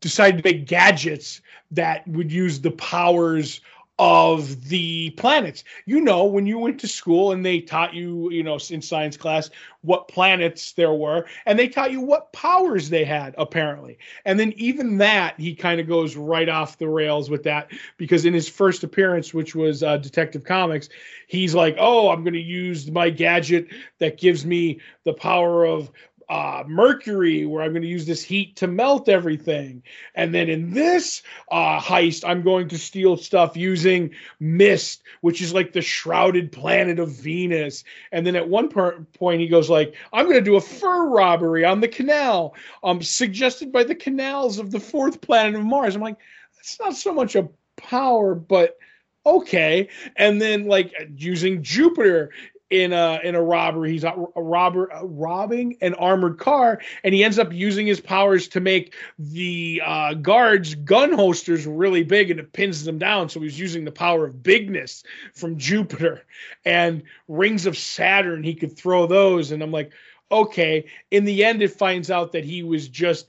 decided 0.00 0.42
to 0.42 0.52
make 0.52 0.66
gadgets 0.66 1.40
that 1.70 2.06
would 2.08 2.32
use 2.32 2.60
the 2.60 2.70
powers 2.72 3.60
of 4.00 4.68
the 4.70 5.10
planets. 5.10 5.62
You 5.84 6.00
know, 6.00 6.24
when 6.24 6.46
you 6.46 6.58
went 6.58 6.80
to 6.80 6.88
school 6.88 7.32
and 7.32 7.44
they 7.44 7.60
taught 7.60 7.92
you, 7.92 8.30
you 8.30 8.42
know, 8.42 8.58
in 8.70 8.80
science 8.80 9.18
class 9.18 9.50
what 9.82 10.08
planets 10.08 10.72
there 10.72 10.94
were, 10.94 11.26
and 11.44 11.58
they 11.58 11.68
taught 11.68 11.92
you 11.92 12.00
what 12.00 12.32
powers 12.32 12.88
they 12.88 13.04
had, 13.04 13.34
apparently. 13.36 13.98
And 14.24 14.40
then 14.40 14.54
even 14.56 14.96
that, 14.98 15.38
he 15.38 15.54
kind 15.54 15.82
of 15.82 15.86
goes 15.86 16.16
right 16.16 16.48
off 16.48 16.78
the 16.78 16.88
rails 16.88 17.28
with 17.28 17.42
that 17.42 17.70
because 17.98 18.24
in 18.24 18.32
his 18.32 18.48
first 18.48 18.84
appearance, 18.84 19.34
which 19.34 19.54
was 19.54 19.82
uh, 19.82 19.98
Detective 19.98 20.44
Comics, 20.44 20.88
he's 21.26 21.54
like, 21.54 21.76
oh, 21.78 22.08
I'm 22.08 22.24
going 22.24 22.32
to 22.32 22.40
use 22.40 22.90
my 22.90 23.10
gadget 23.10 23.68
that 23.98 24.18
gives 24.18 24.46
me 24.46 24.80
the 25.04 25.12
power 25.12 25.66
of 25.66 25.90
uh, 26.30 26.62
Mercury, 26.68 27.44
where 27.44 27.60
I'm 27.60 27.72
going 27.72 27.82
to 27.82 27.88
use 27.88 28.06
this 28.06 28.22
heat 28.22 28.54
to 28.56 28.68
melt 28.68 29.08
everything. 29.08 29.82
And 30.14 30.32
then 30.32 30.48
in 30.48 30.72
this 30.72 31.22
uh, 31.50 31.80
heist, 31.80 32.22
I'm 32.24 32.42
going 32.42 32.68
to 32.68 32.78
steal 32.78 33.16
stuff 33.16 33.56
using 33.56 34.12
mist, 34.38 35.02
which 35.22 35.42
is 35.42 35.52
like 35.52 35.72
the 35.72 35.82
shrouded 35.82 36.52
planet 36.52 37.00
of 37.00 37.10
Venus. 37.10 37.82
And 38.12 38.24
then 38.24 38.36
at 38.36 38.48
one 38.48 38.68
per- 38.68 39.04
point, 39.18 39.40
he 39.40 39.48
goes 39.48 39.68
like, 39.68 39.96
"I'm 40.12 40.26
going 40.26 40.38
to 40.38 40.40
do 40.40 40.54
a 40.54 40.60
fur 40.60 41.08
robbery 41.08 41.64
on 41.64 41.80
the 41.80 41.88
canal, 41.88 42.54
um, 42.84 43.02
suggested 43.02 43.72
by 43.72 43.82
the 43.82 43.96
canals 43.96 44.60
of 44.60 44.70
the 44.70 44.80
fourth 44.80 45.20
planet 45.20 45.56
of 45.56 45.66
Mars." 45.66 45.96
I'm 45.96 46.00
like, 46.00 46.18
that's 46.54 46.78
not 46.78 46.94
so 46.94 47.12
much 47.12 47.34
a 47.34 47.48
power, 47.76 48.36
but 48.36 48.78
okay. 49.26 49.88
And 50.16 50.40
then 50.40 50.66
like 50.66 50.94
using 51.16 51.62
Jupiter 51.62 52.30
in 52.70 52.92
a 52.92 53.20
in 53.24 53.34
a 53.34 53.42
robbery. 53.42 53.92
He's 53.92 54.04
a, 54.04 54.14
a 54.36 54.42
robber 54.42 54.88
robbing 55.02 55.76
an 55.80 55.94
armored 55.94 56.38
car, 56.38 56.80
and 57.02 57.12
he 57.12 57.24
ends 57.24 57.38
up 57.38 57.52
using 57.52 57.86
his 57.86 58.00
powers 58.00 58.48
to 58.48 58.60
make 58.60 58.94
the 59.18 59.82
uh, 59.84 60.14
guards' 60.14 60.76
gun 60.76 61.12
holsters 61.12 61.66
really 61.66 62.04
big, 62.04 62.30
and 62.30 62.38
it 62.38 62.52
pins 62.52 62.84
them 62.84 62.98
down. 62.98 63.28
So 63.28 63.40
he's 63.40 63.58
using 63.58 63.84
the 63.84 63.92
power 63.92 64.24
of 64.24 64.42
bigness 64.42 65.02
from 65.34 65.58
Jupiter 65.58 66.24
and 66.64 67.02
rings 67.28 67.66
of 67.66 67.76
Saturn. 67.76 68.44
He 68.44 68.54
could 68.54 68.76
throw 68.76 69.06
those, 69.06 69.50
and 69.50 69.62
I'm 69.62 69.72
like, 69.72 69.92
okay. 70.30 70.86
In 71.10 71.24
the 71.24 71.44
end, 71.44 71.62
it 71.62 71.72
finds 71.72 72.10
out 72.10 72.32
that 72.32 72.44
he 72.44 72.62
was 72.62 72.88
just 72.88 73.26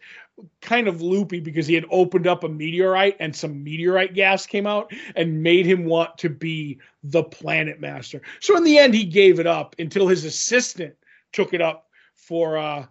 kind 0.61 0.87
of 0.87 1.01
loopy 1.01 1.39
because 1.39 1.67
he 1.67 1.73
had 1.73 1.85
opened 1.89 2.27
up 2.27 2.43
a 2.43 2.49
meteorite 2.49 3.17
and 3.19 3.35
some 3.35 3.63
meteorite 3.63 4.13
gas 4.13 4.45
came 4.45 4.67
out 4.67 4.91
and 5.15 5.43
made 5.43 5.65
him 5.65 5.85
want 5.85 6.17
to 6.17 6.29
be 6.29 6.79
the 7.03 7.23
planet 7.23 7.79
master. 7.79 8.21
So 8.39 8.57
in 8.57 8.63
the 8.63 8.77
end 8.77 8.93
he 8.93 9.03
gave 9.03 9.39
it 9.39 9.47
up 9.47 9.75
until 9.79 10.07
his 10.07 10.25
assistant 10.25 10.95
took 11.31 11.53
it 11.53 11.61
up 11.61 11.87
for 12.15 12.57
uh 12.57 12.85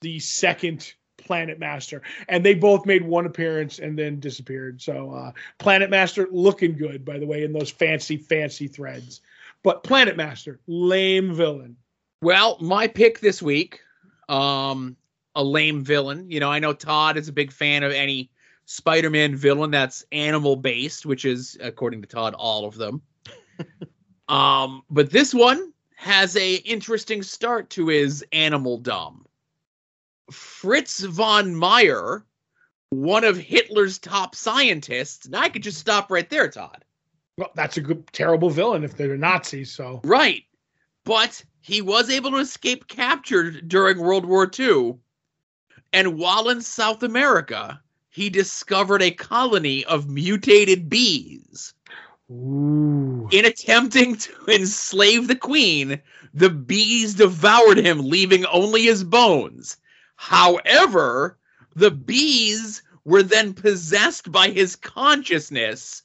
the 0.00 0.18
second 0.20 0.92
planet 1.16 1.58
master 1.58 2.02
and 2.28 2.44
they 2.44 2.54
both 2.54 2.86
made 2.86 3.04
one 3.04 3.26
appearance 3.26 3.78
and 3.78 3.98
then 3.98 4.20
disappeared. 4.20 4.80
So 4.80 5.12
uh 5.12 5.32
planet 5.58 5.90
master 5.90 6.28
looking 6.30 6.76
good 6.76 7.04
by 7.04 7.18
the 7.18 7.26
way 7.26 7.44
in 7.44 7.52
those 7.52 7.70
fancy 7.70 8.16
fancy 8.16 8.68
threads. 8.68 9.20
But 9.62 9.82
planet 9.82 10.16
master 10.16 10.60
lame 10.66 11.34
villain. 11.34 11.76
Well, 12.22 12.56
my 12.60 12.88
pick 12.88 13.20
this 13.20 13.40
week, 13.40 13.80
um, 14.28 14.96
a 15.34 15.42
lame 15.44 15.84
villain. 15.84 16.30
You 16.30 16.40
know, 16.40 16.50
I 16.50 16.58
know 16.58 16.72
Todd 16.72 17.16
is 17.16 17.28
a 17.28 17.32
big 17.32 17.52
fan 17.52 17.82
of 17.82 17.92
any 17.92 18.30
Spider-Man 18.66 19.34
villain 19.34 19.70
that's 19.70 20.04
animal 20.12 20.56
based, 20.56 21.06
which 21.06 21.24
is, 21.24 21.56
according 21.60 22.02
to 22.02 22.08
Todd, 22.08 22.34
all 22.34 22.66
of 22.66 22.76
them. 22.76 23.02
um, 24.28 24.82
but 24.90 25.10
this 25.10 25.32
one 25.32 25.72
has 25.96 26.36
a 26.36 26.56
interesting 26.56 27.22
start 27.22 27.70
to 27.70 27.88
his 27.88 28.24
animal 28.32 28.78
dumb. 28.78 29.24
Fritz 30.30 31.00
von 31.00 31.54
Meyer, 31.54 32.24
one 32.90 33.24
of 33.24 33.36
Hitler's 33.36 33.98
top 33.98 34.34
scientists. 34.34 35.26
And 35.26 35.34
I 35.34 35.48
could 35.48 35.62
just 35.62 35.78
stop 35.78 36.10
right 36.10 36.28
there, 36.28 36.48
Todd. 36.48 36.84
Well, 37.36 37.50
that's 37.54 37.76
a 37.76 37.80
good 37.80 38.06
terrible 38.12 38.50
villain 38.50 38.84
if 38.84 38.96
they're 38.96 39.16
Nazis, 39.16 39.72
so 39.72 40.00
Right. 40.04 40.44
But 41.04 41.42
he 41.60 41.80
was 41.80 42.10
able 42.10 42.32
to 42.32 42.38
escape 42.38 42.86
capture 42.88 43.50
during 43.50 43.98
World 43.98 44.26
War 44.26 44.50
II. 44.58 44.96
And 45.92 46.18
while 46.18 46.48
in 46.50 46.60
South 46.60 47.02
America, 47.02 47.82
he 48.10 48.28
discovered 48.28 49.00
a 49.00 49.10
colony 49.10 49.84
of 49.86 50.10
mutated 50.10 50.90
bees. 50.90 51.72
Ooh. 52.30 53.28
In 53.32 53.44
attempting 53.46 54.16
to 54.16 54.32
enslave 54.48 55.28
the 55.28 55.36
queen, 55.36 56.00
the 56.34 56.50
bees 56.50 57.14
devoured 57.14 57.78
him, 57.78 58.00
leaving 58.00 58.44
only 58.46 58.82
his 58.82 59.02
bones. 59.02 59.78
However, 60.16 61.38
the 61.74 61.90
bees 61.90 62.82
were 63.04 63.22
then 63.22 63.54
possessed 63.54 64.30
by 64.30 64.50
his 64.50 64.76
consciousness, 64.76 66.02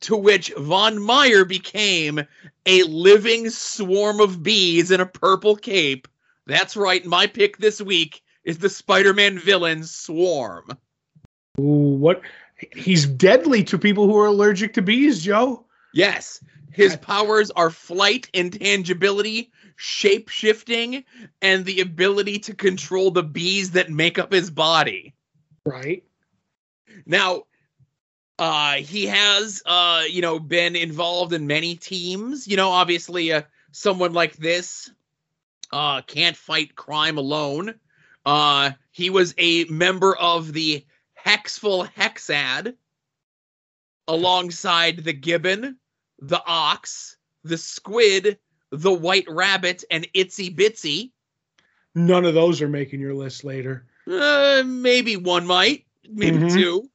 to 0.00 0.16
which 0.16 0.52
von 0.56 1.02
Meyer 1.02 1.44
became 1.44 2.20
a 2.66 2.82
living 2.84 3.50
swarm 3.50 4.20
of 4.20 4.44
bees 4.44 4.92
in 4.92 5.00
a 5.00 5.06
purple 5.06 5.56
cape. 5.56 6.06
That's 6.46 6.76
right, 6.76 7.04
my 7.04 7.26
pick 7.26 7.56
this 7.56 7.80
week 7.80 8.22
is 8.48 8.56
the 8.56 8.70
Spider 8.70 9.12
Man 9.12 9.38
villain 9.38 9.84
Swarm. 9.84 10.70
Ooh, 11.60 11.98
what? 11.98 12.22
He's 12.74 13.04
deadly 13.04 13.62
to 13.64 13.78
people 13.78 14.06
who 14.06 14.16
are 14.16 14.26
allergic 14.26 14.72
to 14.74 14.82
bees, 14.82 15.22
Joe. 15.22 15.66
Yes, 15.92 16.42
his 16.72 16.96
powers 16.96 17.50
are 17.50 17.68
flight, 17.68 18.30
intangibility, 18.32 19.52
shape 19.76 20.30
shifting, 20.30 21.04
and 21.42 21.66
the 21.66 21.82
ability 21.82 22.38
to 22.40 22.54
control 22.54 23.10
the 23.10 23.22
bees 23.22 23.72
that 23.72 23.90
make 23.90 24.18
up 24.18 24.32
his 24.32 24.50
body. 24.50 25.14
Right. 25.66 26.04
Now, 27.04 27.42
uh, 28.38 28.76
he 28.76 29.06
has, 29.06 29.62
uh, 29.66 30.04
you 30.08 30.22
know, 30.22 30.38
been 30.38 30.74
involved 30.74 31.34
in 31.34 31.46
many 31.46 31.74
teams. 31.74 32.48
You 32.48 32.56
know, 32.56 32.70
obviously, 32.70 33.30
uh, 33.30 33.42
someone 33.72 34.14
like 34.14 34.36
this 34.36 34.90
uh, 35.70 36.00
can't 36.00 36.36
fight 36.36 36.74
crime 36.74 37.18
alone. 37.18 37.74
Uh, 38.24 38.72
he 38.90 39.10
was 39.10 39.34
a 39.38 39.64
member 39.64 40.16
of 40.16 40.52
the 40.52 40.84
Hateful 41.14 41.84
Hexad 41.84 42.74
alongside 44.06 44.98
the 44.98 45.12
Gibbon, 45.12 45.78
the 46.20 46.42
Ox, 46.46 47.16
the 47.44 47.58
Squid, 47.58 48.38
the 48.70 48.92
White 48.92 49.26
Rabbit, 49.28 49.84
and 49.90 50.10
Itsy 50.14 50.54
Bitsy. 50.54 51.12
None 51.94 52.24
of 52.24 52.34
those 52.34 52.60
are 52.62 52.68
making 52.68 53.00
your 53.00 53.14
list 53.14 53.44
later. 53.44 53.86
Uh, 54.06 54.62
maybe 54.64 55.16
one 55.16 55.46
might, 55.46 55.86
maybe 56.08 56.38
Mhm. 56.38 56.54
two. 56.54 56.90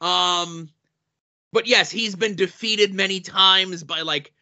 Um, 0.00 0.70
but 1.52 1.66
yes, 1.66 1.90
he's 1.90 2.16
been 2.16 2.36
defeated 2.36 2.94
many 2.94 3.20
times 3.20 3.84
by 3.84 4.00
like 4.02 4.32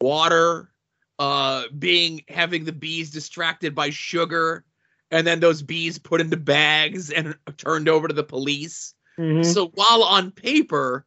water, 0.00 0.70
uh, 1.18 1.68
being 1.78 2.24
having 2.28 2.64
the 2.64 2.72
bees 2.72 3.10
distracted 3.10 3.74
by 3.74 3.90
sugar, 3.90 4.64
and 5.10 5.26
then 5.26 5.40
those 5.40 5.62
bees 5.62 5.98
put 5.98 6.20
into 6.20 6.36
bags 6.36 7.10
and 7.10 7.36
turned 7.56 7.88
over 7.88 8.08
to 8.08 8.14
the 8.14 8.24
police. 8.24 8.94
Mhm. 9.18 9.44
So 9.44 9.68
while 9.68 10.02
on 10.02 10.30
paper 10.30 11.06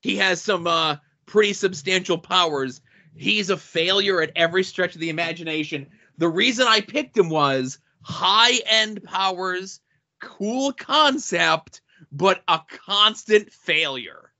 he 0.00 0.16
has 0.16 0.40
some 0.40 0.66
uh, 0.66 0.96
pretty 1.26 1.52
substantial 1.52 2.18
powers, 2.18 2.80
he's 3.14 3.50
a 3.50 3.56
failure 3.56 4.22
at 4.22 4.32
every 4.36 4.62
stretch 4.62 4.94
of 4.94 5.00
the 5.00 5.10
imagination. 5.10 5.88
The 6.18 6.28
reason 6.28 6.66
I 6.68 6.80
picked 6.80 7.16
him 7.16 7.28
was 7.28 7.78
high 8.02 8.60
end 8.66 9.02
powers, 9.02 9.80
cool 10.20 10.72
concept, 10.72 11.80
but 12.12 12.42
a 12.48 12.60
constant 12.86 13.52
failure. 13.52 14.32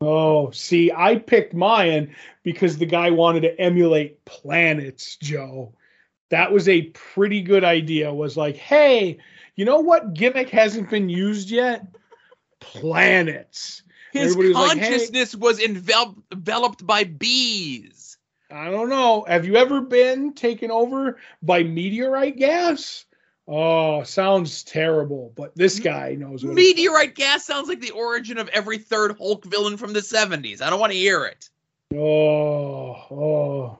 Oh, 0.00 0.50
see, 0.52 0.92
I 0.92 1.16
picked 1.16 1.54
Mayan 1.54 2.14
because 2.44 2.78
the 2.78 2.86
guy 2.86 3.10
wanted 3.10 3.40
to 3.40 3.60
emulate 3.60 4.24
planets, 4.24 5.16
Joe. 5.16 5.74
That 6.30 6.52
was 6.52 6.68
a 6.68 6.82
pretty 6.82 7.42
good 7.42 7.64
idea. 7.64 8.12
Was 8.12 8.36
like, 8.36 8.56
hey, 8.56 9.18
you 9.56 9.64
know 9.64 9.80
what 9.80 10.14
gimmick 10.14 10.50
hasn't 10.50 10.90
been 10.90 11.08
used 11.08 11.50
yet? 11.50 11.86
Planets. 12.60 13.82
His 14.12 14.36
was 14.36 14.50
like, 14.50 14.78
"Hey." 14.78 14.90
consciousness 14.90 15.34
was 15.34 15.58
envel- 15.60 16.22
enveloped 16.32 16.86
by 16.86 17.04
bees. 17.04 18.16
I 18.50 18.70
don't 18.70 18.88
know. 18.88 19.24
Have 19.28 19.44
you 19.44 19.56
ever 19.56 19.80
been 19.80 20.32
taken 20.32 20.70
over 20.70 21.18
by 21.42 21.62
meteorite 21.62 22.38
gas? 22.38 23.04
Oh, 23.46 24.02
sounds 24.02 24.62
terrible, 24.62 25.32
but 25.34 25.54
this 25.54 25.78
guy 25.78 26.14
knows 26.14 26.44
what. 26.44 26.54
Meteorite 26.54 27.14
gas 27.14 27.46
sounds 27.46 27.68
like 27.68 27.80
the 27.80 27.90
origin 27.92 28.38
of 28.38 28.48
every 28.48 28.78
third 28.78 29.16
Hulk 29.16 29.44
villain 29.44 29.76
from 29.76 29.92
the 29.92 30.00
70s. 30.00 30.60
I 30.60 30.68
don't 30.68 30.80
want 30.80 30.92
to 30.92 30.98
hear 30.98 31.24
it. 31.24 31.48
Oh, 31.94 32.94
oh. 33.10 33.78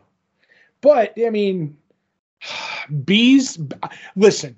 But 0.81 1.15
I 1.19 1.31
mean, 1.31 1.77
bees. 3.05 3.59
Listen, 4.17 4.57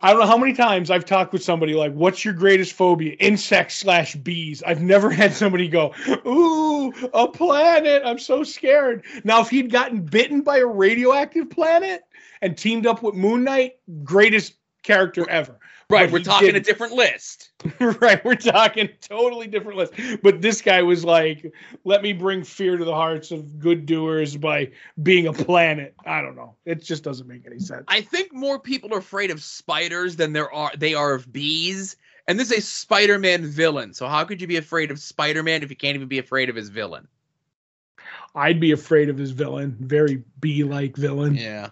I 0.00 0.10
don't 0.12 0.20
know 0.20 0.26
how 0.26 0.38
many 0.38 0.52
times 0.52 0.90
I've 0.90 1.04
talked 1.04 1.32
with 1.32 1.42
somebody 1.42 1.74
like, 1.74 1.92
"What's 1.92 2.24
your 2.24 2.34
greatest 2.34 2.72
phobia?" 2.74 3.14
Insects 3.18 3.76
slash 3.76 4.14
bees. 4.16 4.62
I've 4.64 4.82
never 4.82 5.10
had 5.22 5.32
somebody 5.34 5.68
go, 5.68 5.94
"Ooh, 6.26 6.92
a 7.12 7.28
planet! 7.28 8.02
I'm 8.04 8.18
so 8.18 8.44
scared." 8.44 9.04
Now, 9.24 9.40
if 9.40 9.50
he'd 9.50 9.70
gotten 9.70 10.02
bitten 10.02 10.42
by 10.42 10.58
a 10.58 10.66
radioactive 10.66 11.50
planet 11.50 12.02
and 12.42 12.56
teamed 12.56 12.86
up 12.86 13.02
with 13.02 13.14
Moon 13.14 13.44
Knight, 13.44 13.76
greatest 14.04 14.54
character 14.82 15.28
ever. 15.28 15.58
Right, 15.90 16.04
But 16.06 16.12
we're 16.12 16.22
talking 16.22 16.50
a 16.50 16.52
didn't. 16.52 16.66
different 16.66 16.92
list. 16.92 17.47
right, 17.80 18.24
we're 18.24 18.36
talking 18.36 18.88
totally 19.00 19.48
different 19.48 19.78
list. 19.78 19.92
But 20.22 20.40
this 20.40 20.62
guy 20.62 20.82
was 20.82 21.04
like, 21.04 21.52
"Let 21.84 22.02
me 22.02 22.12
bring 22.12 22.44
fear 22.44 22.76
to 22.76 22.84
the 22.84 22.94
hearts 22.94 23.32
of 23.32 23.58
good 23.58 23.84
doers 23.84 24.36
by 24.36 24.70
being 25.02 25.26
a 25.26 25.32
planet." 25.32 25.94
I 26.06 26.22
don't 26.22 26.36
know. 26.36 26.54
It 26.64 26.84
just 26.84 27.02
doesn't 27.02 27.26
make 27.26 27.46
any 27.46 27.58
sense. 27.58 27.84
I 27.88 28.00
think 28.00 28.32
more 28.32 28.60
people 28.60 28.94
are 28.94 28.98
afraid 28.98 29.32
of 29.32 29.42
spiders 29.42 30.16
than 30.16 30.32
there 30.32 30.52
are 30.52 30.70
they 30.76 30.94
are 30.94 31.14
of 31.14 31.32
bees. 31.32 31.96
And 32.28 32.38
this 32.38 32.50
is 32.50 32.58
a 32.58 32.60
Spider-Man 32.60 33.46
villain. 33.46 33.94
So 33.94 34.06
how 34.06 34.22
could 34.24 34.40
you 34.40 34.46
be 34.46 34.58
afraid 34.58 34.90
of 34.90 35.00
Spider-Man 35.00 35.62
if 35.62 35.70
you 35.70 35.76
can't 35.76 35.94
even 35.94 36.08
be 36.08 36.18
afraid 36.18 36.50
of 36.50 36.56
his 36.56 36.68
villain? 36.68 37.08
I'd 38.34 38.60
be 38.60 38.72
afraid 38.72 39.08
of 39.08 39.16
his 39.16 39.30
villain. 39.30 39.76
Very 39.80 40.22
bee-like 40.38 40.94
villain. 40.94 41.34
Yeah. 41.34 41.70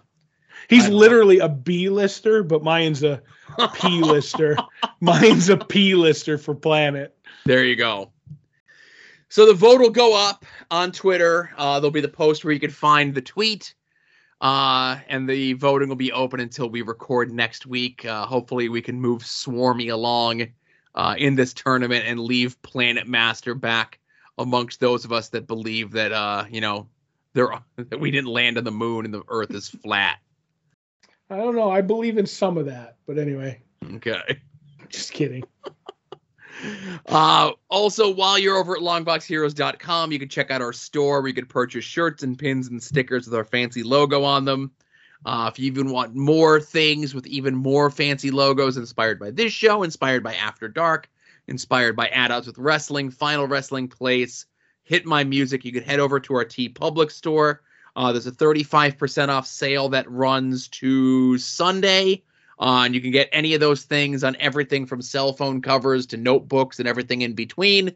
He's 0.69 0.87
literally 0.89 1.39
a 1.39 1.49
B-lister, 1.49 2.43
but 2.43 2.63
mine's 2.63 3.03
a 3.03 3.21
P-lister. 3.75 4.57
mine's 4.99 5.49
a 5.49 5.57
P-lister 5.57 6.37
for 6.37 6.53
planet. 6.55 7.17
There 7.45 7.63
you 7.63 7.75
go. 7.75 8.11
So 9.29 9.45
the 9.45 9.53
vote 9.53 9.81
will 9.81 9.89
go 9.89 10.15
up 10.15 10.45
on 10.71 10.91
Twitter. 10.91 11.51
Uh, 11.57 11.79
there'll 11.79 11.91
be 11.91 12.01
the 12.01 12.07
post 12.07 12.43
where 12.43 12.53
you 12.53 12.59
can 12.59 12.71
find 12.71 13.13
the 13.13 13.21
tweet. 13.21 13.73
Uh, 14.39 14.99
and 15.07 15.27
the 15.27 15.53
voting 15.53 15.89
will 15.89 15.95
be 15.95 16.11
open 16.11 16.39
until 16.39 16.69
we 16.69 16.81
record 16.81 17.31
next 17.31 17.65
week. 17.65 18.05
Uh, 18.05 18.25
hopefully, 18.25 18.69
we 18.69 18.81
can 18.81 19.01
move 19.01 19.23
Swarmy 19.23 19.91
along 19.91 20.47
uh, 20.93 21.15
in 21.17 21.35
this 21.35 21.53
tournament 21.53 22.05
and 22.07 22.19
leave 22.19 22.61
Planet 22.61 23.07
Master 23.07 23.55
back 23.55 23.99
amongst 24.37 24.79
those 24.79 25.05
of 25.05 25.11
us 25.11 25.29
that 25.29 25.47
believe 25.47 25.91
that 25.91 26.11
uh, 26.11 26.45
you 26.51 26.61
know 26.61 26.87
there 27.33 27.49
that 27.77 27.99
we 27.99 28.11
didn't 28.11 28.29
land 28.29 28.57
on 28.57 28.63
the 28.63 28.71
moon 28.71 29.05
and 29.05 29.13
the 29.13 29.23
Earth 29.27 29.51
is 29.51 29.69
flat. 29.69 30.19
I 31.29 31.37
don't 31.37 31.55
know. 31.55 31.69
I 31.69 31.81
believe 31.81 32.17
in 32.17 32.25
some 32.25 32.57
of 32.57 32.65
that, 32.67 32.97
but 33.05 33.17
anyway, 33.17 33.61
Okay. 33.95 34.39
just 34.89 35.13
kidding. 35.13 35.43
Uh, 37.05 37.51
also, 37.69 38.11
while 38.11 38.39
you're 38.39 38.57
over 38.57 38.75
at 38.75 38.81
longboxheroes.com, 38.81 40.11
you 40.11 40.17
can 40.17 40.27
check 40.27 40.49
out 40.49 40.59
our 40.59 40.73
store 40.73 41.21
where 41.21 41.27
you 41.27 41.33
can 41.33 41.45
purchase 41.45 41.85
shirts 41.85 42.23
and 42.23 42.37
pins 42.37 42.67
and 42.67 42.81
stickers 42.81 43.27
with 43.27 43.35
our 43.35 43.43
fancy 43.43 43.83
logo 43.83 44.23
on 44.23 44.43
them. 44.43 44.71
Uh, 45.23 45.51
if 45.53 45.59
you 45.59 45.67
even 45.67 45.91
want 45.91 46.15
more 46.15 46.59
things 46.59 47.13
with 47.13 47.27
even 47.27 47.55
more 47.55 47.91
fancy 47.91 48.31
logos 48.31 48.75
inspired 48.75 49.19
by 49.19 49.29
this 49.29 49.53
show, 49.53 49.83
inspired 49.83 50.23
by 50.23 50.33
After 50.33 50.67
Dark, 50.67 51.09
inspired 51.47 51.95
by 51.95 52.07
Ad 52.07 52.31
Outs 52.31 52.47
with 52.47 52.57
Wrestling, 52.57 53.11
Final 53.11 53.45
Wrestling 53.45 53.87
Place, 53.87 54.47
Hit 54.83 55.05
My 55.05 55.23
Music, 55.23 55.63
you 55.63 55.71
can 55.71 55.83
head 55.83 55.99
over 55.99 56.19
to 56.19 56.33
our 56.33 56.45
TeePublic 56.45 57.11
store. 57.11 57.61
Uh, 57.97 58.11
there's 58.11 58.27
a 58.27 58.31
35% 58.31 59.29
off 59.29 59.47
sale 59.47 59.89
that 59.89 60.09
runs 60.09 60.67
to 60.67 61.37
Sunday. 61.39 62.21
Uh, 62.59 62.83
and 62.85 62.93
you 62.93 63.01
can 63.01 63.09
get 63.09 63.27
any 63.31 63.55
of 63.55 63.59
those 63.59 63.83
things 63.83 64.23
on 64.23 64.37
everything 64.39 64.85
from 64.85 65.01
cell 65.01 65.33
phone 65.33 65.61
covers 65.61 66.05
to 66.05 66.17
notebooks 66.17 66.77
and 66.77 66.87
everything 66.87 67.23
in 67.23 67.33
between. 67.33 67.91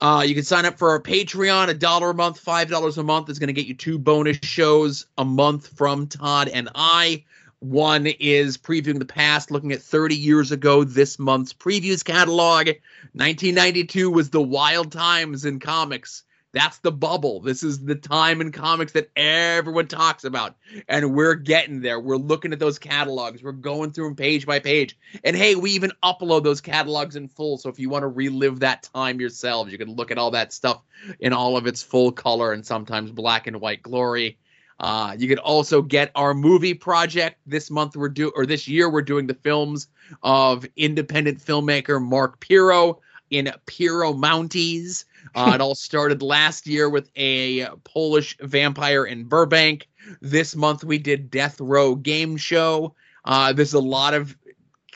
Uh, 0.00 0.24
you 0.26 0.34
can 0.34 0.42
sign 0.42 0.66
up 0.66 0.78
for 0.78 0.90
our 0.90 1.00
Patreon. 1.00 1.68
A 1.68 1.74
dollar 1.74 2.10
a 2.10 2.14
month, 2.14 2.40
five 2.40 2.68
dollars 2.68 2.98
a 2.98 3.04
month 3.04 3.28
is 3.28 3.38
going 3.38 3.48
to 3.48 3.52
get 3.52 3.66
you 3.66 3.74
two 3.74 3.98
bonus 3.98 4.38
shows 4.42 5.06
a 5.16 5.24
month 5.24 5.68
from 5.76 6.08
Todd 6.08 6.48
and 6.48 6.68
I. 6.74 7.24
One 7.60 8.06
is 8.06 8.56
previewing 8.56 8.98
the 8.98 9.04
past, 9.04 9.50
looking 9.50 9.72
at 9.72 9.82
30 9.82 10.16
years 10.16 10.50
ago. 10.50 10.82
This 10.82 11.18
month's 11.18 11.52
previews 11.52 12.02
catalog. 12.02 12.68
1992 13.12 14.10
was 14.10 14.30
the 14.30 14.42
wild 14.42 14.90
times 14.90 15.44
in 15.44 15.60
comics. 15.60 16.24
That's 16.52 16.78
the 16.78 16.90
bubble. 16.90 17.40
This 17.40 17.62
is 17.62 17.84
the 17.84 17.94
time 17.94 18.40
in 18.40 18.50
comics 18.50 18.92
that 18.92 19.10
everyone 19.14 19.86
talks 19.86 20.24
about. 20.24 20.56
And 20.88 21.14
we're 21.14 21.36
getting 21.36 21.80
there. 21.80 22.00
We're 22.00 22.16
looking 22.16 22.52
at 22.52 22.58
those 22.58 22.78
catalogs. 22.78 23.42
We're 23.42 23.52
going 23.52 23.92
through 23.92 24.06
them 24.06 24.16
page 24.16 24.46
by 24.46 24.58
page. 24.58 24.98
And 25.22 25.36
hey, 25.36 25.54
we 25.54 25.70
even 25.72 25.92
upload 26.02 26.42
those 26.42 26.60
catalogs 26.60 27.14
in 27.14 27.28
full. 27.28 27.56
So 27.58 27.68
if 27.68 27.78
you 27.78 27.88
want 27.88 28.02
to 28.02 28.08
relive 28.08 28.60
that 28.60 28.82
time 28.82 29.20
yourselves, 29.20 29.70
you 29.70 29.78
can 29.78 29.94
look 29.94 30.10
at 30.10 30.18
all 30.18 30.32
that 30.32 30.52
stuff 30.52 30.82
in 31.20 31.32
all 31.32 31.56
of 31.56 31.68
its 31.68 31.82
full 31.82 32.10
color 32.10 32.52
and 32.52 32.66
sometimes 32.66 33.12
black 33.12 33.46
and 33.46 33.60
white 33.60 33.82
glory. 33.82 34.36
Uh, 34.80 35.14
you 35.16 35.28
can 35.28 35.38
also 35.38 35.82
get 35.82 36.10
our 36.14 36.34
movie 36.34 36.74
project 36.74 37.38
this 37.46 37.70
month. 37.70 37.96
We're 37.96 38.08
do 38.08 38.32
or 38.34 38.46
this 38.46 38.66
year 38.66 38.90
we're 38.90 39.02
doing 39.02 39.26
the 39.26 39.34
films 39.34 39.88
of 40.22 40.66
independent 40.74 41.38
filmmaker 41.38 42.02
Mark 42.02 42.40
Pirro 42.40 43.00
in 43.28 43.52
Piro 43.66 44.14
Mounties. 44.14 45.04
Uh, 45.34 45.52
it 45.54 45.60
all 45.60 45.74
started 45.74 46.22
last 46.22 46.66
year 46.66 46.88
with 46.88 47.10
a 47.16 47.66
Polish 47.84 48.36
vampire 48.40 49.04
in 49.04 49.24
Burbank. 49.24 49.88
This 50.20 50.56
month 50.56 50.84
we 50.84 50.98
did 50.98 51.30
Death 51.30 51.60
Row 51.60 51.94
Game 51.94 52.36
Show. 52.36 52.94
Uh, 53.24 53.52
there's 53.52 53.74
a 53.74 53.80
lot 53.80 54.14
of 54.14 54.36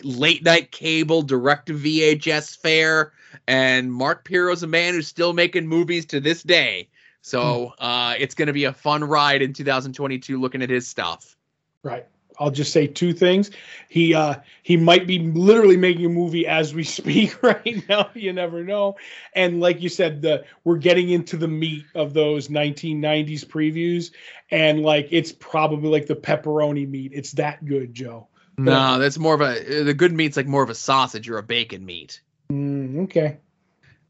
late 0.02 0.42
night 0.42 0.70
cable, 0.70 1.22
direct 1.22 1.66
to 1.66 1.74
VHS 1.74 2.56
fare, 2.58 3.12
and 3.46 3.92
Mark 3.92 4.24
Pirro's 4.24 4.62
a 4.62 4.66
man 4.66 4.94
who's 4.94 5.08
still 5.08 5.32
making 5.32 5.66
movies 5.66 6.06
to 6.06 6.20
this 6.20 6.42
day. 6.42 6.88
So 7.22 7.72
uh, 7.78 8.14
it's 8.18 8.34
going 8.34 8.48
to 8.48 8.52
be 8.52 8.64
a 8.64 8.72
fun 8.72 9.02
ride 9.02 9.40
in 9.40 9.54
2022 9.54 10.38
looking 10.38 10.62
at 10.62 10.68
his 10.68 10.86
stuff. 10.86 11.36
Right. 11.82 12.06
I'll 12.38 12.50
just 12.50 12.72
say 12.72 12.86
two 12.86 13.12
things. 13.12 13.50
He 13.88 14.14
uh 14.14 14.36
he 14.62 14.76
might 14.76 15.06
be 15.06 15.18
literally 15.18 15.76
making 15.76 16.06
a 16.06 16.08
movie 16.08 16.46
as 16.46 16.74
we 16.74 16.84
speak 16.84 17.42
right 17.42 17.88
now. 17.88 18.10
You 18.14 18.32
never 18.32 18.64
know. 18.64 18.96
And 19.34 19.60
like 19.60 19.82
you 19.82 19.88
said, 19.88 20.22
the 20.22 20.44
we're 20.64 20.78
getting 20.78 21.10
into 21.10 21.36
the 21.36 21.48
meat 21.48 21.84
of 21.94 22.14
those 22.14 22.48
1990s 22.48 23.44
previews, 23.44 24.10
and 24.50 24.82
like 24.82 25.08
it's 25.10 25.32
probably 25.32 25.90
like 25.90 26.06
the 26.06 26.16
pepperoni 26.16 26.88
meat. 26.88 27.12
It's 27.14 27.32
that 27.32 27.64
good, 27.64 27.94
Joe. 27.94 28.28
No, 28.56 28.98
that's 28.98 29.18
more 29.18 29.34
of 29.34 29.40
a 29.40 29.82
the 29.82 29.94
good 29.94 30.12
meat's 30.12 30.36
like 30.36 30.46
more 30.46 30.62
of 30.62 30.70
a 30.70 30.74
sausage 30.74 31.28
or 31.28 31.38
a 31.38 31.42
bacon 31.42 31.84
meat. 31.84 32.20
Mm, 32.52 33.04
okay. 33.04 33.38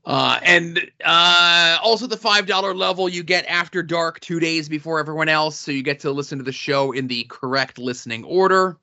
Uh, 0.07 0.39
and 0.43 0.91
uh, 1.05 1.79
also 1.83 2.07
the 2.07 2.17
five 2.17 2.47
dollar 2.47 2.75
level 2.75 3.09
you 3.09 3.23
get 3.23 3.47
after 3.47 3.83
dark 3.83 4.21
two 4.21 4.39
days 4.39 4.69
before 4.69 4.99
everyone 5.01 5.29
else, 5.29 5.59
so 5.59 5.71
you 5.71 5.83
get 5.83 6.01
to 6.01 6.11
listen 6.11 6.39
to 6.39 6.45
the 6.45 6.53
show 6.53 6.93
in 6.93 7.07
the 7.07 7.25
correct 7.25 7.79
listening 7.79 8.23
order. 8.25 8.77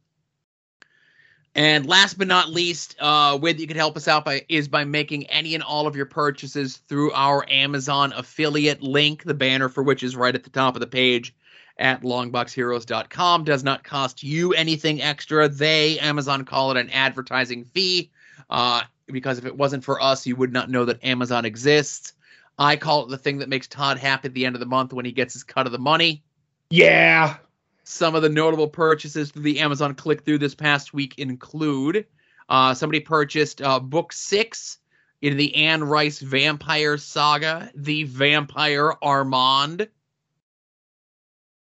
And 1.53 1.85
last 1.85 2.17
but 2.17 2.27
not 2.27 2.49
least, 2.49 2.95
uh, 2.99 3.37
way 3.39 3.51
that 3.51 3.59
you 3.59 3.67
can 3.67 3.77
help 3.77 3.97
us 3.97 4.07
out 4.07 4.23
by 4.23 4.45
is 4.47 4.67
by 4.67 4.85
making 4.85 5.25
any 5.27 5.53
and 5.53 5.63
all 5.63 5.85
of 5.85 5.95
your 5.95 6.05
purchases 6.05 6.77
through 6.77 7.11
our 7.11 7.45
Amazon 7.49 8.13
affiliate 8.15 8.81
link, 8.81 9.23
the 9.23 9.33
banner 9.33 9.67
for 9.67 9.83
which 9.83 10.01
is 10.01 10.15
right 10.15 10.33
at 10.33 10.43
the 10.43 10.49
top 10.49 10.75
of 10.75 10.79
the 10.79 10.87
page 10.87 11.35
at 11.77 12.03
longboxheroes.com. 12.03 13.43
Does 13.43 13.63
not 13.63 13.83
cost 13.83 14.23
you 14.23 14.53
anything 14.53 15.01
extra. 15.01 15.49
They, 15.49 15.99
Amazon, 15.99 16.45
call 16.45 16.71
it 16.71 16.77
an 16.77 16.89
advertising 16.89 17.65
fee. 17.65 18.11
Uh, 18.49 18.83
because 19.11 19.37
if 19.37 19.45
it 19.45 19.55
wasn't 19.55 19.83
for 19.83 20.01
us, 20.01 20.25
you 20.25 20.35
would 20.35 20.53
not 20.53 20.69
know 20.69 20.85
that 20.85 21.03
Amazon 21.03 21.45
exists. 21.45 22.13
I 22.57 22.75
call 22.75 23.05
it 23.05 23.09
the 23.09 23.17
thing 23.17 23.39
that 23.39 23.49
makes 23.49 23.67
Todd 23.67 23.97
happy 23.97 24.27
at 24.27 24.33
the 24.33 24.45
end 24.45 24.55
of 24.55 24.59
the 24.59 24.65
month 24.65 24.93
when 24.93 25.05
he 25.05 25.11
gets 25.11 25.33
his 25.33 25.43
cut 25.43 25.65
of 25.65 25.71
the 25.71 25.79
money. 25.79 26.23
Yeah. 26.69 27.37
Some 27.83 28.15
of 28.15 28.21
the 28.21 28.29
notable 28.29 28.67
purchases 28.67 29.31
through 29.31 29.43
the 29.43 29.59
Amazon 29.59 29.95
click 29.95 30.23
through 30.23 30.37
this 30.37 30.55
past 30.55 30.93
week 30.93 31.17
include 31.17 32.05
uh, 32.49 32.73
somebody 32.73 32.99
purchased 32.99 33.61
uh, 33.61 33.79
book 33.79 34.13
six 34.13 34.77
in 35.21 35.37
the 35.37 35.55
Anne 35.55 35.83
Rice 35.83 36.19
Vampire 36.19 36.97
Saga, 36.97 37.71
The 37.75 38.03
Vampire 38.03 38.93
Armand. 39.01 39.87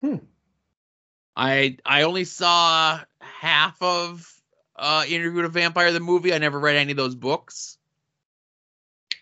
Hmm. 0.02 0.16
I 1.36 1.78
I 1.84 2.02
only 2.02 2.24
saw 2.24 3.00
half 3.20 3.80
of 3.82 4.30
uh, 4.76 5.04
Interview 5.08 5.36
with 5.36 5.44
a 5.46 5.48
Vampire 5.48 5.92
the 5.92 6.00
movie. 6.00 6.34
I 6.34 6.38
never 6.38 6.58
read 6.58 6.76
any 6.76 6.92
of 6.92 6.96
those 6.96 7.14
books. 7.14 7.78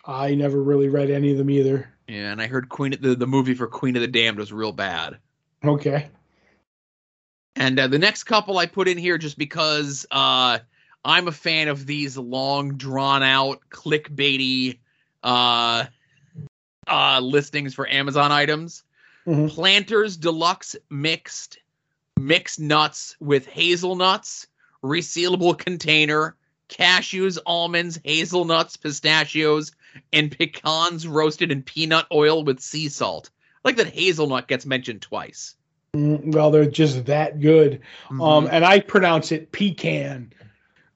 I 0.04 0.34
never 0.34 0.60
really 0.60 0.88
read 0.88 1.10
any 1.10 1.30
of 1.32 1.38
them 1.38 1.50
either. 1.50 1.88
Yeah, 2.08 2.32
and 2.32 2.42
I 2.42 2.46
heard 2.46 2.68
Queen 2.68 2.96
the 3.00 3.14
the 3.14 3.26
movie 3.26 3.54
for 3.54 3.66
Queen 3.66 3.96
of 3.96 4.02
the 4.02 4.08
Damned 4.08 4.38
was 4.38 4.52
real 4.52 4.72
bad. 4.72 5.18
Okay. 5.64 6.08
And 7.54 7.78
uh, 7.78 7.86
the 7.86 7.98
next 7.98 8.24
couple 8.24 8.58
I 8.58 8.66
put 8.66 8.88
in 8.88 8.98
here 8.98 9.18
just 9.18 9.38
because 9.38 10.06
uh, 10.10 10.58
I'm 11.04 11.28
a 11.28 11.32
fan 11.32 11.68
of 11.68 11.86
these 11.86 12.16
long, 12.16 12.76
drawn 12.76 13.22
out, 13.22 13.60
clickbaity 13.70 14.78
uh, 15.22 15.84
uh, 16.88 17.20
listings 17.20 17.74
for 17.74 17.88
Amazon 17.88 18.32
items. 18.32 18.82
Mhm. 19.26 19.50
Planters 19.50 20.16
Deluxe 20.16 20.74
Mixed, 20.90 21.58
mixed 22.18 22.58
nuts 22.58 23.16
with 23.20 23.46
hazelnuts, 23.46 24.48
resealable 24.82 25.56
container, 25.56 26.36
cashews, 26.68 27.38
almonds, 27.46 28.00
hazelnuts, 28.04 28.76
pistachios, 28.76 29.72
and 30.12 30.30
pecans 30.36 31.06
roasted 31.06 31.52
in 31.52 31.62
peanut 31.62 32.06
oil 32.12 32.44
with 32.44 32.60
sea 32.60 32.88
salt. 32.88 33.30
I 33.64 33.68
like 33.68 33.76
that 33.76 33.88
hazelnut 33.88 34.48
gets 34.48 34.66
mentioned 34.66 35.02
twice. 35.02 35.54
Mm, 35.94 36.34
Well, 36.34 36.50
they're 36.50 36.64
just 36.64 37.04
that 37.06 37.40
good. 37.40 37.80
Um, 38.10 38.18
Mhm. 38.18 38.48
and 38.50 38.64
I 38.64 38.80
pronounce 38.80 39.30
it 39.32 39.52
pecan. 39.52 40.32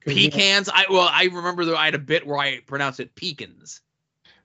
'Cause, 0.03 0.15
you 0.15 0.29
know, 0.29 0.37
Pecans. 0.37 0.69
I 0.73 0.85
well, 0.89 1.09
I 1.11 1.25
remember 1.25 1.65
that 1.65 1.75
I 1.75 1.85
had 1.85 1.95
a 1.95 1.99
bit 1.99 2.25
where 2.25 2.39
I 2.39 2.61
pronounced 2.61 2.99
it 2.99 3.13
pecans. 3.15 3.81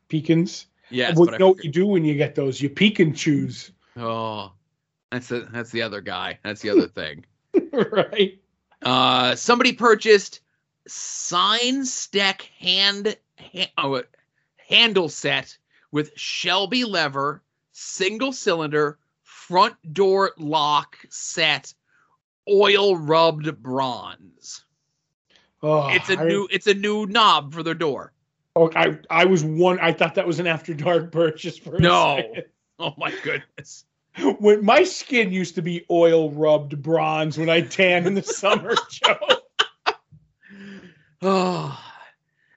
Pecans. 0.09 0.66
Yeah. 0.90 1.14
well, 1.16 1.30
you 1.32 1.38
know 1.38 1.49
what 1.51 1.64
you 1.64 1.70
do 1.70 1.86
when 1.86 2.05
you 2.05 2.14
get 2.16 2.34
those? 2.34 2.61
You 2.61 2.68
pecan 2.68 3.14
choose. 3.14 3.70
oh, 3.97 4.53
that's 5.11 5.28
the 5.28 5.49
that's 5.53 5.70
the 5.70 5.80
other 5.82 6.01
guy. 6.03 6.38
That's 6.43 6.61
the 6.61 6.70
other 6.70 6.88
thing. 6.88 7.24
right. 7.72 8.38
Uh, 8.82 9.34
somebody 9.36 9.72
purchased 9.72 10.40
sign 10.86 11.84
stack 11.84 12.50
hand, 12.58 13.16
hand 13.36 13.70
oh, 13.78 14.02
handle 14.56 15.08
set 15.08 15.56
with 15.90 16.12
Shelby 16.16 16.84
lever, 16.84 17.42
single 17.72 18.32
cylinder, 18.32 18.98
front 19.22 19.76
door 19.92 20.32
lock 20.38 20.96
set, 21.10 21.74
oil 22.50 22.96
rubbed 22.96 23.62
bronze. 23.62 24.64
Oh, 25.62 25.88
it's 25.90 26.10
a 26.10 26.18
I, 26.18 26.24
new 26.24 26.48
it's 26.50 26.66
a 26.66 26.74
new 26.74 27.06
knob 27.06 27.54
for 27.54 27.62
their 27.62 27.74
door. 27.74 28.12
oh, 28.56 28.70
I, 28.74 28.98
I 29.08 29.26
was 29.26 29.44
one. 29.44 29.78
I 29.78 29.92
thought 29.92 30.16
that 30.16 30.26
was 30.26 30.40
an 30.40 30.48
after 30.48 30.74
dark 30.74 31.12
purchase 31.12 31.58
for 31.58 31.78
No. 31.78 32.20
Oh 32.78 32.94
my 32.96 33.14
goodness. 33.22 33.84
When 34.38 34.64
my 34.64 34.84
skin 34.84 35.32
used 35.32 35.54
to 35.54 35.62
be 35.62 35.84
oil 35.90 36.30
rubbed 36.30 36.82
bronze 36.82 37.38
when 37.38 37.48
I 37.48 37.62
tan 37.62 38.06
in 38.06 38.14
the 38.14 38.22
summer, 38.22 38.74
Joe. 38.90 39.18
Oh. 41.22 41.78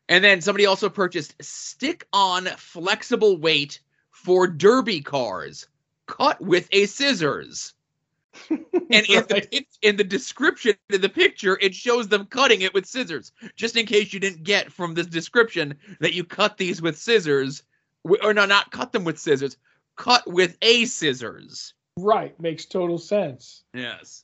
And 0.08 0.24
then 0.24 0.40
somebody 0.42 0.68
also 0.68 0.88
purchased 0.88 1.34
stick 1.42 2.06
on 2.14 2.46
flexible 2.58 3.38
weight 3.40 3.80
for 4.12 4.46
derby 4.46 5.02
cars 5.02 5.68
cut 6.06 6.40
with 6.40 6.68
a 6.72 6.86
scissors. 6.86 7.74
And 8.52 9.06
in, 9.10 9.24
the, 9.28 9.34
Right. 9.52 9.68
in 9.82 9.96
the 9.96 10.04
description 10.04 10.76
in 10.92 11.02
the 11.02 11.10
picture, 11.10 11.58
it 11.60 11.74
shows 11.74 12.08
them 12.08 12.26
cutting 12.28 12.62
it 12.62 12.74
with 12.76 12.86
scissors. 12.86 13.32
Just 13.56 13.76
in 13.78 13.88
case 13.88 14.14
you 14.14 14.20
didn't 14.20 14.44
get 14.44 14.72
from 14.72 14.94
this 14.94 15.08
description 15.08 15.74
that 16.02 16.14
you 16.14 16.24
cut 16.24 16.58
these 16.58 16.84
with 16.84 17.00
scissors, 17.00 17.64
or 18.04 18.32
no, 18.34 18.46
not 18.46 18.70
cut 18.72 18.92
them 18.92 19.06
with 19.06 19.18
scissors, 19.18 19.58
cut 19.96 20.24
with 20.28 20.58
a 20.62 20.86
scissors. 20.86 21.74
Right. 21.98 22.38
Makes 22.40 22.66
total 22.66 22.98
sense. 22.98 23.64
Yes. 23.74 24.24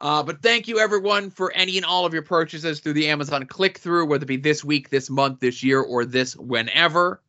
Uh, 0.00 0.22
but 0.22 0.42
thank 0.42 0.68
you 0.68 0.78
everyone 0.78 1.30
for 1.30 1.52
any 1.52 1.76
and 1.76 1.84
all 1.84 2.06
of 2.06 2.12
your 2.12 2.22
purchases 2.22 2.78
through 2.80 2.92
the 2.92 3.08
Amazon 3.08 3.46
click 3.46 3.78
through, 3.78 4.06
whether 4.06 4.22
it 4.22 4.28
be 4.28 4.36
this 4.36 4.64
week, 4.64 4.90
this 4.90 5.10
month, 5.10 5.40
this 5.40 5.62
year, 5.62 5.80
or 5.80 6.04
this 6.04 6.36
whenever. 6.36 7.20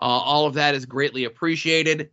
Uh, 0.00 0.04
all 0.04 0.46
of 0.46 0.54
that 0.54 0.74
is 0.74 0.86
greatly 0.86 1.24
appreciated. 1.24 2.10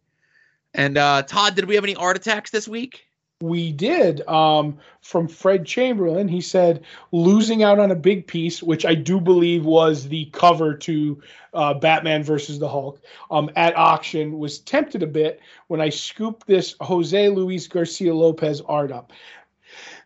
And 0.73 0.97
uh, 0.97 1.23
Todd, 1.23 1.55
did 1.55 1.65
we 1.65 1.75
have 1.75 1.83
any 1.83 1.95
art 1.95 2.15
attacks 2.15 2.51
this 2.51 2.67
week? 2.67 3.05
We 3.43 3.73
did. 3.73 4.25
Um, 4.25 4.77
from 5.01 5.27
Fred 5.27 5.65
Chamberlain, 5.65 6.29
he 6.29 6.39
said 6.39 6.85
losing 7.11 7.61
out 7.61 7.77
on 7.77 7.91
a 7.91 7.95
big 7.95 8.25
piece, 8.25 8.63
which 8.63 8.85
I 8.85 8.95
do 8.95 9.19
believe 9.19 9.65
was 9.65 10.07
the 10.07 10.29
cover 10.31 10.73
to 10.77 11.21
uh, 11.53 11.73
Batman 11.73 12.23
versus 12.23 12.57
the 12.57 12.69
Hulk, 12.69 13.01
um, 13.29 13.51
at 13.57 13.75
auction, 13.75 14.39
was 14.39 14.59
tempted 14.59 15.03
a 15.03 15.07
bit 15.07 15.41
when 15.67 15.81
I 15.81 15.89
scooped 15.89 16.47
this 16.47 16.77
Jose 16.79 17.27
Luis 17.27 17.67
Garcia 17.67 18.15
Lopez 18.15 18.61
art 18.61 18.93
up. 18.93 19.11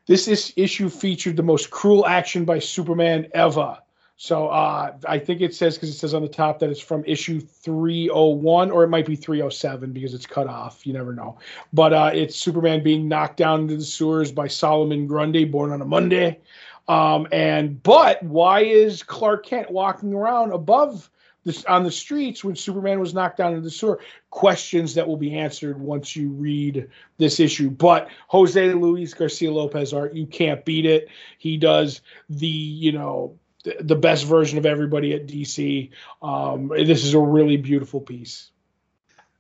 This 0.08 0.28
is, 0.28 0.52
issue 0.56 0.90
featured 0.90 1.38
the 1.38 1.44
most 1.44 1.70
cruel 1.70 2.08
action 2.08 2.44
by 2.44 2.58
Superman 2.58 3.28
ever. 3.36 3.78
So 4.20 4.48
uh, 4.48 4.98
I 5.08 5.20
think 5.20 5.42
it 5.42 5.54
says 5.54 5.76
because 5.76 5.90
it 5.90 5.94
says 5.94 6.16
on 6.16 6.24
the 6.24 6.28
top 6.28 6.58
that 6.60 6.72
it's 6.72 6.82
from 6.82 7.04
issue 7.06 7.40
301 7.40 8.72
or 8.72 8.84
it 8.84 8.88
might 8.88 9.06
be 9.06 9.16
307 9.16 9.94
because 9.94 10.16
it's 10.16 10.26
cut 10.26 10.48
off. 10.48 10.88
You 10.88 10.94
never 10.94 11.14
know. 11.14 11.38
But 11.72 11.94
uh, 11.94 12.12
it's 12.14 12.36
Superman 12.36 12.82
being 12.82 13.08
knocked 13.08 13.38
down 13.38 13.62
into 13.62 13.78
the 13.78 13.84
sewers 13.84 14.32
by 14.32 14.48
Solomon 14.48 15.06
Grundy, 15.06 15.46
born 15.46 15.72
on 15.72 15.82
a 15.82 15.86
Monday. 15.86 16.40
Um, 16.88 17.28
and 17.32 17.82
but 17.84 18.24
why 18.24 18.62
is 18.62 19.04
Clark 19.04 19.46
Kent 19.46 19.70
walking 19.70 20.16
around 20.16 20.52
above 20.52 21.12
this 21.44 21.64
on 21.66 21.84
the 21.84 21.92
streets 21.92 22.44
when 22.44 22.56
Superman 22.56 23.00
was 23.00 23.14
knocked 23.14 23.38
down 23.38 23.52
into 23.52 23.62
the 23.62 23.70
sewer? 23.70 24.00
Questions 24.32 24.96
that 24.96 25.08
will 25.08 25.18
be 25.18 25.38
answered 25.38 25.80
once 25.80 26.16
you 26.16 26.30
read 26.30 26.90
this 27.20 27.40
issue. 27.40 27.70
But 27.70 28.10
Jose 28.30 28.74
Luis 28.74 29.14
Garcia 29.14 29.52
Lopez 29.52 29.94
art, 29.94 30.16
you 30.16 30.26
can't 30.26 30.66
beat 30.66 30.88
it. 30.88 31.08
He 31.38 31.58
does 31.58 32.02
the 32.30 32.48
you 32.48 32.94
know 32.94 33.38
the, 33.68 33.84
the 33.84 33.96
best 33.96 34.26
version 34.26 34.58
of 34.58 34.66
everybody 34.66 35.14
at 35.14 35.28
DC. 35.28 35.90
Um, 36.22 36.70
this 36.70 37.04
is 37.04 37.14
a 37.14 37.20
really 37.20 37.58
beautiful 37.58 38.00
piece. 38.00 38.52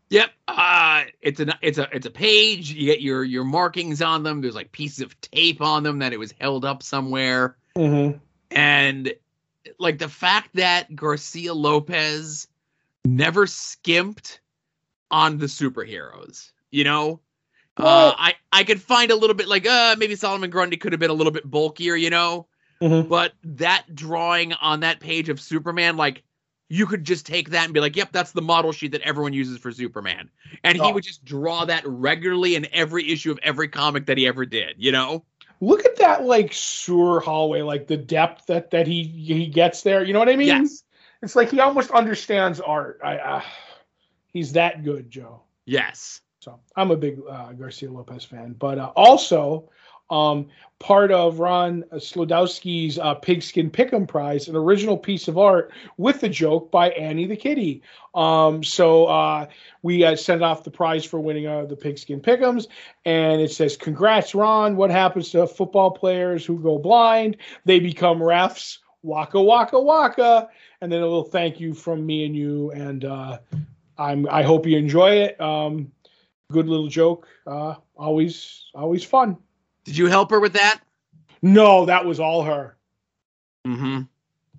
Yep. 0.10 0.32
Uh, 0.48 1.04
it's 1.22 1.40
a 1.40 1.58
it's 1.62 1.78
a 1.78 1.88
it's 1.92 2.06
a 2.06 2.12
page. 2.12 2.72
You 2.72 2.86
get 2.86 3.02
your 3.02 3.24
your 3.24 3.44
markings 3.44 4.02
on 4.02 4.24
them. 4.24 4.42
There's 4.42 4.56
like 4.56 4.72
pieces 4.72 5.02
of 5.02 5.20
tape 5.22 5.62
on 5.62 5.84
them 5.84 6.00
that 6.00 6.14
it 6.14 6.20
was 6.20 6.34
held 6.40 6.66
up 6.66 6.84
somewhere. 6.84 7.58
Mm-hmm. 7.76 8.18
and 8.50 9.14
like 9.78 10.00
the 10.00 10.10
fact 10.10 10.56
that 10.56 10.96
Garcia 10.96 11.54
Lopez 11.54 12.48
never 13.06 13.46
skimped 13.46 14.40
on 15.12 15.38
the 15.38 15.46
superheroes. 15.46 16.50
You 16.72 16.86
know, 16.86 17.20
uh, 17.78 18.14
I 18.18 18.34
I 18.52 18.64
could 18.64 18.82
find 18.82 19.12
a 19.12 19.16
little 19.16 19.36
bit 19.36 19.48
like 19.48 19.68
uh 19.68 19.96
maybe 20.00 20.16
Solomon 20.16 20.50
Grundy 20.50 20.78
could 20.78 20.94
have 20.94 21.00
been 21.00 21.12
a 21.12 21.14
little 21.14 21.34
bit 21.34 21.50
bulkier. 21.50 21.96
You 21.96 22.10
know, 22.10 22.48
Mhm. 22.82 23.08
but 23.10 23.34
that 23.44 23.84
drawing 23.96 24.54
on 24.54 24.82
that 24.82 25.00
page 25.00 25.30
of 25.30 25.40
Superman, 25.40 25.98
like 25.98 26.24
you 26.70 26.86
could 26.86 27.04
just 27.06 27.26
take 27.26 27.52
that 27.52 27.66
and 27.66 27.74
be 27.74 27.80
like, 27.80 27.96
"Yep, 27.96 28.12
that's 28.12 28.34
the 28.34 28.42
model 28.42 28.72
sheet 28.72 28.92
that 28.92 29.02
everyone 29.02 29.34
uses 29.34 29.58
for 29.58 29.72
Superman," 29.72 30.30
and 30.64 30.78
he 30.78 30.84
Oh. 30.84 30.94
would 30.94 31.04
just 31.04 31.24
draw 31.24 31.66
that 31.66 31.84
regularly 31.86 32.56
in 32.56 32.68
every 32.74 33.10
issue 33.12 33.32
of 33.32 33.40
every 33.42 33.68
comic 33.70 34.06
that 34.08 34.18
he 34.18 34.28
ever 34.28 34.46
did. 34.46 34.76
You 34.78 34.92
know? 34.92 35.26
Look 35.62 35.86
at 35.86 35.96
that 35.98 36.26
like 36.26 36.54
sewer 36.54 37.20
hallway, 37.20 37.62
like 37.62 37.88
the 37.88 37.98
depth 37.98 38.48
that 38.48 38.70
that 38.72 38.86
he 38.86 39.04
he 39.04 39.48
gets 39.48 39.82
there. 39.82 40.04
You 40.04 40.14
know 40.14 40.20
what 40.20 40.30
I 40.30 40.36
mean? 40.36 40.48
yes, 40.48 40.84
It's 41.24 41.36
like 41.36 41.50
he 41.50 41.60
almost 41.62 41.90
understands 41.92 42.60
art. 42.60 43.00
I 43.04 43.18
uh, 43.18 43.42
he's 44.34 44.54
that 44.54 44.84
good, 44.84 45.10
Joe. 45.10 45.42
yes. 45.66 46.22
So 46.40 46.60
I'm 46.76 46.92
a 46.92 46.96
big 46.98 47.20
uh, 47.30 47.54
Garcia 47.54 47.92
Lopez 47.92 48.24
fan, 48.24 48.54
but 48.54 48.78
uh, 48.78 48.92
also 48.96 49.70
um, 50.10 50.48
part 50.80 51.12
of 51.12 51.40
Ron 51.40 51.84
Slodowski's 51.94 53.00
uh, 53.00 53.16
Pigskin 53.16 53.70
Pick'em 53.70 54.08
Prize, 54.08 54.48
an 54.48 54.56
original 54.56 54.98
piece 54.98 55.28
of 55.28 55.38
art 55.38 55.72
with 55.98 56.22
the 56.22 56.30
joke 56.30 56.72
by 56.72 56.90
Annie 56.92 57.26
the 57.26 57.36
Kitty. 57.36 57.82
Um, 58.14 58.64
so 58.64 59.06
uh, 59.06 59.48
we 59.82 60.04
uh, 60.04 60.16
sent 60.16 60.44
off 60.44 60.64
the 60.64 60.72
prize 60.72 61.04
for 61.04 61.20
winning 61.20 61.48
uh, 61.48 61.66
the 61.66 61.76
Pigskin 61.76 62.22
Pick'ems, 62.22 62.68
and 63.06 63.42
it 63.42 63.52
says, 63.52 63.78
"Congrats, 63.78 64.36
Ron! 64.36 64.76
What 64.76 64.92
happens 64.92 65.32
to 65.32 65.48
football 65.48 65.92
players 65.92 66.46
who 66.46 66.60
go 66.60 66.78
blind? 66.78 67.38
They 67.66 67.80
become 67.80 68.20
refs. 68.20 68.80
Waka 69.02 69.42
waka 69.42 69.80
waka." 69.80 70.50
And 70.82 70.92
then 70.92 71.02
a 71.02 71.06
little 71.06 71.24
thank 71.24 71.60
you 71.60 71.74
from 71.74 72.06
me 72.06 72.26
and 72.26 72.36
you, 72.36 72.72
and 72.72 73.04
uh, 73.04 73.40
I'm 73.98 74.28
I 74.30 74.44
hope 74.44 74.68
you 74.68 74.78
enjoy 74.78 75.12
it. 75.12 75.42
Um, 75.42 75.92
good 76.52 76.68
little 76.68 76.88
joke. 76.88 77.28
Uh, 77.46 77.76
always, 77.96 78.66
always 78.76 79.04
fun. 79.04 79.38
Did 79.88 79.98
you 79.98 80.08
help 80.08 80.32
her 80.32 80.40
with 80.42 80.54
that? 80.54 80.82
No, 81.42 81.86
that 81.86 82.04
was 82.06 82.20
all 82.20 82.44
her. 82.44 82.76
Mm-hmm. 83.66 84.02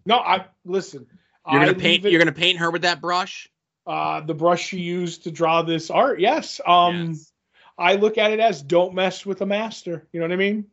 No, 0.06 0.16
I 0.16 0.46
listen. 0.64 1.06
You're 1.50 1.60
gonna 1.60 1.74
paint. 1.74 2.04
it- 2.06 2.12
You're 2.12 2.18
gonna 2.18 2.32
paint 2.32 2.58
her 2.60 2.70
with 2.70 2.82
that 2.82 3.00
brush. 3.02 3.48
uh, 3.86 4.20
the 4.22 4.32
brush 4.34 4.66
she 4.68 4.78
used 4.80 5.24
to 5.24 5.30
draw 5.30 5.60
this 5.62 5.90
art. 5.90 6.18
Yes. 6.18 6.60
Um, 6.66 7.08
Yes. 7.10 7.32
I 7.78 7.94
look 7.94 8.16
at 8.18 8.32
it 8.32 8.40
as 8.40 8.60
don't 8.62 8.94
mess 8.94 9.24
with 9.26 9.40
a 9.42 9.46
master. 9.46 10.06
You 10.12 10.20
know 10.20 10.24
what 10.26 10.32
I 10.32 10.36
mean? 10.36 10.64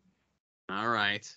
All 0.70 0.88
right. 0.88 1.30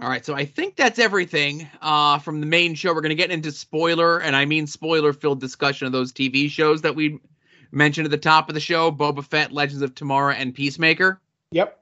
All 0.00 0.08
right, 0.08 0.24
so 0.26 0.34
I 0.34 0.44
think 0.44 0.76
that's 0.76 0.98
everything 0.98 1.68
uh, 1.80 2.18
from 2.18 2.40
the 2.40 2.46
main 2.46 2.74
show. 2.74 2.92
We're 2.92 3.00
going 3.00 3.10
to 3.10 3.14
get 3.16 3.30
into 3.30 3.52
spoiler, 3.52 4.18
and 4.20 4.34
I 4.34 4.44
mean 4.44 4.66
spoiler-filled 4.66 5.40
discussion 5.40 5.86
of 5.86 5.92
those 5.92 6.12
TV 6.12 6.50
shows 6.50 6.82
that 6.82 6.94
we 6.96 7.20
mentioned 7.74 8.06
at 8.06 8.10
the 8.10 8.18
top 8.18 8.48
of 8.48 8.54
the 8.54 8.60
show: 8.60 8.90
Boba 8.90 9.24
Fett, 9.24 9.52
Legends 9.52 9.82
of 9.82 9.94
Tomorrow, 9.94 10.34
and 10.34 10.54
Peacemaker. 10.54 11.20
Yep. 11.50 11.80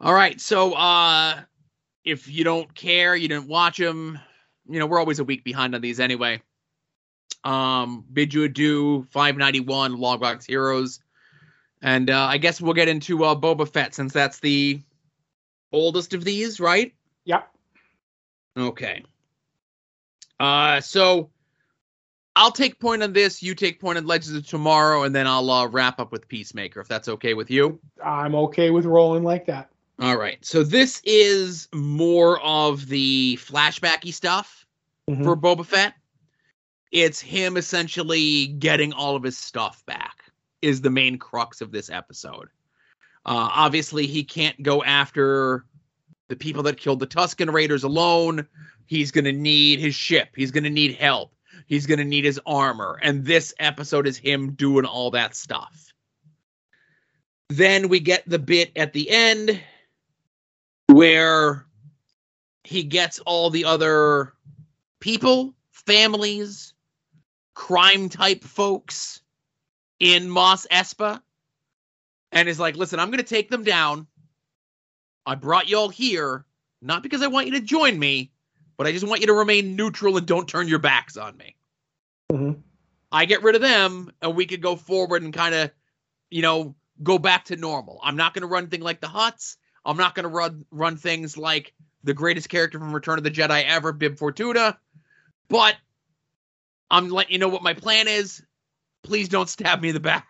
All 0.00 0.14
right, 0.14 0.40
so 0.40 0.72
uh, 0.72 1.40
if 2.04 2.26
you 2.26 2.42
don't 2.42 2.74
care, 2.74 3.14
you 3.14 3.28
didn't 3.28 3.48
watch 3.48 3.76
them, 3.76 4.18
you 4.68 4.78
know 4.78 4.86
we're 4.86 4.98
always 4.98 5.18
a 5.18 5.24
week 5.24 5.44
behind 5.44 5.74
on 5.74 5.80
these 5.80 6.00
anyway. 6.00 6.40
Um, 7.44 8.04
bid 8.12 8.32
you 8.32 8.44
adieu, 8.44 9.06
591 9.10 9.96
Longbox 9.96 10.46
Heroes, 10.46 11.00
and 11.82 12.10
uh, 12.10 12.26
I 12.26 12.38
guess 12.38 12.60
we'll 12.60 12.74
get 12.74 12.88
into 12.88 13.24
uh, 13.24 13.34
Boba 13.34 13.68
Fett 13.70 13.94
since 13.94 14.12
that's 14.12 14.40
the 14.40 14.80
oldest 15.72 16.14
of 16.14 16.24
these, 16.24 16.60
right? 16.60 16.94
Yep. 17.24 17.48
Okay. 18.56 19.04
Uh, 20.38 20.80
so 20.80 21.30
I'll 22.40 22.50
take 22.50 22.80
point 22.80 23.02
on 23.02 23.12
this. 23.12 23.42
You 23.42 23.54
take 23.54 23.80
point 23.80 23.98
on 23.98 24.06
Legends 24.06 24.34
of 24.34 24.46
Tomorrow, 24.46 25.02
and 25.02 25.14
then 25.14 25.26
I'll 25.26 25.50
uh, 25.50 25.66
wrap 25.66 26.00
up 26.00 26.10
with 26.10 26.26
Peacemaker 26.26 26.80
if 26.80 26.88
that's 26.88 27.06
okay 27.06 27.34
with 27.34 27.50
you. 27.50 27.78
I'm 28.02 28.34
okay 28.34 28.70
with 28.70 28.86
rolling 28.86 29.24
like 29.24 29.44
that. 29.44 29.68
All 29.98 30.16
right. 30.16 30.38
So 30.40 30.62
this 30.64 31.02
is 31.04 31.68
more 31.74 32.40
of 32.40 32.86
the 32.86 33.36
flashbacky 33.42 34.14
stuff 34.14 34.64
Mhm. 35.06 35.22
for 35.22 35.36
Boba 35.36 35.66
Fett. 35.66 35.92
It's 36.92 37.20
him 37.20 37.58
essentially 37.58 38.46
getting 38.46 38.94
all 38.94 39.16
of 39.16 39.22
his 39.22 39.36
stuff 39.36 39.84
back 39.84 40.24
is 40.62 40.80
the 40.80 40.88
main 40.88 41.18
crux 41.18 41.60
of 41.60 41.72
this 41.72 41.90
episode. 41.90 42.48
Uh, 43.26 43.50
obviously, 43.52 44.06
he 44.06 44.24
can't 44.24 44.60
go 44.62 44.82
after 44.82 45.66
the 46.28 46.36
people 46.36 46.62
that 46.62 46.78
killed 46.78 47.00
the 47.00 47.06
Tusken 47.06 47.52
Raiders 47.52 47.84
alone. 47.84 48.46
He's 48.86 49.10
going 49.10 49.26
to 49.26 49.32
need 49.32 49.78
his 49.78 49.94
ship. 49.94 50.30
He's 50.34 50.50
going 50.50 50.64
to 50.64 50.70
need 50.70 50.94
help. 50.94 51.34
He's 51.70 51.86
going 51.86 51.98
to 51.98 52.04
need 52.04 52.24
his 52.24 52.40
armor. 52.44 52.98
And 53.00 53.24
this 53.24 53.54
episode 53.60 54.08
is 54.08 54.18
him 54.18 54.54
doing 54.54 54.84
all 54.84 55.12
that 55.12 55.36
stuff. 55.36 55.94
Then 57.48 57.88
we 57.88 58.00
get 58.00 58.28
the 58.28 58.40
bit 58.40 58.72
at 58.74 58.92
the 58.92 59.08
end 59.08 59.60
where 60.88 61.64
he 62.64 62.82
gets 62.82 63.20
all 63.20 63.50
the 63.50 63.66
other 63.66 64.32
people, 64.98 65.54
families, 65.70 66.74
crime 67.54 68.08
type 68.08 68.42
folks 68.42 69.20
in 70.00 70.28
Mos 70.28 70.66
Espa 70.72 71.22
and 72.32 72.48
is 72.48 72.58
like, 72.58 72.74
listen, 72.74 72.98
I'm 72.98 73.10
going 73.10 73.18
to 73.18 73.22
take 73.22 73.48
them 73.48 73.62
down. 73.62 74.08
I 75.24 75.36
brought 75.36 75.68
y'all 75.68 75.88
here, 75.88 76.44
not 76.82 77.04
because 77.04 77.22
I 77.22 77.28
want 77.28 77.46
you 77.46 77.52
to 77.52 77.60
join 77.60 77.96
me, 77.96 78.32
but 78.76 78.88
I 78.88 78.92
just 78.92 79.06
want 79.06 79.20
you 79.20 79.28
to 79.28 79.34
remain 79.34 79.76
neutral 79.76 80.16
and 80.16 80.26
don't 80.26 80.48
turn 80.48 80.66
your 80.66 80.80
backs 80.80 81.16
on 81.16 81.36
me. 81.36 81.54
Mhm. 82.30 82.62
I 83.12 83.24
get 83.24 83.42
rid 83.42 83.56
of 83.56 83.60
them 83.60 84.12
and 84.22 84.36
we 84.36 84.46
could 84.46 84.62
go 84.62 84.76
forward 84.76 85.22
and 85.22 85.34
kind 85.34 85.54
of, 85.54 85.70
you 86.30 86.42
know, 86.42 86.74
go 87.02 87.18
back 87.18 87.46
to 87.46 87.56
normal. 87.56 87.98
I'm 88.02 88.16
not 88.16 88.34
going 88.34 88.42
to 88.42 88.48
run 88.48 88.68
things 88.68 88.84
like 88.84 89.00
the 89.00 89.08
Hutts. 89.08 89.56
I'm 89.84 89.96
not 89.96 90.14
going 90.14 90.24
to 90.24 90.28
run 90.28 90.64
run 90.70 90.96
things 90.96 91.36
like 91.36 91.74
the 92.04 92.14
greatest 92.14 92.48
character 92.48 92.78
from 92.78 92.94
Return 92.94 93.18
of 93.18 93.24
the 93.24 93.30
Jedi 93.30 93.64
ever, 93.64 93.92
Bib 93.92 94.18
Fortuna. 94.18 94.78
But 95.48 95.76
I'm 96.90 97.08
letting 97.08 97.32
you 97.32 97.38
know 97.38 97.48
what 97.48 97.62
my 97.62 97.74
plan 97.74 98.06
is. 98.06 98.44
Please 99.02 99.28
don't 99.28 99.48
stab 99.48 99.80
me 99.80 99.88
in 99.88 99.94
the 99.94 100.00
back. 100.00 100.26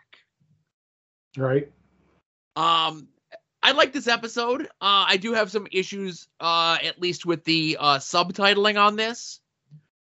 Right. 1.37 1.71
Um, 2.57 3.09
I 3.63 3.73
like 3.73 3.93
this 3.93 4.09
episode. 4.09 4.63
Uh, 4.63 5.05
I 5.09 5.17
do 5.17 5.33
have 5.35 5.51
some 5.51 5.67
issues, 5.71 6.29
uh, 6.41 6.79
at 6.83 7.01
least 7.01 7.27
with 7.27 7.45
the 7.45 7.77
uh, 7.79 7.99
subtitling 7.99 8.81
on 8.81 8.97
this. 8.97 9.41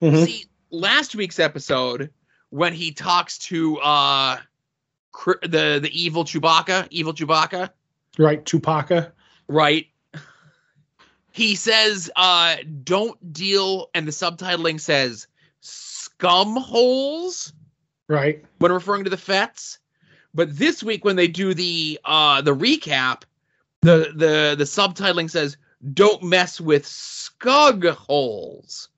Mhm. 0.01 0.25
See, 0.25 0.45
last 0.73 1.15
week's 1.15 1.39
episode 1.39 2.09
when 2.49 2.73
he 2.73 2.91
talks 2.91 3.37
to 3.37 3.77
uh, 3.79 4.37
the 5.43 5.79
the 5.81 5.89
evil 5.93 6.25
Chewbacca, 6.25 6.87
evil 6.89 7.13
Chewbacca, 7.13 7.69
Right. 8.17 8.43
Tupaka. 8.43 9.11
right? 9.47 9.87
He 11.31 11.55
says, 11.55 12.11
uh, 12.15 12.57
"Don't 12.83 13.33
deal," 13.33 13.89
and 13.95 14.07
the 14.07 14.11
subtitling 14.11 14.79
says 14.79 15.27
"scum 15.61 16.55
holes." 16.57 17.53
Right. 18.09 18.43
when 18.59 18.71
referring 18.71 19.05
to 19.05 19.09
the 19.09 19.17
Fets. 19.17 19.79
But 20.35 20.55
this 20.57 20.83
week, 20.83 21.05
when 21.05 21.15
they 21.15 21.27
do 21.27 21.53
the 21.53 21.99
uh 22.05 22.41
the 22.41 22.55
recap, 22.55 23.23
the 23.81 24.11
the 24.15 24.55
the 24.57 24.63
subtitling 24.65 25.29
says 25.29 25.57
"Don't 25.93 26.21
mess 26.21 26.59
with 26.61 26.83
scug 26.85 27.89
holes." 27.91 28.89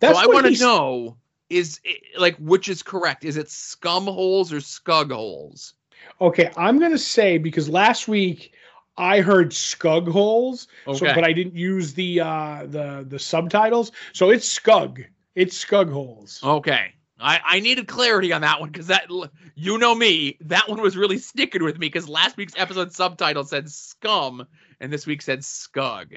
That's 0.00 0.18
so 0.18 0.24
I 0.24 0.26
want 0.26 0.46
to 0.46 0.60
know 0.60 1.16
is 1.48 1.80
it, 1.84 2.00
like 2.18 2.36
which 2.36 2.68
is 2.68 2.82
correct? 2.82 3.24
Is 3.24 3.36
it 3.36 3.50
scum 3.50 4.04
holes 4.04 4.52
or 4.52 4.58
scug 4.58 5.12
holes? 5.12 5.74
Okay, 6.20 6.50
I'm 6.56 6.78
gonna 6.78 6.98
say 6.98 7.38
because 7.38 7.68
last 7.68 8.08
week 8.08 8.54
I 8.96 9.20
heard 9.20 9.50
scug 9.50 10.10
holes, 10.10 10.68
so, 10.84 10.98
but 11.00 11.24
I 11.24 11.32
didn't 11.32 11.56
use 11.56 11.94
the 11.94 12.20
uh, 12.20 12.66
the 12.66 13.04
the 13.06 13.18
subtitles, 13.18 13.92
so 14.12 14.30
it's 14.30 14.58
scug. 14.58 15.04
It's 15.34 15.62
scug 15.62 15.90
holes. 15.90 16.40
Okay. 16.42 16.92
I, 17.22 17.40
I 17.44 17.60
needed 17.60 17.86
clarity 17.86 18.32
on 18.32 18.40
that 18.40 18.60
one 18.60 18.70
because 18.70 18.86
that 18.86 19.10
you 19.54 19.76
know 19.76 19.94
me 19.94 20.38
that 20.40 20.68
one 20.70 20.80
was 20.80 20.96
really 20.96 21.18
sticking 21.18 21.62
with 21.62 21.78
me 21.78 21.86
because 21.86 22.08
last 22.08 22.38
week's 22.38 22.54
episode 22.56 22.92
subtitle 22.94 23.44
said 23.44 23.70
scum 23.70 24.46
and 24.80 24.90
this 24.90 25.06
week 25.06 25.20
said 25.20 25.40
scug. 25.40 26.16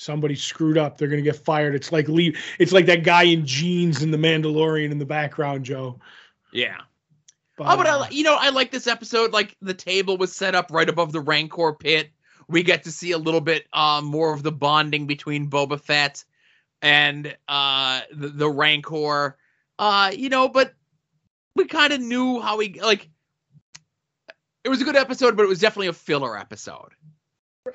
Somebody 0.00 0.36
screwed 0.36 0.78
up. 0.78 0.96
They're 0.96 1.08
gonna 1.08 1.22
get 1.22 1.34
fired. 1.34 1.74
It's 1.74 1.90
like 1.90 2.06
leave. 2.06 2.38
It's 2.60 2.70
like 2.70 2.86
that 2.86 3.02
guy 3.02 3.24
in 3.24 3.44
jeans 3.44 4.00
in 4.00 4.12
the 4.12 4.16
Mandalorian 4.16 4.92
in 4.92 4.98
the 4.98 5.04
background, 5.04 5.64
Joe. 5.64 5.98
Yeah. 6.52 6.76
But, 7.56 7.66
Oh, 7.66 7.76
but 7.76 7.88
I, 7.88 7.90
uh, 7.90 8.06
you 8.08 8.22
know, 8.22 8.36
I 8.38 8.50
like 8.50 8.70
this 8.70 8.86
episode. 8.86 9.32
Like 9.32 9.56
the 9.60 9.74
table 9.74 10.16
was 10.16 10.32
set 10.32 10.54
up 10.54 10.70
right 10.70 10.88
above 10.88 11.10
the 11.10 11.20
Rancor 11.20 11.72
pit. 11.72 12.10
We 12.46 12.62
get 12.62 12.84
to 12.84 12.92
see 12.92 13.10
a 13.10 13.18
little 13.18 13.40
bit 13.40 13.66
um, 13.72 14.04
more 14.04 14.32
of 14.32 14.44
the 14.44 14.52
bonding 14.52 15.08
between 15.08 15.50
Boba 15.50 15.80
Fett 15.80 16.24
and 16.80 17.36
uh, 17.48 18.02
the, 18.12 18.28
the 18.28 18.48
Rancor. 18.48 19.36
Uh, 19.80 20.12
you 20.16 20.28
know, 20.28 20.48
but 20.48 20.74
we 21.56 21.64
kind 21.64 21.92
of 21.92 22.00
knew 22.00 22.40
how 22.40 22.60
he 22.60 22.80
like. 22.80 23.08
It 24.62 24.68
was 24.68 24.80
a 24.80 24.84
good 24.84 24.96
episode, 24.96 25.36
but 25.36 25.42
it 25.42 25.48
was 25.48 25.58
definitely 25.58 25.88
a 25.88 25.92
filler 25.92 26.38
episode. 26.38 26.92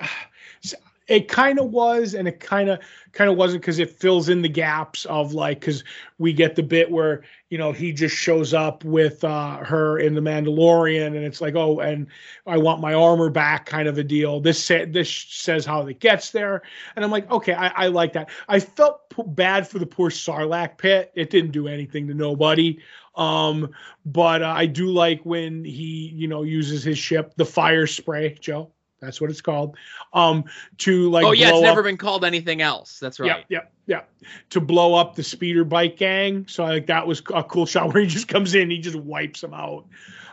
It 1.06 1.28
kind 1.28 1.58
of 1.58 1.70
was, 1.70 2.14
and 2.14 2.26
it 2.26 2.40
kind 2.40 2.70
of 2.70 2.80
kind 3.12 3.30
of 3.30 3.36
wasn't 3.36 3.62
because 3.62 3.78
it 3.78 3.90
fills 3.90 4.28
in 4.28 4.42
the 4.42 4.48
gaps 4.48 5.04
of 5.04 5.34
like 5.34 5.60
because 5.60 5.84
we 6.18 6.32
get 6.32 6.56
the 6.56 6.62
bit 6.62 6.90
where 6.90 7.22
you 7.50 7.58
know 7.58 7.72
he 7.72 7.92
just 7.92 8.16
shows 8.16 8.54
up 8.54 8.84
with 8.84 9.22
uh, 9.22 9.58
her 9.58 9.98
in 9.98 10.14
the 10.14 10.20
Mandalorian, 10.20 11.08
and 11.08 11.16
it's 11.16 11.40
like 11.40 11.54
oh, 11.56 11.80
and 11.80 12.06
I 12.46 12.56
want 12.56 12.80
my 12.80 12.94
armor 12.94 13.30
back, 13.30 13.66
kind 13.66 13.86
of 13.86 13.98
a 13.98 14.04
deal. 14.04 14.40
This 14.40 14.62
sa- 14.62 14.86
this 14.88 15.10
says 15.12 15.66
how 15.66 15.86
it 15.86 16.00
gets 16.00 16.30
there, 16.30 16.62
and 16.96 17.04
I'm 17.04 17.10
like 17.10 17.30
okay, 17.30 17.52
I, 17.54 17.68
I 17.68 17.86
like 17.88 18.14
that. 18.14 18.30
I 18.48 18.60
felt 18.60 19.10
p- 19.10 19.22
bad 19.26 19.68
for 19.68 19.78
the 19.78 19.86
poor 19.86 20.10
Sarlacc 20.10 20.78
pit. 20.78 21.12
It 21.14 21.30
didn't 21.30 21.52
do 21.52 21.68
anything 21.68 22.08
to 22.08 22.14
nobody. 22.14 22.78
Um, 23.14 23.70
but 24.04 24.42
uh, 24.42 24.52
I 24.56 24.66
do 24.66 24.88
like 24.88 25.20
when 25.24 25.64
he, 25.64 26.10
you 26.14 26.28
know, 26.28 26.42
uses 26.42 26.82
his 26.82 26.98
ship, 26.98 27.34
the 27.36 27.44
Firespray, 27.44 28.40
Joe. 28.40 28.73
That's 29.04 29.20
what 29.20 29.30
it's 29.30 29.40
called. 29.40 29.76
Um, 30.12 30.44
to 30.78 31.10
like. 31.10 31.24
Oh 31.24 31.32
yeah, 31.32 31.50
it's 31.50 31.62
never 31.62 31.80
up, 31.80 31.84
been 31.84 31.96
called 31.96 32.24
anything 32.24 32.62
else. 32.62 32.98
That's 32.98 33.20
right. 33.20 33.44
Yeah, 33.48 33.60
yeah, 33.86 34.00
yeah. 34.22 34.28
To 34.50 34.60
blow 34.60 34.94
up 34.94 35.14
the 35.16 35.22
speeder 35.22 35.64
bike 35.64 35.96
gang. 35.96 36.46
So 36.48 36.64
I 36.64 36.70
like 36.70 36.86
that 36.86 37.06
was 37.06 37.22
a 37.34 37.44
cool 37.44 37.66
shot 37.66 37.92
where 37.92 38.02
he 38.02 38.08
just 38.08 38.28
comes 38.28 38.54
in, 38.54 38.70
he 38.70 38.78
just 38.78 38.96
wipes 38.96 39.40
them 39.40 39.54
out. 39.54 39.86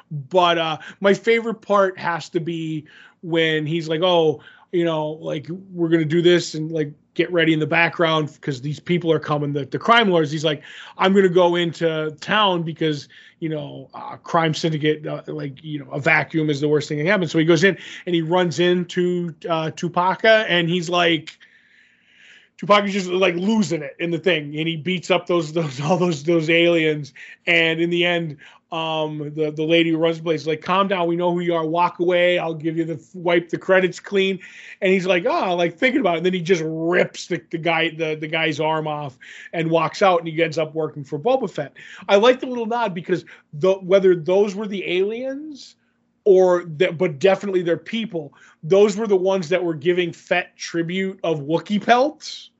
But 0.09 0.57
uh, 0.57 0.77
my 0.99 1.13
favorite 1.13 1.61
part 1.61 1.97
has 1.97 2.29
to 2.29 2.39
be 2.39 2.87
when 3.21 3.65
he's 3.65 3.87
like, 3.87 4.01
"Oh, 4.01 4.41
you 4.71 4.85
know, 4.85 5.09
like 5.11 5.47
we're 5.49 5.89
gonna 5.89 6.05
do 6.05 6.21
this," 6.21 6.53
and 6.55 6.71
like 6.71 6.93
get 7.13 7.31
ready 7.31 7.53
in 7.53 7.59
the 7.59 7.67
background 7.67 8.31
because 8.33 8.61
these 8.61 8.79
people 8.79 9.11
are 9.11 9.19
coming 9.19 9.53
the, 9.53 9.65
the 9.65 9.79
crime 9.79 10.09
lords 10.09 10.31
he's 10.31 10.45
like 10.45 10.63
i'm 10.97 11.11
going 11.11 11.27
to 11.27 11.29
go 11.29 11.55
into 11.55 12.09
town 12.21 12.63
because 12.63 13.09
you 13.39 13.49
know 13.49 13.89
uh, 13.93 14.15
crime 14.17 14.53
syndicate 14.53 15.05
uh, 15.05 15.21
like 15.27 15.63
you 15.63 15.79
know 15.79 15.89
a 15.91 15.99
vacuum 15.99 16.49
is 16.49 16.61
the 16.61 16.67
worst 16.67 16.87
thing 16.87 16.97
that 16.97 17.07
happens 17.07 17.31
so 17.31 17.37
he 17.37 17.45
goes 17.45 17.63
in 17.63 17.77
and 18.05 18.15
he 18.15 18.21
runs 18.21 18.59
into 18.59 19.35
uh, 19.49 19.69
Tupacca 19.71 20.45
and 20.47 20.69
he's 20.69 20.89
like 20.89 21.37
Tupacca's 22.61 22.93
just 22.93 23.07
like 23.07 23.33
losing 23.35 23.81
it 23.81 23.95
in 23.97 24.11
the 24.11 24.19
thing 24.19 24.55
and 24.55 24.67
he 24.67 24.77
beats 24.77 25.09
up 25.09 25.25
those 25.25 25.51
those 25.51 25.81
all 25.83 25.97
those 25.97 26.23
those 26.23 26.49
aliens. 26.49 27.13
And 27.47 27.81
in 27.81 27.89
the 27.89 28.05
end 28.05 28.37
um, 28.71 29.33
the 29.35 29.51
the 29.51 29.63
lady 29.63 29.89
who 29.89 29.97
runs 29.97 30.17
the 30.17 30.23
place 30.23 30.41
is 30.41 30.47
like, 30.47 30.61
calm 30.61 30.87
down. 30.87 31.07
We 31.07 31.17
know 31.17 31.33
who 31.33 31.41
you 31.41 31.53
are. 31.53 31.65
Walk 31.65 31.99
away. 31.99 32.39
I'll 32.39 32.53
give 32.53 32.77
you 32.77 32.85
the 32.85 33.03
wipe 33.13 33.49
the 33.49 33.57
credits 33.57 33.99
clean. 33.99 34.39
And 34.81 34.93
he's 34.93 35.05
like, 35.05 35.25
oh, 35.25 35.55
like 35.55 35.77
thinking 35.77 35.99
about 35.99 36.15
it. 36.15 36.17
And 36.17 36.25
then 36.25 36.33
he 36.33 36.41
just 36.41 36.63
rips 36.65 37.27
the, 37.27 37.43
the 37.49 37.57
guy 37.57 37.89
the 37.89 38.15
the 38.15 38.27
guy's 38.27 38.59
arm 38.59 38.87
off 38.87 39.17
and 39.51 39.69
walks 39.69 40.01
out. 40.01 40.19
And 40.19 40.27
he 40.27 40.41
ends 40.41 40.57
up 40.57 40.73
working 40.73 41.03
for 41.03 41.19
Boba 41.19 41.51
Fett. 41.51 41.73
I 42.07 42.15
like 42.15 42.39
the 42.39 42.47
little 42.47 42.65
nod 42.65 42.93
because 42.93 43.25
the 43.53 43.73
whether 43.73 44.15
those 44.15 44.55
were 44.55 44.67
the 44.67 44.89
aliens 44.89 45.75
or 46.23 46.63
that, 46.77 46.97
but 46.97 47.19
definitely 47.19 47.63
they're 47.63 47.77
people. 47.77 48.33
Those 48.63 48.95
were 48.95 49.07
the 49.07 49.17
ones 49.17 49.49
that 49.49 49.63
were 49.63 49.73
giving 49.73 50.13
Fett 50.13 50.55
tribute 50.55 51.19
of 51.23 51.41
Wookie 51.41 51.83
pelts 51.83 52.50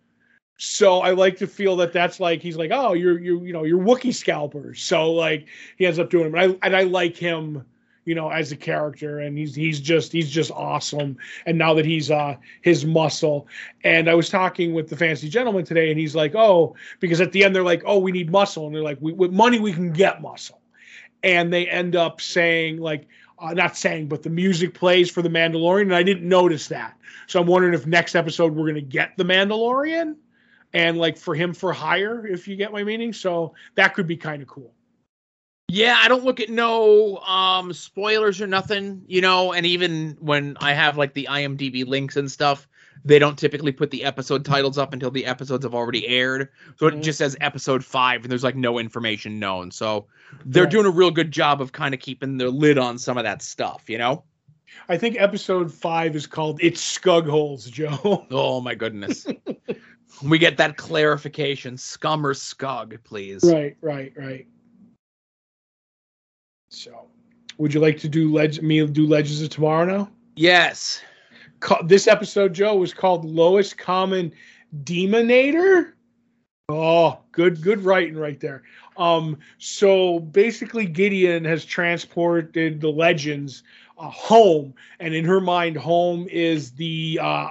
so 0.64 1.00
I 1.00 1.10
like 1.10 1.38
to 1.38 1.48
feel 1.48 1.76
that 1.78 1.92
that's 1.92 2.20
like 2.20 2.40
he's 2.44 2.56
like, 2.56 2.70
oh, 2.72 2.94
you're 2.94 3.20
you 3.20 3.44
you 3.44 3.52
know 3.52 3.64
you're 3.64 3.80
Wookie 3.80 4.14
scalpers. 4.14 4.80
So 4.84 5.12
like 5.12 5.48
he 5.76 5.88
ends 5.88 5.98
up 5.98 6.12
doing. 6.12 6.28
And 6.28 6.40
I 6.40 6.56
and 6.62 6.76
I 6.76 6.84
like 6.84 7.18
him, 7.18 7.66
you 8.06 8.14
know, 8.14 8.30
as 8.30 8.52
a 8.52 8.56
character, 8.56 9.18
and 9.18 9.36
he's 9.36 9.56
he's 9.56 9.80
just 9.80 10.12
he's 10.12 10.30
just 10.30 10.52
awesome. 10.52 11.18
And 11.48 11.58
now 11.58 11.74
that 11.74 11.86
he's 11.86 12.12
uh 12.12 12.36
his 12.62 12.86
muscle, 12.86 13.48
and 13.84 14.08
I 14.08 14.14
was 14.14 14.30
talking 14.30 14.76
with 14.76 14.88
the 14.88 14.96
fancy 14.96 15.30
gentleman 15.30 15.66
today, 15.66 15.90
and 15.90 16.00
he's 16.00 16.14
like, 16.14 16.36
oh, 16.36 16.76
because 17.00 17.22
at 17.22 17.32
the 17.32 17.44
end 17.44 17.56
they're 17.56 17.64
like, 17.64 17.82
oh, 17.88 17.98
we 17.98 18.12
need 18.12 18.30
muscle, 18.30 18.68
and 18.68 18.76
they're 18.76 18.84
like, 18.84 19.00
with 19.02 19.32
money 19.32 19.60
we 19.60 19.74
can 19.74 19.92
get 19.92 20.22
muscle, 20.22 20.62
and 21.24 21.52
they 21.52 21.68
end 21.68 21.96
up 21.96 22.22
saying 22.22 22.78
like. 22.78 23.08
Uh, 23.40 23.56
not 23.56 23.76
saying, 23.76 24.08
but 24.08 24.22
the 24.22 24.30
music 24.30 24.76
plays 24.76 25.10
for 25.10 25.24
the 25.24 25.30
Mandalorian, 25.30 25.82
and 25.82 25.96
I 25.96 26.04
didn't 26.04 26.30
notice 26.30 26.68
that. 26.68 26.96
So 27.26 27.42
I'm 27.42 27.48
wondering 27.48 27.74
if 27.74 27.88
next 27.88 28.14
episode 28.14 28.54
we're 28.54 28.72
going 28.72 28.76
to 28.76 28.82
get 28.82 29.18
the 29.18 29.24
Mandalorian 29.24 30.16
and 30.74 30.98
like 30.98 31.18
for 31.18 31.36
him 31.36 31.54
for 31.54 31.74
hire, 31.74 32.26
if 32.26 32.48
you 32.48 32.56
get 32.56 32.72
my 32.72 32.84
meaning. 32.84 33.14
So 33.14 33.54
that 33.76 33.94
could 33.94 34.08
be 34.08 34.18
kind 34.18 34.42
of 34.42 34.48
cool. 34.48 34.74
Yeah, 35.68 35.98
I 36.00 36.10
don't 36.10 36.26
look 36.26 36.42
at 36.42 36.50
no 36.50 37.18
um 37.20 37.72
spoilers 37.72 38.42
or 38.42 38.48
nothing, 38.48 39.04
you 39.08 39.22
know, 39.22 39.54
and 39.54 39.66
even 39.66 40.18
when 40.20 40.58
I 40.60 40.74
have 40.74 40.98
like 40.98 41.14
the 41.14 41.28
IMDb 41.32 41.88
links 41.88 42.18
and 42.18 42.30
stuff, 42.30 42.68
they 43.04 43.20
don't 43.20 43.38
typically 43.38 43.72
put 43.72 43.90
the 43.90 44.04
episode 44.04 44.46
titles 44.46 44.78
up 44.78 44.94
until 44.94 45.12
the 45.12 45.26
episodes 45.26 45.66
have 45.66 45.74
already 45.74 46.08
aired. 46.08 46.50
So 46.78 46.88
it 46.88 46.92
mm-hmm. 46.92 47.02
just 47.02 47.18
says 47.18 47.36
episode 47.42 47.84
5 47.84 48.24
and 48.24 48.32
there's 48.32 48.44
like 48.44 48.56
no 48.56 48.80
information 48.80 49.40
known. 49.40 49.72
So 49.72 50.08
they're 50.46 50.64
right. 50.64 50.72
doing 50.72 50.86
a 50.86 50.92
real 50.92 51.12
good 51.12 51.32
job 51.32 51.62
of 51.62 51.72
kind 51.72 51.94
of 51.94 52.00
keeping 52.00 52.38
their 52.38 52.50
lid 52.50 52.78
on 52.78 52.98
some 52.98 53.18
of 53.18 53.24
that 53.24 53.42
stuff, 53.42 53.90
you 53.90 53.98
know? 53.98 54.24
I 54.88 54.98
think 54.98 55.20
episode 55.20 55.74
5 55.74 56.16
is 56.16 56.28
called 56.28 56.60
It's 56.62 56.82
Scug 56.98 57.30
Holes, 57.30 57.70
Joe. 57.70 58.26
Oh 58.32 58.62
my 58.62 58.76
goodness. 58.76 59.26
we 60.24 60.38
get 60.38 60.58
that 60.58 60.78
clarification. 60.78 61.78
Scum 61.78 62.26
or 62.26 62.34
scug 62.34 62.98
please. 63.04 63.44
Right 63.44 63.76
right 63.82 64.14
right. 64.16 64.48
So 66.70 67.08
would 67.58 67.74
you 67.74 67.80
like 67.80 68.00
to 68.00 68.10
do 68.10 68.32
leg 68.32 68.62
me 68.62 68.86
do 68.88 69.08
legends 69.08 69.42
of 69.42 69.50
tomorrow 69.50 69.86
now? 69.86 70.12
Yes. 70.36 71.02
This 71.86 72.08
episode 72.08 72.54
joe 72.54 72.76
was 72.76 72.94
called 72.94 73.26
lowest 73.26 73.78
common 73.78 74.32
demonator? 74.84 75.94
Oh 76.70 77.20
good 77.32 77.62
good 77.62 77.84
writing 77.84 78.18
right 78.18 78.40
there. 78.40 78.64
Um 78.98 79.38
so 79.58 80.20
basically 80.20 80.86
gideon 80.86 81.44
has 81.46 81.66
transported 81.66 82.82
the 82.82 82.90
legends 82.90 83.64
uh, 83.98 84.10
home 84.10 84.74
and 85.00 85.14
in 85.14 85.26
her 85.26 85.42
mind 85.42 85.78
home 85.78 86.28
is 86.30 86.72
the 86.72 87.20
uh 87.22 87.50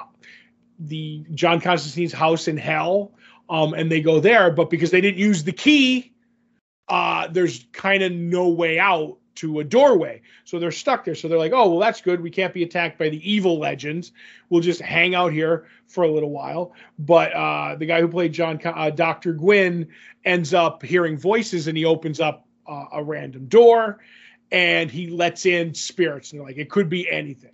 the 0.80 1.24
John 1.34 1.60
Constantine's 1.60 2.12
house 2.12 2.48
in 2.48 2.56
hell, 2.56 3.12
um, 3.48 3.74
and 3.74 3.90
they 3.92 4.00
go 4.00 4.20
there. 4.20 4.50
But 4.50 4.70
because 4.70 4.90
they 4.90 5.00
didn't 5.00 5.18
use 5.18 5.44
the 5.44 5.52
key, 5.52 6.12
uh, 6.88 7.28
there's 7.28 7.66
kind 7.72 8.02
of 8.02 8.12
no 8.12 8.48
way 8.48 8.78
out 8.78 9.18
to 9.36 9.60
a 9.60 9.64
doorway. 9.64 10.22
So 10.44 10.58
they're 10.58 10.72
stuck 10.72 11.04
there. 11.04 11.14
So 11.14 11.28
they're 11.28 11.38
like, 11.38 11.52
oh, 11.52 11.70
well, 11.70 11.78
that's 11.78 12.00
good. 12.00 12.20
We 12.20 12.30
can't 12.30 12.52
be 12.52 12.62
attacked 12.62 12.98
by 12.98 13.08
the 13.08 13.30
evil 13.30 13.58
legends. 13.58 14.12
We'll 14.48 14.60
just 14.60 14.80
hang 14.80 15.14
out 15.14 15.32
here 15.32 15.66
for 15.86 16.04
a 16.04 16.10
little 16.10 16.30
while. 16.30 16.74
But 16.98 17.32
uh, 17.32 17.76
the 17.76 17.86
guy 17.86 18.00
who 18.00 18.08
played 18.08 18.32
John, 18.32 18.60
uh, 18.64 18.90
Dr. 18.90 19.32
Gwyn, 19.32 19.88
ends 20.24 20.52
up 20.52 20.82
hearing 20.82 21.16
voices 21.16 21.68
and 21.68 21.78
he 21.78 21.84
opens 21.84 22.20
up 22.20 22.46
uh, 22.66 22.86
a 22.92 23.02
random 23.02 23.46
door 23.46 24.00
and 24.50 24.90
he 24.90 25.08
lets 25.08 25.46
in 25.46 25.74
spirits. 25.74 26.32
And 26.32 26.40
they're 26.40 26.46
like, 26.46 26.58
it 26.58 26.68
could 26.68 26.88
be 26.88 27.10
anything 27.10 27.52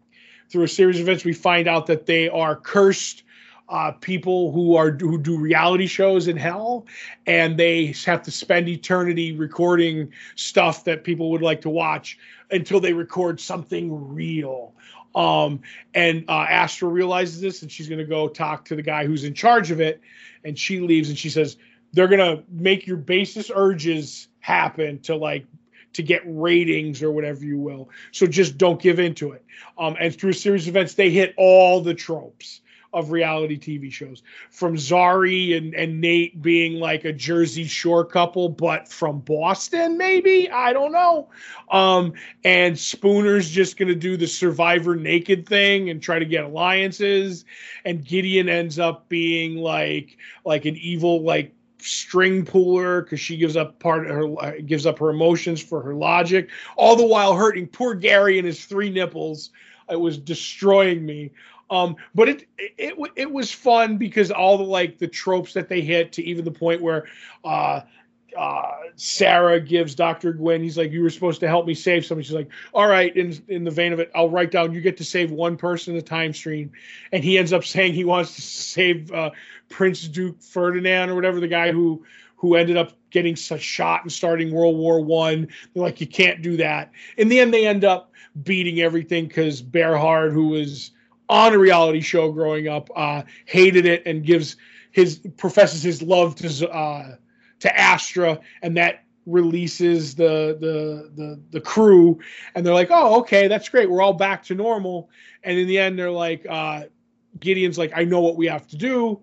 through 0.49 0.65
a 0.65 0.69
series 0.69 0.97
of 0.97 1.03
events, 1.03 1.25
we 1.25 1.33
find 1.33 1.69
out 1.69 1.87
that 1.87 2.07
they 2.07 2.29
are 2.29 2.57
cursed 2.57 3.23
uh, 3.69 3.91
people 3.93 4.53
who 4.53 4.77
are 4.77 4.93
who 4.93 5.19
do 5.19 5.39
reality 5.39 5.87
shows 5.87 6.29
in 6.29 6.37
hell, 6.37 6.87
and 7.27 7.59
they 7.59 7.87
have 8.05 8.23
to 8.23 8.31
spend 8.31 8.69
eternity 8.69 9.37
recording 9.37 10.13
stuff 10.37 10.85
that 10.85 11.03
people 11.03 11.31
would 11.31 11.43
like 11.43 11.61
to 11.63 11.71
watch 11.71 12.19
until 12.51 12.79
they 12.79 12.93
record 12.93 13.41
something 13.41 14.15
real. 14.15 14.73
Um, 15.17 15.63
and 15.95 16.25
uh, 16.29 16.47
Astra 16.49 16.89
realizes 16.89 17.41
this, 17.41 17.63
and 17.63 17.73
she's 17.73 17.89
going 17.89 17.99
to 17.99 18.05
go 18.05 18.29
talk 18.29 18.67
to 18.67 18.77
the 18.77 18.83
guy 18.83 19.07
who's 19.07 19.25
in 19.25 19.35
charge 19.35 19.71
of 19.71 19.81
it. 19.81 20.01
And 20.45 20.57
she 20.57 20.79
leaves, 20.79 21.09
and 21.09 21.19
she 21.19 21.31
says 21.31 21.57
they're 21.93 22.09
going 22.09 22.37
to 22.37 22.45
make 22.49 22.87
your 22.87 22.99
basest 22.99 23.51
urges 23.55 24.29
happen 24.41 25.01
to 25.01 25.17
like 25.17 25.47
to 25.97 26.03
get 26.03 26.23
ratings 26.25 27.03
or 27.03 27.11
whatever 27.11 27.45
you 27.45 27.59
will. 27.59 27.91
So 28.13 28.27
just 28.27 28.57
don't 28.57 28.81
give 28.81 28.99
into 28.99 29.33
it. 29.33 29.45
Um, 29.79 29.97
and 30.01 30.15
through 30.15 30.31
a 30.31 30.35
series 30.35 30.63
of 30.63 30.77
events, 30.77 30.95
they 30.95 31.11
hit 31.11 31.35
all 31.37 31.81
the 31.81 31.95
tropes 31.95 32.61
of 32.93 33.11
reality 33.11 33.59
TV 33.59 33.93
shows, 33.93 34.23
from 34.51 34.75
Zari 34.75 35.57
and, 35.57 35.75
and 35.75 36.01
Nate 36.01 36.41
being 36.41 36.81
like 36.81 37.05
a 37.05 37.13
Jersey 37.13 37.65
Shore 37.65 38.07
couple, 38.07 38.49
but 38.49 38.89
from 38.89 39.21
Boston, 39.21 39.99
maybe 39.99 40.51
I 40.51 40.73
don't 40.73 40.93
know. 40.93 41.29
Um, 41.71 42.15
and 42.43 42.75
Spooner's 42.75 43.51
just 43.51 43.77
going 43.77 43.89
to 43.89 43.95
do 43.95 44.17
the 44.17 44.27
Survivor 44.27 44.97
naked 44.97 45.47
thing 45.47 45.91
and 45.91 46.01
try 46.01 46.19
to 46.19 46.25
get 46.25 46.45
alliances, 46.45 47.45
and 47.85 48.05
Gideon 48.05 48.49
ends 48.49 48.79
up 48.79 49.09
being 49.11 49.57
like 49.57 50.17
like 50.45 50.65
an 50.65 50.77
evil 50.77 51.23
like 51.23 51.53
string 51.79 52.45
puller 52.45 53.03
because 53.03 53.21
she 53.21 53.37
gives 53.37 53.57
up 53.57 53.79
part 53.79 54.09
of 54.09 54.17
her 54.17 54.61
gives 54.63 54.87
up 54.87 54.99
her 54.99 55.11
emotions 55.11 55.63
for 55.63 55.81
her 55.83 55.95
logic, 55.95 56.51
all 56.77 56.97
the 56.97 57.07
while 57.07 57.35
hurting 57.35 57.67
poor 57.67 57.95
Gary 57.95 58.39
and 58.39 58.47
his 58.47 58.65
three 58.65 58.91
nipples. 58.91 59.51
It 59.91 60.01
was 60.01 60.19
destroying 60.19 61.07
me. 61.07 61.31
Um, 61.71 61.97
but 62.15 62.29
it, 62.29 62.49
it 62.59 62.75
it 62.79 63.13
it 63.17 63.33
was 63.33 63.51
fun 63.51 63.97
because 63.97 64.31
all 64.31 64.57
the 64.59 64.65
like 64.65 64.99
the 64.99 65.09
tropes 65.09 65.53
that 65.55 65.69
they 65.69 65.81
hit 65.81 66.13
to 66.13 66.23
even 66.23 66.45
the 66.45 66.51
point 66.51 66.81
where 66.81 67.07
uh, 67.45 67.81
uh, 68.37 68.73
Sarah 68.97 69.61
gives 69.61 69.95
Dr. 69.95 70.33
Gwyn, 70.33 70.63
he's 70.63 70.79
like, 70.79 70.93
You 70.93 71.03
were 71.03 71.11
supposed 71.11 71.41
to 71.41 71.49
help 71.49 71.67
me 71.67 71.75
save 71.75 72.05
somebody. 72.05 72.27
She's 72.27 72.35
like, 72.35 72.51
All 72.75 72.89
right, 72.89 73.15
in 73.17 73.43
in 73.49 73.65
the 73.65 73.71
vein 73.71 73.93
of 73.93 74.01
it, 74.01 74.11
I'll 74.15 74.31
write 74.31 74.51
down 74.51 74.73
you 74.73 74.81
get 74.81 74.97
to 74.99 75.05
save 75.05 75.31
one 75.31 75.57
person 75.57 75.95
in 75.95 75.99
the 75.99 76.05
time 76.05 76.33
stream. 76.33 76.73
And 77.13 77.23
he 77.23 77.39
ends 77.39 77.53
up 77.53 77.65
saying 77.65 77.95
he 77.95 78.05
wants 78.05 78.35
to 78.37 78.41
save 78.43 79.13
uh, 79.13 79.31
Prince 79.69 80.09
Duke 80.09 80.41
Ferdinand 80.41 81.11
or 81.11 81.15
whatever, 81.15 81.41
the 81.41 81.49
guy 81.49 81.73
who 81.73 82.05
who 82.37 82.55
ended 82.55 82.77
up 82.77 82.93
getting 83.11 83.35
shot 83.35 84.03
and 84.03 84.13
starting 84.13 84.53
World 84.53 84.77
War 84.77 85.01
One. 85.01 85.49
They're 85.75 85.83
like, 85.83 86.01
You 86.01 86.07
can't 86.07 86.43
do 86.43 86.57
that. 86.59 86.91
In 87.17 87.29
the 87.29 87.41
end, 87.41 87.53
they 87.53 87.67
end 87.67 87.85
up 87.85 88.13
beating 88.43 88.81
everything 88.81 89.27
because 89.27 89.63
Behrad, 89.63 90.33
who 90.33 90.49
was 90.49 90.91
on 91.29 91.55
a 91.55 91.59
reality 91.59 92.01
show 92.01 92.31
growing 92.31 92.69
up, 92.69 92.91
uh, 92.95 93.23
hated 93.47 93.87
it, 93.87 94.03
and 94.07 94.25
gives 94.25 94.57
his 94.93 95.21
professes 95.37 95.83
his 95.83 96.03
love 96.03 96.35
to 96.37 96.71
uh, 96.71 97.17
to 97.61 97.79
Astra, 97.79 98.41
and 98.63 98.77
that 98.77 99.05
releases 99.27 100.15
the, 100.15 100.57
the 100.61 101.11
the 101.17 101.41
the 101.51 101.61
crew, 101.61 102.19
and 102.55 102.65
they're 102.65 102.75
like, 102.75 102.91
"Oh, 102.91 103.21
okay, 103.21 103.49
that's 103.49 103.69
great. 103.69 103.91
We're 103.91 104.03
all 104.03 104.13
back 104.13 104.45
to 104.45 104.55
normal." 104.55 105.11
And 105.43 105.59
in 105.59 105.67
the 105.67 105.79
end, 105.79 105.99
they're 105.99 106.11
like, 106.11 106.47
uh, 106.49 106.85
Gideon's 107.41 107.79
like, 107.79 107.93
"I 107.95 108.05
know 108.05 108.21
what 108.21 108.37
we 108.37 108.47
have 108.47 108.67
to 108.69 108.77
do. 108.77 109.21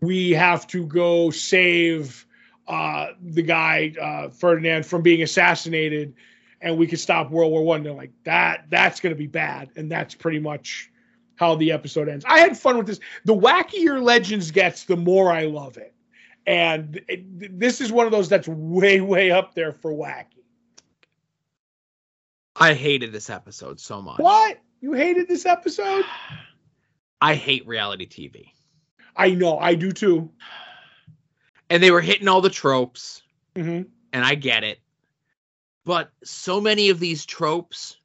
We 0.00 0.32
have 0.32 0.66
to 0.68 0.86
go 0.86 1.30
save 1.30 2.26
uh, 2.68 3.08
the 3.22 3.42
guy 3.42 3.94
uh, 4.00 4.28
Ferdinand 4.30 4.86
from 4.86 5.02
being 5.02 5.22
assassinated." 5.22 6.14
And 6.60 6.78
we 6.78 6.86
could 6.86 7.00
stop 7.00 7.30
World 7.30 7.52
War 7.52 7.62
One. 7.62 7.82
They're 7.82 7.92
like 7.92 8.12
that. 8.24 8.66
That's 8.70 9.00
going 9.00 9.14
to 9.14 9.18
be 9.18 9.26
bad, 9.26 9.70
and 9.76 9.90
that's 9.90 10.14
pretty 10.14 10.38
much 10.38 10.90
how 11.36 11.54
the 11.54 11.70
episode 11.72 12.08
ends. 12.08 12.24
I 12.26 12.38
had 12.38 12.56
fun 12.56 12.78
with 12.78 12.86
this. 12.86 12.98
The 13.24 13.34
wackier 13.34 14.02
Legends 14.02 14.50
gets, 14.50 14.84
the 14.84 14.96
more 14.96 15.30
I 15.30 15.44
love 15.44 15.76
it. 15.76 15.94
And 16.46 17.00
it, 17.08 17.58
this 17.58 17.80
is 17.80 17.90
one 17.90 18.06
of 18.06 18.12
those 18.12 18.28
that's 18.28 18.46
way, 18.46 19.00
way 19.00 19.30
up 19.30 19.54
there 19.54 19.72
for 19.72 19.92
wacky. 19.92 20.44
I 22.54 22.74
hated 22.74 23.12
this 23.12 23.28
episode 23.28 23.80
so 23.80 24.00
much. 24.00 24.18
What? 24.18 24.58
You 24.80 24.92
hated 24.92 25.28
this 25.28 25.44
episode? 25.44 26.04
I 27.20 27.34
hate 27.34 27.66
reality 27.66 28.06
TV. 28.06 28.52
I 29.16 29.30
know, 29.30 29.58
I 29.58 29.74
do 29.74 29.92
too. 29.92 30.30
And 31.68 31.82
they 31.82 31.90
were 31.90 32.00
hitting 32.00 32.28
all 32.28 32.40
the 32.40 32.50
tropes, 32.50 33.22
mm-hmm. 33.54 33.88
and 34.12 34.24
I 34.24 34.34
get 34.34 34.62
it. 34.62 34.78
But 35.84 36.10
so 36.24 36.60
many 36.60 36.90
of 36.90 37.00
these 37.00 37.24
tropes, 37.24 37.96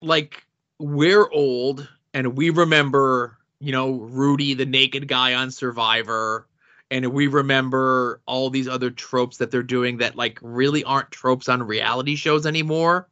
like 0.00 0.46
we're 0.78 1.30
old 1.30 1.88
and 2.14 2.36
we 2.36 2.50
remember, 2.50 3.38
you 3.58 3.72
know, 3.72 3.92
Rudy, 3.92 4.54
the 4.54 4.66
naked 4.66 5.08
guy 5.08 5.34
on 5.34 5.50
Survivor, 5.50 6.46
and 6.92 7.06
we 7.10 7.26
remember 7.26 8.20
all 8.26 8.50
these 8.50 8.68
other 8.68 8.90
tropes 8.90 9.38
that 9.38 9.50
they're 9.50 9.62
doing 9.62 9.96
that 9.96 10.14
like 10.14 10.38
really 10.42 10.84
aren't 10.84 11.10
tropes 11.10 11.48
on 11.48 11.62
reality 11.62 12.16
shows 12.16 12.44
anymore. 12.44 13.08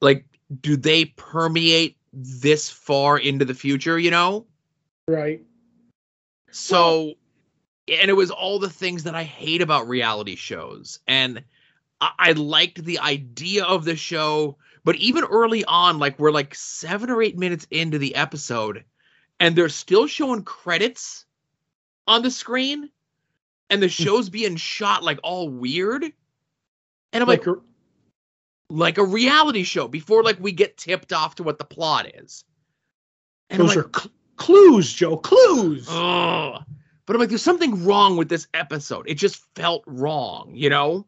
Like, 0.00 0.24
do 0.62 0.78
they 0.78 1.04
permeate 1.04 1.98
this 2.14 2.70
far 2.70 3.18
into 3.18 3.44
the 3.44 3.52
future, 3.52 3.98
you 3.98 4.10
know? 4.10 4.46
Right. 5.06 5.42
So, 6.50 7.12
and 7.86 8.08
it 8.08 8.16
was 8.16 8.30
all 8.30 8.58
the 8.58 8.70
things 8.70 9.02
that 9.02 9.14
I 9.14 9.24
hate 9.24 9.60
about 9.60 9.88
reality 9.88 10.34
shows. 10.34 11.00
And 11.06 11.44
I, 12.00 12.12
I 12.18 12.32
liked 12.32 12.82
the 12.82 13.00
idea 13.00 13.64
of 13.64 13.84
the 13.84 13.96
show, 13.96 14.56
but 14.84 14.96
even 14.96 15.24
early 15.24 15.66
on, 15.66 15.98
like 15.98 16.18
we're 16.18 16.30
like 16.30 16.54
seven 16.54 17.10
or 17.10 17.20
eight 17.20 17.36
minutes 17.36 17.66
into 17.70 17.98
the 17.98 18.14
episode, 18.14 18.84
and 19.38 19.54
they're 19.54 19.68
still 19.68 20.06
showing 20.06 20.44
credits 20.44 21.25
on 22.06 22.22
the 22.22 22.30
screen, 22.30 22.90
and 23.70 23.82
the 23.82 23.86
hmm. 23.86 24.02
show's 24.04 24.28
being 24.28 24.56
shot 24.56 25.02
like 25.02 25.18
all 25.22 25.48
weird. 25.48 26.04
And 27.12 27.22
I'm 27.22 27.28
like, 27.28 27.46
like 27.46 27.56
a, 27.56 27.60
like 28.70 28.98
a 28.98 29.04
reality 29.04 29.62
show 29.62 29.88
before 29.88 30.22
like 30.22 30.38
we 30.40 30.52
get 30.52 30.76
tipped 30.76 31.12
off 31.12 31.36
to 31.36 31.42
what 31.42 31.58
the 31.58 31.64
plot 31.64 32.14
is. 32.14 32.44
And 33.48 33.60
those 33.60 33.76
like, 33.76 33.86
are 33.86 34.00
cl- 34.00 34.12
clues, 34.36 34.92
Joe. 34.92 35.16
Clues. 35.16 35.88
But 37.06 37.14
I'm 37.14 37.20
like, 37.20 37.28
there's 37.28 37.42
something 37.42 37.84
wrong 37.84 38.16
with 38.16 38.28
this 38.28 38.48
episode. 38.52 39.08
It 39.08 39.14
just 39.14 39.42
felt 39.54 39.84
wrong, 39.86 40.50
you 40.52 40.68
know? 40.68 41.06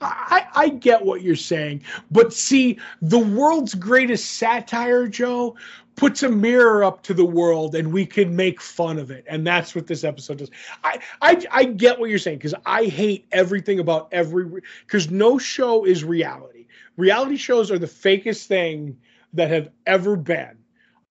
I, 0.00 0.46
I 0.54 0.68
get 0.68 1.04
what 1.04 1.22
you're 1.22 1.36
saying, 1.36 1.82
but 2.10 2.32
see, 2.32 2.78
the 3.02 3.18
world's 3.18 3.74
greatest 3.74 4.32
satire, 4.32 5.06
Joe, 5.06 5.56
puts 5.96 6.22
a 6.22 6.28
mirror 6.30 6.82
up 6.82 7.02
to 7.02 7.12
the 7.12 7.24
world 7.24 7.74
and 7.74 7.92
we 7.92 8.06
can 8.06 8.34
make 8.34 8.60
fun 8.60 8.98
of 8.98 9.10
it. 9.10 9.24
And 9.28 9.46
that's 9.46 9.74
what 9.74 9.86
this 9.86 10.02
episode 10.02 10.38
does. 10.38 10.50
I 10.82 10.98
I, 11.20 11.46
I 11.50 11.64
get 11.64 11.98
what 11.98 12.08
you're 12.08 12.18
saying 12.18 12.38
because 12.38 12.54
I 12.64 12.86
hate 12.86 13.26
everything 13.32 13.78
about 13.78 14.08
every 14.12 14.62
because 14.86 15.10
no 15.10 15.38
show 15.38 15.84
is 15.84 16.02
reality. 16.02 16.66
Reality 16.96 17.36
shows 17.36 17.70
are 17.70 17.78
the 17.78 17.86
fakest 17.86 18.46
thing 18.46 18.96
that 19.34 19.50
have 19.50 19.70
ever 19.86 20.16
been. 20.16 20.56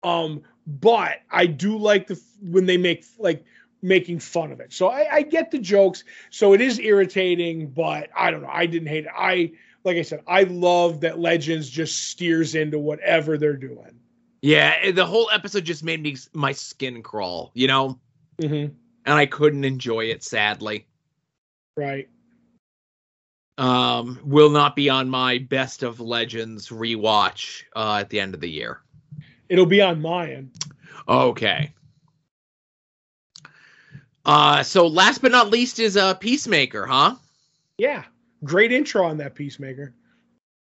Um, 0.03 0.41
but 0.65 1.19
I 1.31 1.45
do 1.45 1.77
like 1.77 2.07
the 2.07 2.19
when 2.41 2.65
they 2.65 2.77
make 2.77 3.05
like 3.17 3.43
making 3.81 4.19
fun 4.19 4.51
of 4.51 4.59
it. 4.59 4.73
So 4.73 4.89
I, 4.89 5.15
I 5.15 5.21
get 5.21 5.51
the 5.51 5.59
jokes. 5.59 6.03
So 6.29 6.53
it 6.53 6.61
is 6.61 6.79
irritating, 6.79 7.67
but 7.67 8.09
I 8.15 8.31
don't 8.31 8.41
know. 8.41 8.49
I 8.51 8.65
didn't 8.65 8.87
hate 8.87 9.05
it. 9.05 9.11
I 9.15 9.51
like 9.83 9.97
I 9.97 10.01
said, 10.01 10.21
I 10.27 10.43
love 10.43 11.01
that 11.01 11.19
Legends 11.19 11.69
just 11.69 12.09
steers 12.09 12.55
into 12.55 12.77
whatever 12.79 13.37
they're 13.37 13.55
doing. 13.55 13.99
Yeah, 14.41 14.91
the 14.91 15.05
whole 15.05 15.29
episode 15.31 15.65
just 15.65 15.83
made 15.83 16.01
me 16.01 16.17
my 16.33 16.51
skin 16.51 17.01
crawl, 17.01 17.51
you 17.53 17.67
know, 17.67 17.99
mm-hmm. 18.41 18.73
and 19.05 19.13
I 19.13 19.25
couldn't 19.25 19.63
enjoy 19.63 20.05
it. 20.05 20.23
Sadly, 20.23 20.87
right. 21.75 22.07
Um, 23.57 24.19
will 24.23 24.49
not 24.49 24.77
be 24.77 24.89
on 24.89 25.09
my 25.09 25.39
best 25.39 25.83
of 25.83 25.99
Legends 25.99 26.69
rewatch 26.69 27.63
uh, 27.75 27.97
at 27.99 28.09
the 28.09 28.19
end 28.19 28.33
of 28.33 28.39
the 28.39 28.49
year. 28.49 28.81
It'll 29.49 29.65
be 29.65 29.81
on 29.81 30.01
mine. 30.01 30.51
Okay. 31.09 31.73
Uh, 34.29 34.61
so 34.61 34.85
last 34.85 35.23
but 35.23 35.31
not 35.31 35.49
least 35.49 35.79
is 35.79 35.97
uh, 35.97 36.13
Peacemaker, 36.13 36.85
huh? 36.85 37.15
Yeah, 37.79 38.03
great 38.43 38.71
intro 38.71 39.03
on 39.03 39.17
that 39.17 39.33
Peacemaker. 39.33 39.95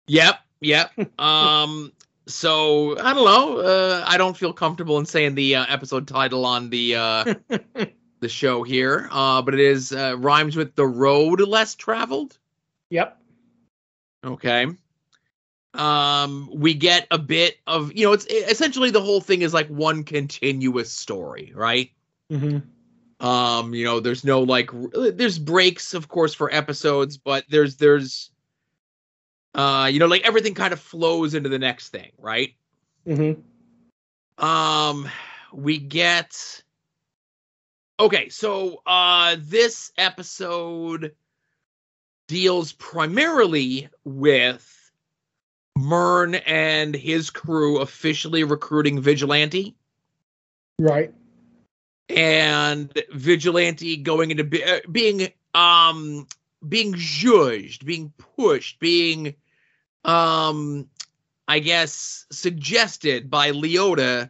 Yep, 0.05 0.39
yep. 0.61 0.91
um, 1.20 1.91
so 2.28 2.95
I 2.99 3.11
don't 3.16 3.26
know. 3.26 3.57
Uh, 3.57 4.03
I 4.05 4.20
don't 4.20 4.38
feel 4.38 4.53
comfortable 4.53 4.99
in 4.99 5.07
saying 5.07 5.34
the 5.34 5.55
uh, 5.55 5.66
episode 5.68 6.07
title 6.07 6.45
on 6.45 6.70
the 6.70 6.95
uh, 6.95 7.34
the 8.20 8.30
show 8.30 8.61
here, 8.61 9.09
uh, 9.11 9.41
but 9.41 9.55
it 9.55 9.59
is 9.59 9.91
uh, 9.91 10.16
rhymes 10.20 10.55
with 10.55 10.76
the 10.76 10.86
road 10.86 11.41
less 11.41 11.74
traveled. 11.74 12.38
Yep. 12.91 13.20
Okay. 14.24 14.68
Um, 15.74 16.51
we 16.53 16.76
get 16.76 17.07
a 17.09 17.18
bit 17.18 17.57
of 17.66 17.91
you 17.95 18.05
know, 18.05 18.13
it's 18.13 18.28
essentially 18.28 18.91
the 18.91 19.01
whole 19.01 19.22
thing 19.22 19.41
is 19.41 19.55
like 19.55 19.70
one 19.70 20.03
continuous 20.03 20.91
story, 20.91 21.51
right? 21.55 21.89
Mm-hmm. 22.32 22.59
Um, 23.20 23.74
you 23.74 23.86
know, 23.86 23.99
there's 23.99 24.24
no 24.26 24.41
like 24.41 24.70
there's 24.93 25.39
breaks, 25.39 25.93
of 25.93 26.07
course, 26.07 26.34
for 26.34 26.53
episodes, 26.53 27.18
but 27.18 27.45
there's 27.49 27.78
there's 27.78 28.32
uh, 29.53 29.89
you 29.91 29.99
know, 29.99 30.07
like 30.07 30.28
everything 30.28 30.53
kind 30.53 30.74
of 30.74 30.80
flows 30.80 31.34
into 31.34 31.47
the 31.47 31.59
next 31.59 31.89
thing, 31.89 32.11
right? 32.18 32.53
Mm-hmm. 33.07 34.45
Um, 34.45 35.09
we 35.53 35.78
get 35.78 36.61
okay, 37.99 38.28
so 38.28 38.82
uh 38.86 39.38
this 39.39 39.93
episode 39.97 41.16
deals 42.28 42.74
primarily 42.74 43.88
with 44.03 44.91
Murn 45.78 46.36
and 46.36 46.93
his 46.93 47.30
crew 47.30 47.80
officially 47.80 48.43
recruiting 48.43 48.99
Vigilante. 48.99 49.74
Right 50.78 51.13
and 52.10 52.91
vigilante 53.12 53.97
going 53.97 54.32
into 54.32 54.43
be, 54.43 54.64
uh, 54.64 54.80
being 54.91 55.30
um 55.53 56.28
being 56.68 56.93
judged 56.95 57.86
being 57.86 58.14
pushed 58.18 58.80
being 58.80 59.34
um 60.03 60.88
i 61.47 61.60
guess 61.60 62.26
suggested 62.32 63.30
by 63.30 63.51
leota 63.51 64.30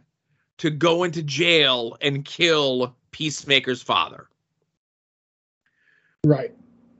to 0.58 0.70
go 0.70 1.04
into 1.04 1.22
jail 1.22 1.96
and 2.00 2.24
kill 2.24 2.96
peacemaker's 3.10 3.82
father. 3.82 4.28
Right. 6.24 6.54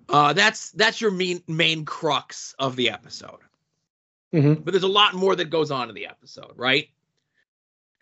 Uh 0.08 0.32
that's 0.32 0.70
that's 0.72 1.00
your 1.00 1.10
main 1.10 1.42
main 1.48 1.84
crux 1.84 2.54
of 2.58 2.76
the 2.76 2.90
episode. 2.90 3.40
Mm-hmm. 4.34 4.54
but 4.54 4.72
there's 4.72 4.82
a 4.82 4.88
lot 4.88 5.14
more 5.14 5.36
that 5.36 5.50
goes 5.50 5.70
on 5.70 5.88
in 5.88 5.94
the 5.94 6.06
episode 6.06 6.52
right? 6.56 6.88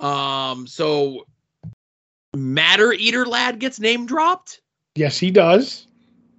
Um 0.00 0.66
so 0.66 1.26
Matter 2.34 2.92
Eater 2.92 3.26
Lad 3.26 3.58
gets 3.58 3.80
name 3.80 4.06
dropped? 4.06 4.60
Yes, 4.94 5.18
he 5.18 5.30
does. 5.30 5.86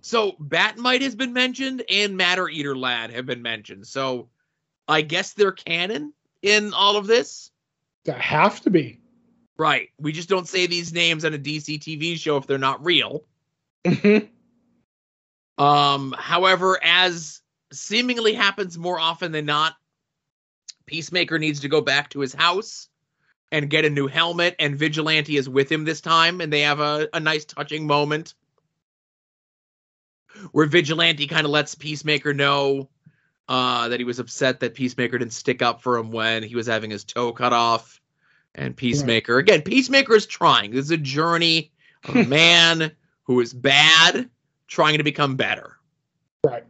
So 0.02 0.36
Bat-Mite 0.40 1.02
has 1.02 1.16
been 1.16 1.34
mentioned 1.34 1.84
and 1.90 2.16
Matter 2.16 2.48
Eater 2.48 2.76
Lad 2.76 3.12
have 3.12 3.26
been 3.26 3.42
mentioned. 3.42 3.88
So 3.88 4.30
I 4.88 5.02
guess 5.02 5.34
they're 5.34 5.52
canon 5.52 6.14
in 6.42 6.74
all 6.74 6.96
of 6.96 7.08
this. 7.08 7.52
They 8.04 8.14
have 8.14 8.62
to 8.62 8.70
be. 8.70 9.00
Right. 9.58 9.90
We 10.00 10.12
just 10.12 10.30
don't 10.30 10.48
say 10.48 10.68
these 10.68 10.94
names 10.94 11.26
on 11.26 11.34
a 11.34 11.40
DC 11.40 11.80
TV 11.80 12.18
show 12.20 12.38
if 12.38 12.46
they're 12.46 12.58
not 12.58 12.84
real. 12.84 13.24
Mm-hmm. 13.84 14.28
Um, 15.64 16.14
however, 16.18 16.78
as 16.84 17.42
seemingly 17.72 18.34
happens 18.34 18.78
more 18.78 19.00
often 19.00 19.32
than 19.32 19.46
not, 19.46 19.76
Peacemaker 20.86 21.40
needs 21.40 21.62
to 21.62 21.70
go 21.70 21.82
back 21.82 22.10
to 22.10 22.20
his 22.20 22.34
house 22.34 22.90
and 23.52 23.70
get 23.70 23.86
a 23.86 23.90
new 23.90 24.08
helmet, 24.08 24.56
and 24.60 24.76
Vigilante 24.76 25.38
is 25.38 25.48
with 25.48 25.72
him 25.72 25.86
this 25.86 26.02
time, 26.02 26.42
and 26.42 26.52
they 26.52 26.62
have 26.62 26.80
a, 26.80 27.08
a 27.14 27.20
nice 27.20 27.46
touching 27.46 27.88
moment 27.88 28.34
where 30.52 30.66
Vigilante 30.66 31.28
kind 31.28 31.46
of 31.46 31.52
lets 31.52 31.76
Peacemaker 31.76 32.34
know 32.34 32.90
uh, 33.48 33.88
that 33.90 34.00
he 34.00 34.04
was 34.04 34.20
upset 34.20 34.60
that 34.60 34.74
Peacemaker 34.74 35.18
didn't 35.18 35.34
stick 35.34 35.62
up 35.62 35.82
for 35.82 35.98
him 35.98 36.12
when 36.12 36.44
he 36.44 36.56
was 36.56 36.68
having 36.68 36.90
his 36.90 37.04
toe 37.04 37.32
cut 37.32 37.54
off. 37.54 38.02
And 38.56 38.76
Peacemaker, 38.76 39.38
again, 39.38 39.62
Peacemaker 39.62 40.16
is 40.16 40.26
trying. 40.26 40.72
This 40.72 40.86
is 40.86 40.92
a 40.92 40.98
journey 40.98 41.72
of 42.06 42.16
a 42.16 42.24
man 42.28 42.92
who 43.24 43.40
is 43.42 43.54
bad 43.54 44.30
trying 44.68 44.98
to 44.98 45.04
become 45.04 45.36
better. 45.36 45.78
Right. 46.44 46.64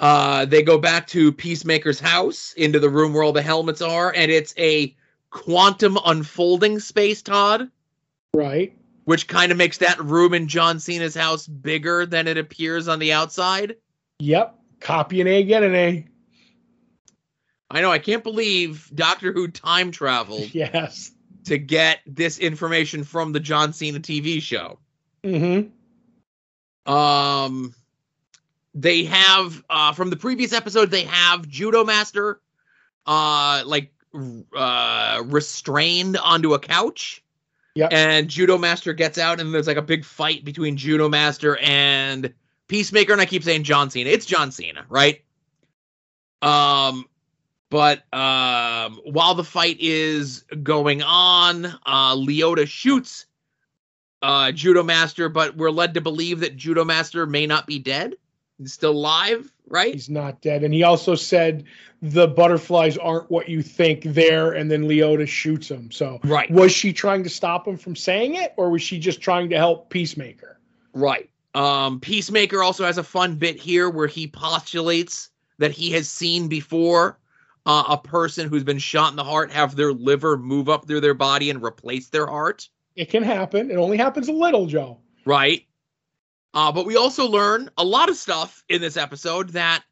Uh, 0.00 0.46
they 0.46 0.62
go 0.62 0.78
back 0.78 1.06
to 1.08 1.30
Peacemaker's 1.30 2.00
house 2.00 2.54
into 2.54 2.80
the 2.80 2.88
room 2.90 3.12
where 3.12 3.22
all 3.22 3.32
the 3.32 3.42
helmets 3.42 3.82
are, 3.82 4.12
and 4.16 4.32
it's 4.32 4.54
a 4.58 4.96
quantum 5.32 5.98
unfolding 6.04 6.78
space, 6.78 7.22
Todd, 7.22 7.68
Right. 8.34 8.76
which 9.04 9.26
kind 9.26 9.50
of 9.50 9.58
makes 9.58 9.78
that 9.78 9.98
room 9.98 10.34
in 10.34 10.46
John 10.46 10.78
Cena's 10.78 11.14
house 11.16 11.46
bigger 11.48 12.06
than 12.06 12.28
it 12.28 12.38
appears 12.38 12.86
on 12.86 12.98
the 13.00 13.12
outside. 13.12 13.76
Yep. 14.20 14.54
Copy 14.78 15.20
an 15.20 15.26
A, 15.26 15.42
get 15.42 15.62
an 15.64 15.74
A. 15.74 16.06
I 17.70 17.80
know, 17.80 17.90
I 17.90 17.98
can't 17.98 18.22
believe 18.22 18.90
Doctor 18.94 19.32
Who 19.32 19.48
time 19.48 19.90
traveled 19.90 20.54
Yes. 20.54 21.10
to 21.46 21.56
get 21.58 22.00
this 22.06 22.38
information 22.38 23.02
from 23.02 23.32
the 23.32 23.40
John 23.40 23.72
Cena 23.72 23.98
TV 24.00 24.40
show. 24.42 24.78
Mm-hmm. 25.24 26.92
Um, 26.92 27.74
they 28.74 29.04
have 29.04 29.64
uh, 29.70 29.92
from 29.92 30.10
the 30.10 30.16
previous 30.16 30.52
episode 30.52 30.90
they 30.90 31.04
have 31.04 31.46
Judomaster, 31.48 32.36
uh, 33.06 33.62
like 33.64 33.92
uh, 34.54 35.22
restrained 35.26 36.16
onto 36.16 36.54
a 36.54 36.58
couch. 36.58 37.22
Yep. 37.74 37.92
And 37.92 38.28
Judomaster 38.28 38.96
gets 38.96 39.16
out, 39.16 39.40
and 39.40 39.54
there's 39.54 39.66
like 39.66 39.78
a 39.78 39.82
big 39.82 40.04
fight 40.04 40.44
between 40.44 40.76
Judomaster 40.76 41.56
and 41.62 42.32
Peacemaker. 42.68 43.12
And 43.12 43.20
I 43.20 43.26
keep 43.26 43.42
saying 43.42 43.64
John 43.64 43.90
Cena. 43.90 44.10
It's 44.10 44.26
John 44.26 44.52
Cena, 44.52 44.84
right? 44.88 45.22
Um, 46.42 47.06
but 47.70 48.02
um, 48.12 49.00
while 49.04 49.34
the 49.34 49.44
fight 49.44 49.78
is 49.80 50.44
going 50.62 51.02
on, 51.02 51.64
uh, 51.86 52.14
Leota 52.14 52.66
shoots 52.66 53.24
uh, 54.20 54.52
Judomaster, 54.52 55.32
but 55.32 55.56
we're 55.56 55.70
led 55.70 55.94
to 55.94 56.00
believe 56.00 56.40
that 56.40 56.56
Judomaster 56.56 57.28
may 57.28 57.46
not 57.46 57.66
be 57.66 57.78
dead. 57.78 58.14
He's 58.62 58.72
still 58.72 58.92
alive, 58.92 59.52
right? 59.66 59.92
He's 59.92 60.08
not 60.08 60.40
dead. 60.40 60.64
And 60.64 60.72
he 60.72 60.82
also 60.82 61.14
said 61.14 61.64
the 62.00 62.26
butterflies 62.28 62.96
aren't 62.96 63.30
what 63.30 63.48
you 63.48 63.62
think 63.62 64.02
there, 64.04 64.52
and 64.52 64.70
then 64.70 64.84
Leota 64.84 65.26
shoots 65.26 65.68
him. 65.70 65.90
So 65.90 66.20
Right. 66.24 66.50
was 66.50 66.72
she 66.72 66.92
trying 66.92 67.22
to 67.24 67.28
stop 67.30 67.66
him 67.68 67.76
from 67.76 67.94
saying 67.96 68.34
it, 68.34 68.54
or 68.56 68.70
was 68.70 68.82
she 68.82 68.98
just 68.98 69.20
trying 69.20 69.50
to 69.50 69.56
help 69.56 69.90
Peacemaker? 69.90 70.58
Right. 70.92 71.28
Um, 71.54 72.00
Peacemaker 72.00 72.62
also 72.62 72.84
has 72.84 72.98
a 72.98 73.02
fun 73.04 73.36
bit 73.36 73.56
here 73.56 73.90
where 73.90 74.06
he 74.06 74.26
postulates 74.26 75.30
that 75.58 75.70
he 75.70 75.90
has 75.92 76.08
seen 76.08 76.48
before 76.48 77.18
uh, 77.66 77.84
a 77.90 77.98
person 77.98 78.48
who's 78.48 78.64
been 78.64 78.78
shot 78.78 79.10
in 79.10 79.16
the 79.16 79.24
heart 79.24 79.52
have 79.52 79.76
their 79.76 79.92
liver 79.92 80.36
move 80.36 80.68
up 80.68 80.86
through 80.86 81.00
their 81.00 81.14
body 81.14 81.50
and 81.50 81.62
replace 81.62 82.08
their 82.08 82.26
heart. 82.26 82.68
It 82.96 83.10
can 83.10 83.22
happen. 83.22 83.70
It 83.70 83.76
only 83.76 83.96
happens 83.96 84.28
a 84.28 84.32
little, 84.32 84.66
Joe. 84.66 84.98
Right. 85.24 85.66
Uh, 86.54 86.70
but 86.70 86.86
we 86.86 86.96
also 86.96 87.26
learn 87.26 87.70
a 87.78 87.84
lot 87.84 88.08
of 88.08 88.16
stuff 88.16 88.62
in 88.68 88.80
this 88.80 88.96
episode 88.96 89.50
that 89.50 89.82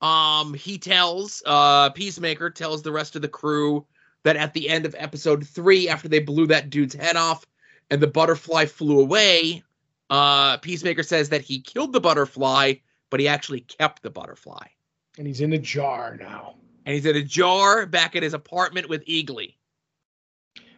um, 0.00 0.54
he 0.54 0.78
tells, 0.78 1.42
uh, 1.44 1.90
Peacemaker 1.90 2.50
tells 2.50 2.82
the 2.82 2.92
rest 2.92 3.16
of 3.16 3.22
the 3.22 3.28
crew 3.28 3.86
that 4.24 4.36
at 4.36 4.54
the 4.54 4.68
end 4.68 4.86
of 4.86 4.94
episode 4.98 5.46
three, 5.46 5.88
after 5.88 6.08
they 6.08 6.20
blew 6.20 6.46
that 6.46 6.70
dude's 6.70 6.94
head 6.94 7.16
off 7.16 7.44
and 7.90 8.00
the 8.00 8.06
butterfly 8.06 8.66
flew 8.66 9.00
away, 9.00 9.62
uh, 10.10 10.56
Peacemaker 10.58 11.02
says 11.02 11.28
that 11.28 11.42
he 11.42 11.60
killed 11.60 11.92
the 11.92 12.00
butterfly, 12.00 12.74
but 13.10 13.20
he 13.20 13.28
actually 13.28 13.60
kept 13.60 14.02
the 14.02 14.10
butterfly. 14.10 14.66
And 15.18 15.26
he's 15.26 15.40
in 15.40 15.52
a 15.52 15.58
jar 15.58 16.16
now. 16.18 16.54
And 16.86 16.94
he's 16.94 17.04
in 17.04 17.16
a 17.16 17.22
jar 17.22 17.84
back 17.84 18.16
at 18.16 18.22
his 18.22 18.34
apartment 18.34 18.88
with 18.88 19.04
Eagly. 19.04 19.56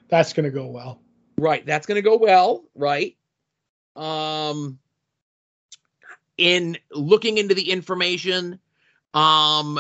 That's 0.09 0.33
going 0.33 0.45
to 0.45 0.51
go 0.51 0.66
well. 0.66 1.01
Right. 1.39 1.64
That's 1.64 1.87
going 1.87 1.97
to 1.97 2.03
go 2.03 2.18
well. 2.18 2.64
Right. 2.74 3.16
Um, 3.95 4.78
in 6.41 6.78
looking 6.91 7.38
into 7.38 7.55
the 7.55 7.70
information, 7.70 8.59
um, 9.14 9.78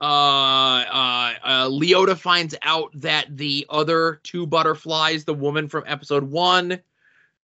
uh, 0.00 0.02
uh, 0.02 1.34
uh, 1.42 1.68
Leota 1.68 2.16
finds 2.16 2.54
out 2.62 2.90
that 2.94 3.36
the 3.36 3.66
other 3.68 4.20
two 4.22 4.46
butterflies, 4.46 5.24
the 5.24 5.34
woman 5.34 5.68
from 5.68 5.84
episode 5.86 6.24
one, 6.24 6.80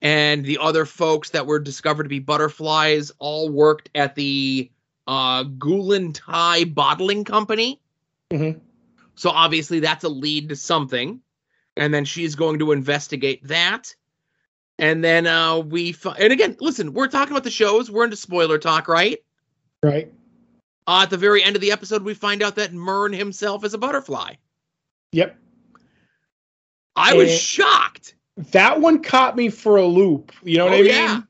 and 0.01 0.45
the 0.45 0.59
other 0.59 0.85
folks 0.85 1.31
that 1.31 1.47
were 1.47 1.59
discovered 1.59 2.03
to 2.03 2.09
be 2.09 2.19
butterflies, 2.19 3.11
all 3.17 3.49
worked 3.49 3.89
at 3.95 4.13
the 4.15 4.69
uh, 5.07 5.43
Gulen 5.43 6.13
Thai 6.13 6.65
Bottling 6.65 7.23
Company. 7.23 7.81
Mhm. 8.31 8.61
So 9.15 9.29
obviously 9.29 9.79
that's 9.79 10.03
a 10.03 10.09
lead 10.09 10.49
to 10.49 10.55
something 10.55 11.21
and 11.75 11.93
then 11.93 12.05
she's 12.05 12.35
going 12.35 12.59
to 12.59 12.71
investigate 12.71 13.47
that. 13.47 13.95
And 14.83 15.01
then 15.01 15.27
uh 15.27 15.59
we 15.59 15.93
fi- 15.93 16.17
and 16.19 16.33
again, 16.33 16.57
listen, 16.59 16.91
we're 16.93 17.07
talking 17.07 17.31
about 17.31 17.45
the 17.45 17.49
shows. 17.51 17.89
We're 17.89 18.03
into 18.03 18.17
spoiler 18.17 18.57
talk, 18.57 18.89
right? 18.89 19.17
Right. 19.81 20.11
Uh, 20.85 21.03
at 21.03 21.09
the 21.09 21.15
very 21.15 21.41
end 21.41 21.55
of 21.55 21.61
the 21.61 21.71
episode, 21.71 22.03
we 22.03 22.13
find 22.13 22.43
out 22.43 22.57
that 22.57 22.73
Murn 22.73 23.13
himself 23.13 23.63
is 23.63 23.73
a 23.73 23.77
butterfly. 23.77 24.33
Yep. 25.13 25.37
I 26.97 27.13
was 27.13 27.31
shocked. 27.33 28.15
That 28.51 28.81
one 28.81 29.01
caught 29.01 29.37
me 29.37 29.47
for 29.47 29.77
a 29.77 29.85
loop. 29.85 30.33
You 30.43 30.57
know 30.57 30.65
what 30.65 30.73
Oh, 30.73 30.77
I 30.77 30.81
mean? 30.81 30.89
yeah. 30.89 31.21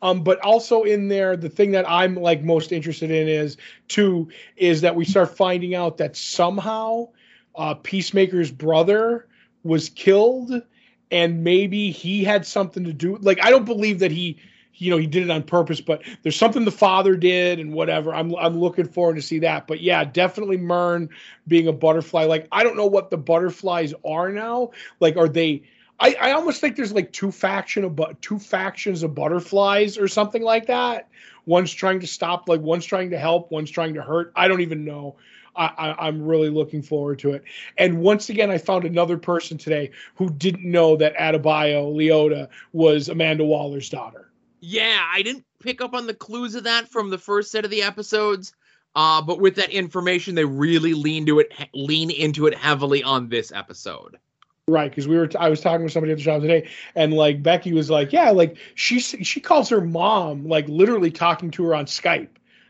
Um, 0.00 0.22
but 0.22 0.40
also 0.40 0.84
in 0.84 1.08
there, 1.08 1.36
the 1.36 1.50
thing 1.50 1.72
that 1.72 1.84
I'm 1.86 2.14
like 2.14 2.42
most 2.42 2.72
interested 2.72 3.10
in 3.10 3.28
is 3.28 3.58
too 3.88 4.30
is 4.56 4.80
that 4.80 4.94
we 4.96 5.04
start 5.04 5.36
finding 5.36 5.74
out 5.74 5.98
that 5.98 6.16
somehow 6.16 7.08
uh, 7.54 7.74
Peacemaker's 7.74 8.50
brother 8.50 9.26
was 9.62 9.90
killed, 9.90 10.62
and 11.10 11.44
maybe 11.44 11.90
he 11.90 12.24
had 12.24 12.46
something 12.46 12.84
to 12.84 12.92
do. 12.92 13.16
Like 13.16 13.42
I 13.42 13.50
don't 13.50 13.64
believe 13.64 13.98
that 14.00 14.10
he, 14.10 14.38
you 14.74 14.90
know, 14.90 14.96
he 14.96 15.06
did 15.06 15.22
it 15.24 15.30
on 15.30 15.42
purpose, 15.42 15.80
but 15.80 16.02
there's 16.22 16.36
something 16.36 16.64
the 16.64 16.70
father 16.70 17.16
did 17.16 17.58
and 17.58 17.72
whatever. 17.72 18.14
I'm 18.14 18.34
I'm 18.36 18.58
looking 18.58 18.86
forward 18.86 19.16
to 19.16 19.22
see 19.22 19.38
that. 19.40 19.66
But 19.66 19.80
yeah, 19.80 20.04
definitely 20.04 20.56
Murn 20.56 21.08
being 21.46 21.68
a 21.68 21.72
butterfly. 21.72 22.24
Like 22.24 22.46
I 22.52 22.62
don't 22.62 22.76
know 22.76 22.86
what 22.86 23.10
the 23.10 23.18
butterflies 23.18 23.94
are 24.04 24.30
now. 24.30 24.70
Like 25.00 25.16
are 25.16 25.28
they? 25.28 25.62
I, 26.00 26.14
I 26.20 26.30
almost 26.30 26.60
think 26.60 26.76
there's 26.76 26.92
like 26.92 27.12
two 27.12 27.32
faction 27.32 27.82
of 27.82 27.96
but 27.96 28.22
two 28.22 28.38
factions 28.38 29.02
of 29.02 29.14
butterflies 29.14 29.98
or 29.98 30.06
something 30.06 30.42
like 30.42 30.66
that. 30.66 31.08
One's 31.44 31.72
trying 31.72 32.00
to 32.00 32.06
stop, 32.06 32.48
like 32.48 32.60
one's 32.60 32.84
trying 32.84 33.10
to 33.10 33.18
help, 33.18 33.50
one's 33.50 33.70
trying 33.70 33.94
to 33.94 34.02
hurt. 34.02 34.32
I 34.36 34.48
don't 34.48 34.60
even 34.60 34.84
know. 34.84 35.16
I, 35.58 35.66
I, 35.76 36.06
I'm 36.06 36.22
really 36.22 36.48
looking 36.48 36.82
forward 36.82 37.18
to 37.20 37.32
it. 37.32 37.44
And 37.76 38.00
once 38.00 38.30
again, 38.30 38.50
I 38.50 38.58
found 38.58 38.84
another 38.84 39.18
person 39.18 39.58
today 39.58 39.90
who 40.14 40.30
didn't 40.30 40.70
know 40.70 40.96
that 40.96 41.16
Adebayo 41.16 41.94
Leota 41.94 42.48
was 42.72 43.08
Amanda 43.08 43.44
Waller's 43.44 43.90
daughter. 43.90 44.30
Yeah, 44.60 45.04
I 45.12 45.22
didn't 45.22 45.44
pick 45.60 45.80
up 45.80 45.94
on 45.94 46.06
the 46.06 46.14
clues 46.14 46.54
of 46.54 46.64
that 46.64 46.88
from 46.88 47.10
the 47.10 47.18
first 47.18 47.50
set 47.50 47.64
of 47.64 47.70
the 47.70 47.82
episodes. 47.82 48.54
Uh, 48.94 49.20
but 49.20 49.40
with 49.40 49.56
that 49.56 49.70
information, 49.70 50.34
they 50.34 50.44
really 50.44 50.94
lean 50.94 51.26
to 51.26 51.40
it, 51.40 51.52
lean 51.74 52.10
into 52.10 52.46
it 52.46 52.54
heavily 52.54 53.02
on 53.02 53.28
this 53.28 53.52
episode. 53.52 54.18
Right, 54.66 54.90
because 54.90 55.08
we 55.08 55.16
were. 55.16 55.30
I 55.38 55.48
was 55.48 55.60
talking 55.60 55.84
with 55.84 55.92
somebody 55.92 56.12
at 56.12 56.18
the 56.18 56.24
shop 56.24 56.42
today, 56.42 56.68
and 56.94 57.14
like 57.14 57.42
Becky 57.42 57.72
was 57.72 57.88
like, 57.88 58.12
"Yeah, 58.12 58.30
like 58.30 58.58
she 58.74 59.00
she 59.00 59.40
calls 59.40 59.70
her 59.70 59.80
mom 59.80 60.46
like 60.46 60.68
literally 60.68 61.10
talking 61.10 61.50
to 61.52 61.64
her 61.64 61.74
on 61.74 61.86
Skype." 61.86 62.28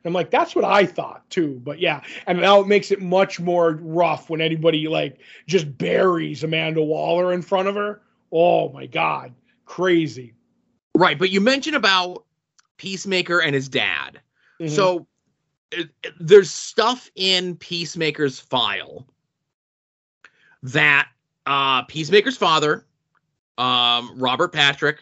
I'm 0.09 0.15
like, 0.15 0.31
"That's 0.31 0.57
what 0.57 0.65
I 0.65 0.85
thought 0.87 1.29
too." 1.31 1.61
But 1.63 1.79
yeah, 1.79 2.03
and 2.27 2.41
now 2.41 2.61
it 2.61 2.67
makes 2.67 2.91
it 2.91 3.01
much 3.01 3.39
more 3.39 3.73
rough 3.83 4.29
when 4.29 4.41
anybody 4.41 4.89
like 4.89 5.19
just 5.47 5.79
buries 5.79 6.43
Amanda 6.43 6.83
Waller 6.83 7.33
in 7.33 7.43
front 7.43 7.69
of 7.69 7.75
her. 7.77 8.01
Oh 8.33 8.71
my 8.73 8.87
god, 8.87 9.33
crazy. 9.67 10.35
Right, 10.95 11.19
but 11.19 11.31
you 11.31 11.41
mentioned 11.41 11.77
about 11.77 12.25
Peacemaker 12.79 13.41
and 13.41 13.55
his 13.55 13.69
dad. 13.69 14.21
Mhm. 14.61 14.71
So 14.71 15.07
it, 15.71 15.91
it- 16.03 16.15
there's 16.19 16.51
stuff 16.51 17.11
in 17.15 17.55
Peacemaker's 17.57 18.41
file 18.41 19.07
that 20.63 21.09
uh 21.47 21.83
Peacemaker's 21.83 22.37
father, 22.37 22.85
um, 23.59 24.13
Robert 24.17 24.53
Patrick, 24.53 24.99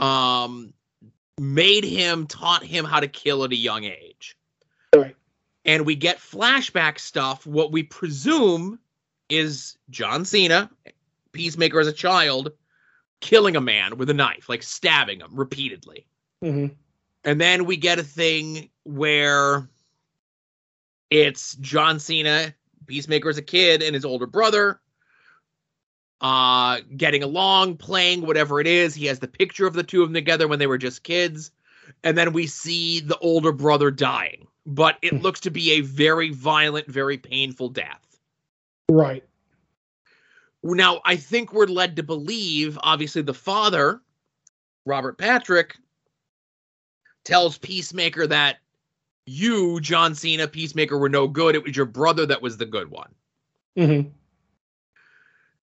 um, 0.00 0.72
made 1.38 1.84
him, 1.84 2.26
taught 2.26 2.64
him 2.64 2.84
how 2.84 3.00
to 3.00 3.08
kill 3.08 3.44
at 3.44 3.52
a 3.52 3.56
young 3.56 3.84
age. 3.84 4.36
Right. 4.94 5.16
And 5.64 5.84
we 5.84 5.96
get 5.96 6.18
flashback 6.18 6.98
stuff, 6.98 7.46
what 7.46 7.72
we 7.72 7.82
presume 7.82 8.78
is 9.28 9.76
John 9.90 10.24
Cena, 10.24 10.70
Peacemaker 11.32 11.80
as 11.80 11.88
a 11.88 11.92
child, 11.92 12.52
killing 13.20 13.56
a 13.56 13.60
man 13.60 13.98
with 13.98 14.08
a 14.08 14.14
knife, 14.14 14.48
like 14.48 14.62
stabbing 14.62 15.20
him 15.20 15.34
repeatedly. 15.34 16.06
Mhm. 16.42 16.76
And 17.24 17.40
then 17.40 17.64
we 17.64 17.76
get 17.76 17.98
a 17.98 18.04
thing 18.04 18.70
where 18.84 19.68
it's 21.10 21.56
John 21.56 21.98
Cena, 21.98 22.54
Peacemaker 22.86 23.28
as 23.28 23.38
a 23.38 23.42
kid, 23.42 23.82
and 23.82 23.94
his 23.94 24.04
older 24.04 24.26
brother 24.26 24.80
uh 26.20 26.80
getting 26.96 27.22
along, 27.22 27.76
playing 27.76 28.22
whatever 28.22 28.60
it 28.60 28.66
is. 28.66 28.94
He 28.94 29.06
has 29.06 29.18
the 29.18 29.28
picture 29.28 29.66
of 29.66 29.74
the 29.74 29.82
two 29.82 30.02
of 30.02 30.08
them 30.08 30.14
together 30.14 30.48
when 30.48 30.58
they 30.58 30.66
were 30.66 30.78
just 30.78 31.02
kids. 31.02 31.50
And 32.02 32.16
then 32.16 32.32
we 32.32 32.46
see 32.46 33.00
the 33.00 33.18
older 33.18 33.52
brother 33.52 33.90
dying, 33.90 34.46
but 34.64 34.98
it 35.02 35.22
looks 35.22 35.40
to 35.40 35.50
be 35.50 35.72
a 35.72 35.80
very 35.80 36.30
violent, 36.30 36.88
very 36.88 37.18
painful 37.18 37.68
death. 37.68 38.18
Right. 38.90 39.24
Now, 40.62 41.00
I 41.04 41.16
think 41.16 41.52
we're 41.52 41.66
led 41.66 41.96
to 41.96 42.02
believe, 42.02 42.78
obviously, 42.82 43.22
the 43.22 43.34
father, 43.34 44.00
Robert 44.84 45.16
Patrick, 45.16 45.76
tells 47.24 47.58
Peacemaker 47.58 48.26
that 48.26 48.56
you, 49.26 49.80
John 49.80 50.14
Cena, 50.14 50.48
Peacemaker, 50.48 50.98
were 50.98 51.08
no 51.08 51.28
good. 51.28 51.54
It 51.54 51.62
was 51.62 51.76
your 51.76 51.86
brother 51.86 52.26
that 52.26 52.42
was 52.42 52.56
the 52.56 52.66
good 52.66 52.90
one. 52.90 53.14
Mm-hmm. 53.76 54.08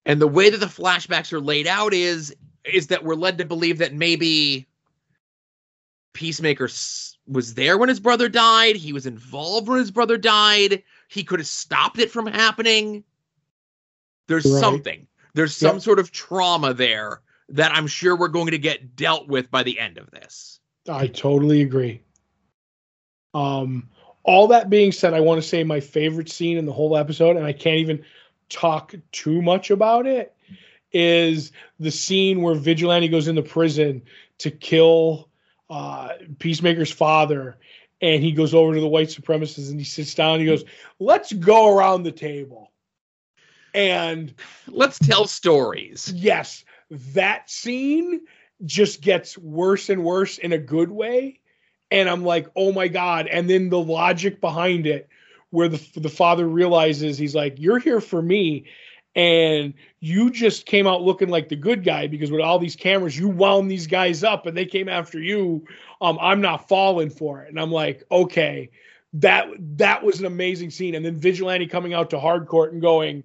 And 0.05 0.21
the 0.21 0.27
way 0.27 0.49
that 0.49 0.57
the 0.57 0.65
flashbacks 0.65 1.31
are 1.33 1.41
laid 1.41 1.67
out 1.67 1.93
is 1.93 2.35
is 2.65 2.87
that 2.87 3.03
we're 3.03 3.15
led 3.15 3.37
to 3.37 3.45
believe 3.45 3.77
that 3.79 3.93
maybe 3.93 4.67
Peacemaker 6.13 6.69
was 7.27 7.53
there 7.55 7.77
when 7.77 7.89
his 7.89 7.99
brother 7.99 8.29
died. 8.29 8.75
He 8.75 8.93
was 8.93 9.05
involved 9.05 9.67
when 9.67 9.79
his 9.79 9.91
brother 9.91 10.17
died. 10.17 10.83
He 11.09 11.23
could 11.23 11.39
have 11.39 11.47
stopped 11.47 11.99
it 11.99 12.11
from 12.11 12.25
happening. 12.25 13.03
There's 14.27 14.49
Right. 14.49 14.59
something. 14.59 15.07
There's 15.33 15.55
some 15.55 15.75
Yep. 15.75 15.81
sort 15.81 15.99
of 15.99 16.11
trauma 16.11 16.73
there 16.73 17.21
that 17.49 17.75
I'm 17.75 17.87
sure 17.87 18.15
we're 18.15 18.27
going 18.29 18.51
to 18.51 18.57
get 18.57 18.95
dealt 18.95 19.27
with 19.27 19.51
by 19.51 19.63
the 19.63 19.77
end 19.79 19.97
of 19.97 20.09
this. 20.11 20.59
I 20.87 21.07
totally 21.07 21.61
agree. 21.61 22.01
Um, 23.33 23.89
all 24.23 24.47
that 24.47 24.69
being 24.69 24.91
said, 24.91 25.13
I 25.13 25.19
want 25.19 25.41
to 25.41 25.47
say 25.47 25.63
my 25.63 25.79
favorite 25.79 26.29
scene 26.29 26.57
in 26.57 26.65
the 26.65 26.71
whole 26.71 26.95
episode, 26.95 27.35
and 27.35 27.45
I 27.45 27.51
can't 27.51 27.77
even 27.79 28.05
talk 28.49 28.93
too 29.11 29.41
much 29.41 29.71
about 29.71 30.05
it, 30.05 30.33
is 30.91 31.51
the 31.79 31.91
scene 31.91 32.41
where 32.41 32.55
Vigilante 32.55 33.07
goes 33.07 33.27
into 33.27 33.41
prison 33.41 34.03
to 34.39 34.51
kill 34.51 35.29
uh, 35.69 36.09
Peacemaker's 36.39 36.91
father, 36.91 37.57
and 38.01 38.21
he 38.21 38.31
goes 38.31 38.53
over 38.53 38.73
to 38.73 38.81
the 38.81 38.87
white 38.87 39.07
supremacists 39.07 39.69
and 39.69 39.79
he 39.79 39.85
sits 39.85 40.13
down. 40.13 40.33
And 40.33 40.41
he 40.41 40.47
goes, 40.47 40.63
"Let's 40.99 41.33
go 41.33 41.75
around 41.75 42.03
the 42.03 42.11
table." 42.11 42.71
And 43.73 44.33
Let's 44.67 44.99
tell 44.99 45.25
stories. 45.25 46.11
yes, 46.15 46.63
that 46.91 47.49
scene 47.49 48.21
just 48.65 49.01
gets 49.01 49.37
worse 49.37 49.89
and 49.89 50.03
worse 50.03 50.37
in 50.37 50.53
a 50.53 50.57
good 50.57 50.91
way. 50.91 51.39
And 51.89 52.09
I'm 52.09 52.23
like, 52.23 52.47
oh 52.55 52.71
my 52.71 52.87
God. 52.87 53.27
And 53.27 53.49
then 53.49 53.69
the 53.69 53.79
logic 53.79 54.41
behind 54.41 54.85
it, 54.87 55.09
where 55.53 55.69
the, 55.69 55.99
the 55.99 56.09
father 56.09 56.47
realizes 56.47 57.15
he's 57.15 57.35
like, 57.35 57.59
you're 57.59 57.77
here 57.77 58.01
for 58.01 58.23
me. 58.23 58.65
And 59.15 59.75
you 59.99 60.31
just 60.31 60.65
came 60.65 60.87
out 60.87 61.03
looking 61.03 61.29
like 61.29 61.47
the 61.47 61.55
good 61.55 61.83
guy 61.83 62.07
because 62.07 62.31
with 62.31 62.41
all 62.41 62.57
these 62.57 62.75
cameras, 62.75 63.15
you 63.15 63.29
wound 63.29 63.69
these 63.69 63.85
guys 63.85 64.23
up 64.23 64.47
and 64.47 64.57
they 64.57 64.65
came 64.65 64.89
after 64.89 65.19
you. 65.19 65.63
Um, 66.01 66.17
I'm 66.19 66.41
not 66.41 66.67
falling 66.67 67.11
for 67.11 67.43
it. 67.43 67.49
And 67.49 67.59
I'm 67.59 67.71
like, 67.71 68.03
okay, 68.11 68.71
that 69.13 69.45
that 69.77 70.03
was 70.03 70.19
an 70.19 70.25
amazing 70.25 70.71
scene. 70.71 70.95
And 70.95 71.05
then 71.05 71.17
Vigilante 71.17 71.67
coming 71.67 71.93
out 71.93 72.09
to 72.09 72.19
Harcourt 72.19 72.73
and 72.73 72.81
going, 72.81 73.23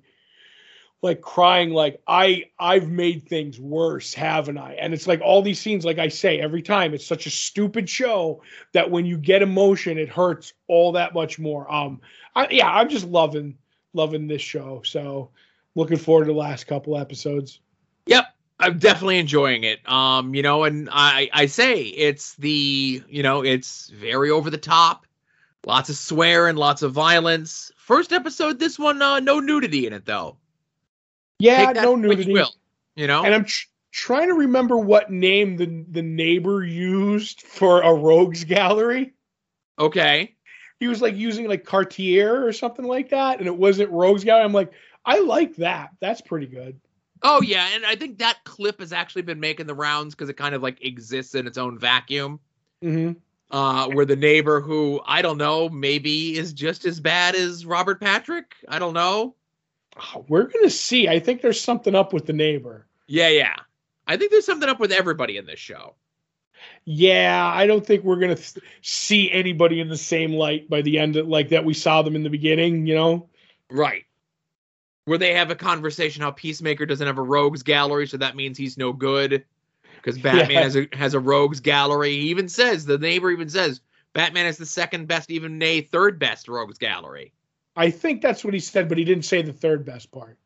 like 1.01 1.21
crying 1.21 1.71
like 1.71 2.01
i 2.09 2.45
i've 2.59 2.89
made 2.89 3.29
things 3.29 3.61
worse 3.61 4.15
haven't 4.15 4.59
i 4.59 4.73
and 4.75 4.93
it's 4.93 5.07
like 5.07 5.21
all 5.21 5.43
these 5.43 5.61
scenes 5.61 5.85
like 5.85 5.99
i 5.99 6.09
say 6.09 6.41
every 6.41 6.63
time 6.63 6.93
it's 6.93 7.07
such 7.07 7.27
a 7.27 7.31
stupid 7.31 7.89
show 7.89 8.43
that 8.73 8.91
when 8.91 9.07
you 9.07 9.17
get 9.17 9.43
emotion 9.43 9.97
it 9.97 10.09
hurts 10.09 10.53
all 10.67 10.93
that 10.93 11.15
much 11.15 11.39
more 11.39 11.71
um 11.73 12.01
I, 12.35 12.49
yeah 12.51 12.69
i'm 12.69 12.89
just 12.89 13.07
loving 13.07 13.57
loving 13.95 14.27
this 14.27 14.43
show 14.43 14.83
so 14.85 15.31
looking 15.75 15.99
forward 15.99 16.25
to 16.25 16.33
the 16.33 16.39
last 16.39 16.67
couple 16.67 16.99
episodes 16.99 17.61
Yep, 18.09 18.35
I'm 18.59 18.79
definitely 18.79 19.19
enjoying 19.19 19.65
it. 19.65 19.87
Um, 19.89 20.35
you 20.35 20.43
know, 20.43 20.65
and 20.65 20.89
I 20.91 21.29
I 21.33 21.47
say 21.47 21.83
it's 21.83 22.35
the 22.37 23.03
you 23.09 23.23
know 23.23 23.45
it's 23.45 23.91
very 23.91 24.31
over 24.31 24.51
the 24.51 24.59
top, 24.59 25.07
lots 25.67 25.91
of 25.91 25.97
swearing, 25.97 26.57
lots 26.57 26.83
of 26.83 26.93
violence. 26.93 27.71
First 27.77 28.13
episode, 28.13 28.59
this 28.59 28.79
one, 28.79 29.01
uh, 29.01 29.21
no 29.21 29.41
nudity 29.41 29.87
in 29.87 29.93
it 29.93 30.07
though. 30.07 30.39
Yeah 31.39 31.73
no 31.73 31.93
what 31.93 32.01
you 32.01 32.09
nudity 32.09 32.33
will, 32.33 32.53
you 32.97 33.07
know. 33.07 33.25
and 33.25 33.35
i'm 33.35 33.45
tr- 33.45 33.67
trying 33.93 34.29
to 34.29 34.35
remember 34.35 34.77
what 34.77 35.11
name 35.11 35.57
the 35.57 35.85
the 35.91 36.03
neighbor 36.03 36.65
used 36.65 37.43
for 37.43 37.83
a 37.83 37.93
rogues 37.93 38.45
gallery 38.45 39.13
okay, 39.79 40.35
he 40.81 40.89
was 40.89 41.01
like 41.01 41.17
using 41.17 41.49
like 41.49 41.65
Cartier 41.65 42.45
or 42.47 42.53
something 42.53 42.85
like 42.85 43.11
that, 43.11 43.39
and 43.39 43.47
it 43.47 43.57
wasn't 43.57 43.91
Rogues 43.91 44.25
Gallery. 44.25 44.45
I'm 44.45 44.53
like, 44.53 44.73
I 45.05 45.21
like 45.21 45.57
that. 45.57 45.91
That's 46.01 46.21
pretty 46.21 46.47
good. 46.47 46.81
oh 47.23 47.43
yeah, 47.43 47.69
and 47.75 47.85
I 47.85 47.97
think 47.97 48.19
that 48.19 48.39
clip 48.45 48.81
has 48.81 48.93
actually 48.93 49.23
been 49.23 49.41
making 49.41 49.67
the 49.67 49.75
rounds 49.75 50.15
because 50.15 50.29
it 50.29 50.37
kind 50.37 50.55
of 50.55 50.63
like 50.63 50.85
exists 50.85 51.35
in 51.35 51.47
its 51.47 51.59
own 51.59 51.79
vacuum. 51.79 52.41
Mm-hmm. 52.85 53.19
Uh, 53.51 53.89
where 53.89 54.05
the 54.05 54.15
neighbor 54.15 54.61
who 54.61 55.01
I 55.07 55.23
don't 55.23 55.39
know 55.39 55.71
maybe 55.71 56.37
is 56.37 56.53
just 56.53 56.85
as 56.85 57.01
bad 57.01 57.35
as 57.35 57.65
Robert 57.65 57.99
Patrick. 57.99 58.55
I 58.69 58.79
don't 58.79 58.93
know. 58.93 59.35
Oh, 59.99 60.25
we're 60.29 60.45
gonna 60.45 60.71
see. 60.71 61.09
I 61.09 61.19
think 61.19 61.43
there's 61.43 61.61
something 61.61 61.95
up 61.95 62.13
with 62.13 62.27
the 62.27 62.33
neighbor. 62.33 62.87
Yeah, 63.07 63.29
yeah. 63.29 63.57
I 64.07 64.17
think 64.17 64.31
there's 64.31 64.47
something 64.47 64.69
up 64.69 64.81
with 64.81 64.93
everybody 64.93 65.37
in 65.37 65.47
this 65.47 65.59
show. 65.59 65.95
Yeah, 66.85 67.51
I 67.53 67.67
don't 67.67 67.85
think 67.85 68.05
we're 68.05 68.17
gonna 68.19 68.37
th- 68.37 68.65
see 68.83 69.31
anybody 69.31 69.81
in 69.81 69.89
the 69.89 69.97
same 69.97 70.33
light 70.33 70.69
by 70.71 70.83
the 70.83 70.99
end, 70.99 71.17
of, 71.17 71.27
like 71.29 71.51
that 71.51 71.65
we 71.65 71.75
saw 71.75 72.03
them 72.03 72.17
in 72.17 72.23
the 72.23 72.31
beginning. 72.31 72.87
You 72.87 72.95
know? 72.95 73.29
Right. 73.71 74.05
Where 75.05 75.19
they 75.19 75.35
have 75.35 75.51
a 75.51 75.55
conversation 75.57 76.23
how 76.23 76.31
Peacemaker 76.33 76.87
doesn't 76.87 77.07
have 77.07 77.19
a 77.19 77.23
rogues 77.23 77.63
gallery, 77.63 78.07
so 78.07 78.17
that 78.19 78.37
means 78.37 78.59
he's 78.59 78.77
no 78.79 78.93
good. 78.93 79.45
Because 79.97 80.19
Batman 80.19 80.51
Yeah. 80.51 80.63
has 80.63 80.77
a 80.77 80.89
has 80.93 81.15
a 81.15 81.21
rogues 81.21 81.61
gallery. 81.61 82.13
He 82.13 82.29
even 82.31 82.49
says 82.49 82.85
the 82.85 82.99
neighbor 82.99 83.31
even 83.31 83.49
says 83.49 83.81
Batman 84.13 84.47
is 84.47 84.59
the 84.59 84.67
second 84.67 85.07
best, 85.09 85.31
even 85.31 85.59
nay 85.59 85.81
third 85.81 86.19
best 86.19 86.49
rogues 86.49 86.79
gallery. 86.79 87.33
I 87.79 87.91
think 87.91 88.23
that's 88.23 88.45
what 88.45 88.55
he 88.55 88.59
said, 88.61 88.89
but 88.89 88.99
he 88.99 89.05
didn't 89.05 89.25
say 89.25 89.41
the 89.41 89.53
third 89.53 89.85
best 89.85 90.11
part. 90.11 90.37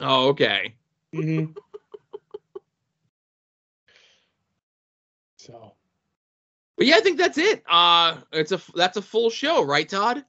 Oh, 0.00 0.30
okay. 0.30 0.74
Mm-hmm. 1.14 1.52
so 5.36 5.74
But 6.76 6.86
yeah, 6.88 6.96
I 6.96 7.00
think 7.00 7.18
that's 7.18 7.38
it. 7.38 7.62
Uh 7.70 8.16
it's 8.32 8.50
a 8.50 8.60
that's 8.74 8.96
a 8.96 9.02
full 9.02 9.30
show, 9.30 9.62
right, 9.64 9.88
Todd? 9.88 10.24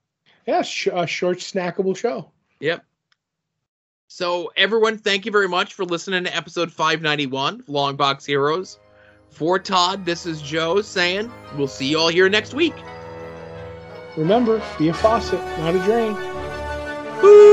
yeah, 0.46 0.62
sh- 0.62 0.90
a 0.94 1.08
short 1.08 1.40
snackable 1.40 1.98
show. 1.98 2.30
Yep. 2.60 2.86
So 4.10 4.52
everyone, 4.56 5.00
thank 5.00 5.26
you 5.26 5.32
very 5.32 5.50
much 5.50 5.74
for 5.74 5.86
listening 5.86 6.24
to 6.26 6.36
episode 6.36 6.72
591 6.72 7.62
of 7.62 7.66
Longbox 7.66 8.28
Heroes. 8.28 8.78
For 9.32 9.58
Todd, 9.58 10.06
this 10.06 10.28
is 10.28 10.40
Joe 10.40 10.82
saying 10.82 11.32
we'll 11.58 11.68
see 11.68 11.88
you 11.88 11.98
all 11.98 12.10
here 12.10 12.30
next 12.30 12.54
week. 12.54 12.76
Remember, 14.16 14.62
be 14.78 14.90
a 14.90 14.94
faucet, 14.94 15.40
not 15.58 15.74
a 15.74 15.80
drain. 15.80 16.16
Boop! 17.24 17.53